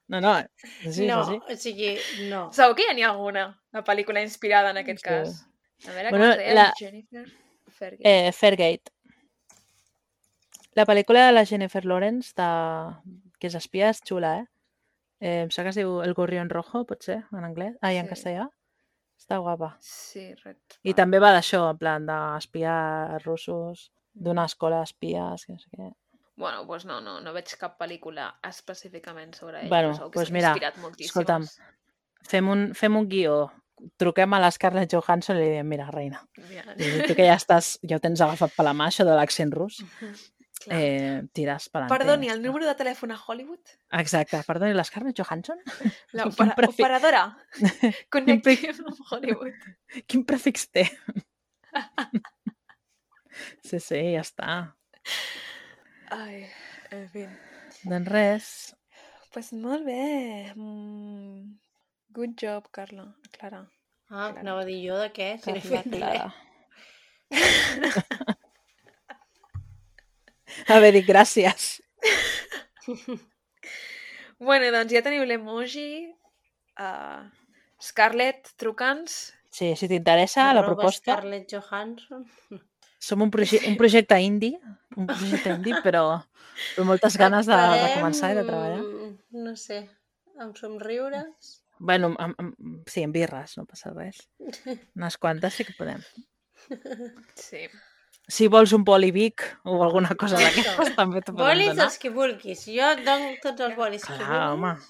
[0.08, 0.36] No, no,
[0.92, 1.98] sí, no, sí, o sigui,
[2.30, 2.52] no.
[2.54, 5.10] Segur que ja n'hi ha alguna, una pel·lícula inspirada en aquest Sí.
[5.10, 5.40] cas.
[5.84, 7.26] A veure, Bueno, com la- Jennifer
[7.68, 8.04] Fergie.
[8.04, 8.92] Eh, Fairgate.
[10.76, 12.50] La pel·lícula de la Jennifer Lawrence, de...
[13.40, 14.46] que és espia, és xula, eh?
[15.20, 17.76] eh em sembla que es diu El gorrión rojo, pot ser, en anglès?
[17.82, 18.14] Ai, en Sí.
[18.16, 18.50] castellà.
[19.16, 19.78] Està guapa.
[19.80, 25.60] Sí, Red I també va d'això, en plan, d'espiar russos, d'una escola d'espies, que no
[25.60, 25.92] sé què.
[26.36, 29.70] Bueno, doncs no, no, no veig cap pel·lícula específicament sobre ell.
[29.72, 30.54] Bueno, doncs s'han mira,
[31.00, 31.48] escolta'm,
[32.26, 33.52] Fem un, fem un guió,
[34.00, 36.22] truquem a la Scarlett Johansson i li diem, mira, reina,
[36.78, 39.52] i tu que ja estàs, ja ho tens agafat per la mà, això de l'accent
[39.54, 39.82] rus,
[40.64, 40.78] clar.
[40.80, 43.74] eh, tires per Perdoni, el número de telèfon a Hollywood?
[44.00, 45.60] Exacte, perdoni, la Scarlett Johansson?
[46.14, 47.26] La Quin opera prefi- operadora.
[48.16, 49.68] Connectem amb Hollywood.
[50.08, 50.88] Quin prefix té?
[53.68, 54.56] sí, sí, ja està.
[56.16, 56.46] Ai,
[56.96, 57.28] en fi.
[57.86, 58.50] Doncs res,
[59.36, 60.54] Pues molt bé.
[60.56, 61.58] Mm.
[62.16, 63.10] Good job, Carla.
[63.36, 63.66] Clara.
[64.08, 64.40] Ah, Clara.
[64.40, 65.34] anava a dir jo de què?
[65.44, 66.30] Si no he fet Clara.
[66.32, 66.44] res.
[70.72, 71.82] Haver dit gràcies.
[74.36, 76.12] Bueno, doncs ja teniu l'emoji.
[76.76, 77.24] Uh,
[77.80, 79.32] Scarlett, truca'ns.
[79.48, 82.26] Sí, si t'interessa la proposta, Scarlett Johansson.
[83.00, 84.60] som un, proje un projecte indie,
[84.98, 88.82] un projecte indie, però amb moltes ganes de, de començar i de treballar.
[89.46, 89.80] No sé,
[90.42, 91.62] amb somriures.
[91.80, 92.54] Bueno, amb, amb,
[92.88, 94.22] sí, amb birres, no passa res.
[94.96, 96.02] Unes quantes sí que podem.
[97.36, 97.66] Sí.
[98.32, 101.90] Si vols un polivic o alguna cosa d'aquestes, també t'ho podem Bolis donar.
[101.92, 102.64] els que vulguis.
[102.66, 104.90] Jo et dono tots els bolis que Clar, home, vulguis.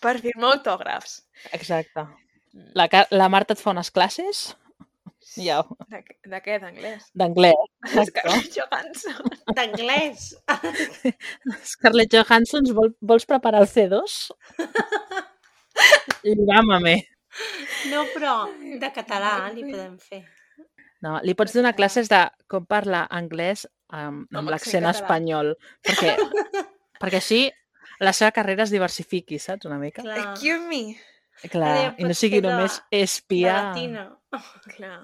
[0.00, 1.18] Per firmar autògrafs.
[1.52, 2.06] exacte.
[2.78, 4.46] La, Car- la Marta et fa unes classes
[5.36, 5.58] ja,
[5.92, 5.98] De,
[6.30, 6.54] de què?
[6.62, 7.10] D'anglès?
[7.12, 7.66] d'anglès.
[8.08, 9.28] Scarlett Johansson.
[9.54, 10.30] D'anglès.
[11.74, 14.16] Scarlett Johansson, vol, vols preparar el C2?
[16.24, 16.96] Llámame.
[17.92, 18.34] No, però
[18.80, 20.24] de català li podem fer.
[21.04, 25.52] No, li pots donar classes de com parlar anglès amb, Amb amb accent l'accent espanyol.
[25.86, 26.16] Perquè,
[27.02, 27.44] perquè així
[28.02, 29.68] la seva carrera es diversifiqui, saps?
[29.70, 30.02] Una mica.
[30.02, 30.18] Clar.
[30.32, 30.82] Excuse me.
[31.46, 33.52] Clar, Ara ja i no sigui de- només De espia...
[33.68, 34.08] latina.
[34.74, 34.96] Clar.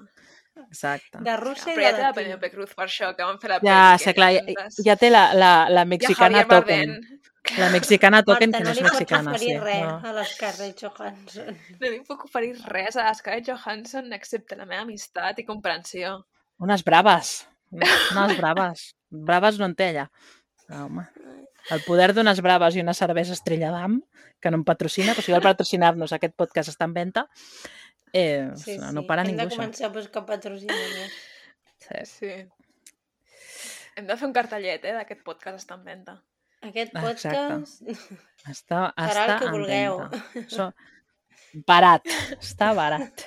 [0.67, 1.19] Exacte.
[1.23, 2.11] De russa Però i ja de té la.
[2.15, 4.03] Penélope Cruz per això, que van fer la Ja, pel·li.
[4.03, 6.93] sé, que clar, ja, ja té la, la, la mexicana Javier token.
[6.95, 7.21] Bardem.
[7.57, 9.59] La mexicana token, Marta, que no no és li pots mexicana, oferir sí.
[9.63, 9.95] res No.
[10.09, 11.57] a l'Scarlett Johansson.
[11.79, 16.15] No li puc oferir res a Scarlett Johansson excepte la meva amistat i comprensió.
[16.59, 17.35] Unes braves.
[17.71, 18.95] Unes braves.
[19.09, 20.07] Braves no en té allà.
[20.69, 21.05] No, home.
[21.71, 23.99] El poder d'unes braves i una cervesa estrella d'am,
[24.41, 27.27] que no em patrocina, però si vol patrocinar-nos, aquest podcast està en venda.
[28.13, 28.93] Eh, Sí, no, sí.
[28.95, 29.57] no para Hem ningú, de això.
[29.61, 31.15] començar a buscar patrocinadors.
[31.85, 32.05] Sí.
[32.05, 32.33] Sí.
[33.95, 36.21] Hem de fer un cartellet, eh, d'aquest podcast està en venda.
[36.65, 37.05] Aquest Exacte.
[37.05, 37.81] podcast
[38.49, 39.99] Està, serà està el que vulgueu.
[40.43, 40.67] Això,
[41.67, 42.05] barat,
[42.41, 43.25] està barat.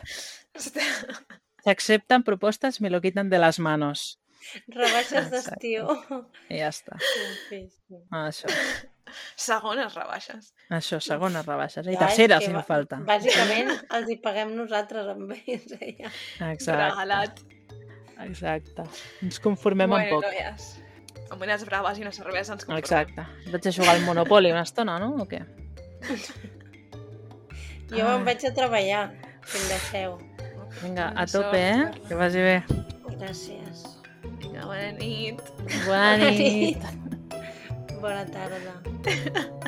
[0.55, 0.87] Està-
[1.65, 4.19] S'accepten propostes, me lo quitan de les manos.
[4.69, 5.59] Rebaixes Exacte.
[5.59, 5.89] d'estiu.
[6.49, 6.97] I ja està.
[7.49, 7.99] Sí, sí.
[8.15, 8.49] Això,
[9.37, 10.53] Segones rebaixes.
[10.71, 11.87] això segones rebaixes.
[11.89, 12.99] I Ja, terceres, si fa falta.
[13.09, 15.73] Bàsicament els hi paguem nosaltres amb ells.
[15.81, 16.11] eh, Ja.
[16.53, 17.41] Exacte, Regalat.
[18.27, 18.85] exacte.
[19.23, 20.31] Ens conformem bueno, un poc.
[20.31, 20.69] noies.
[21.31, 22.83] Amb unes braves i una cervesa ens conformem.
[22.83, 23.27] Exacte.
[23.53, 25.15] Vaig a jugar al Monopoly una estona, no?
[25.23, 25.43] O què?
[27.89, 28.19] Jo Ai.
[28.19, 29.03] me'n vaig a treballar,
[29.49, 30.19] si em deixeu.
[30.83, 31.87] Vinga, a Sort, tope, eh?
[32.09, 32.57] Que vagi bé.
[33.15, 33.87] Gràcies.
[34.43, 35.41] Vinga, bona nit.
[35.87, 36.85] Bona nit.
[38.03, 38.77] Bona tarda.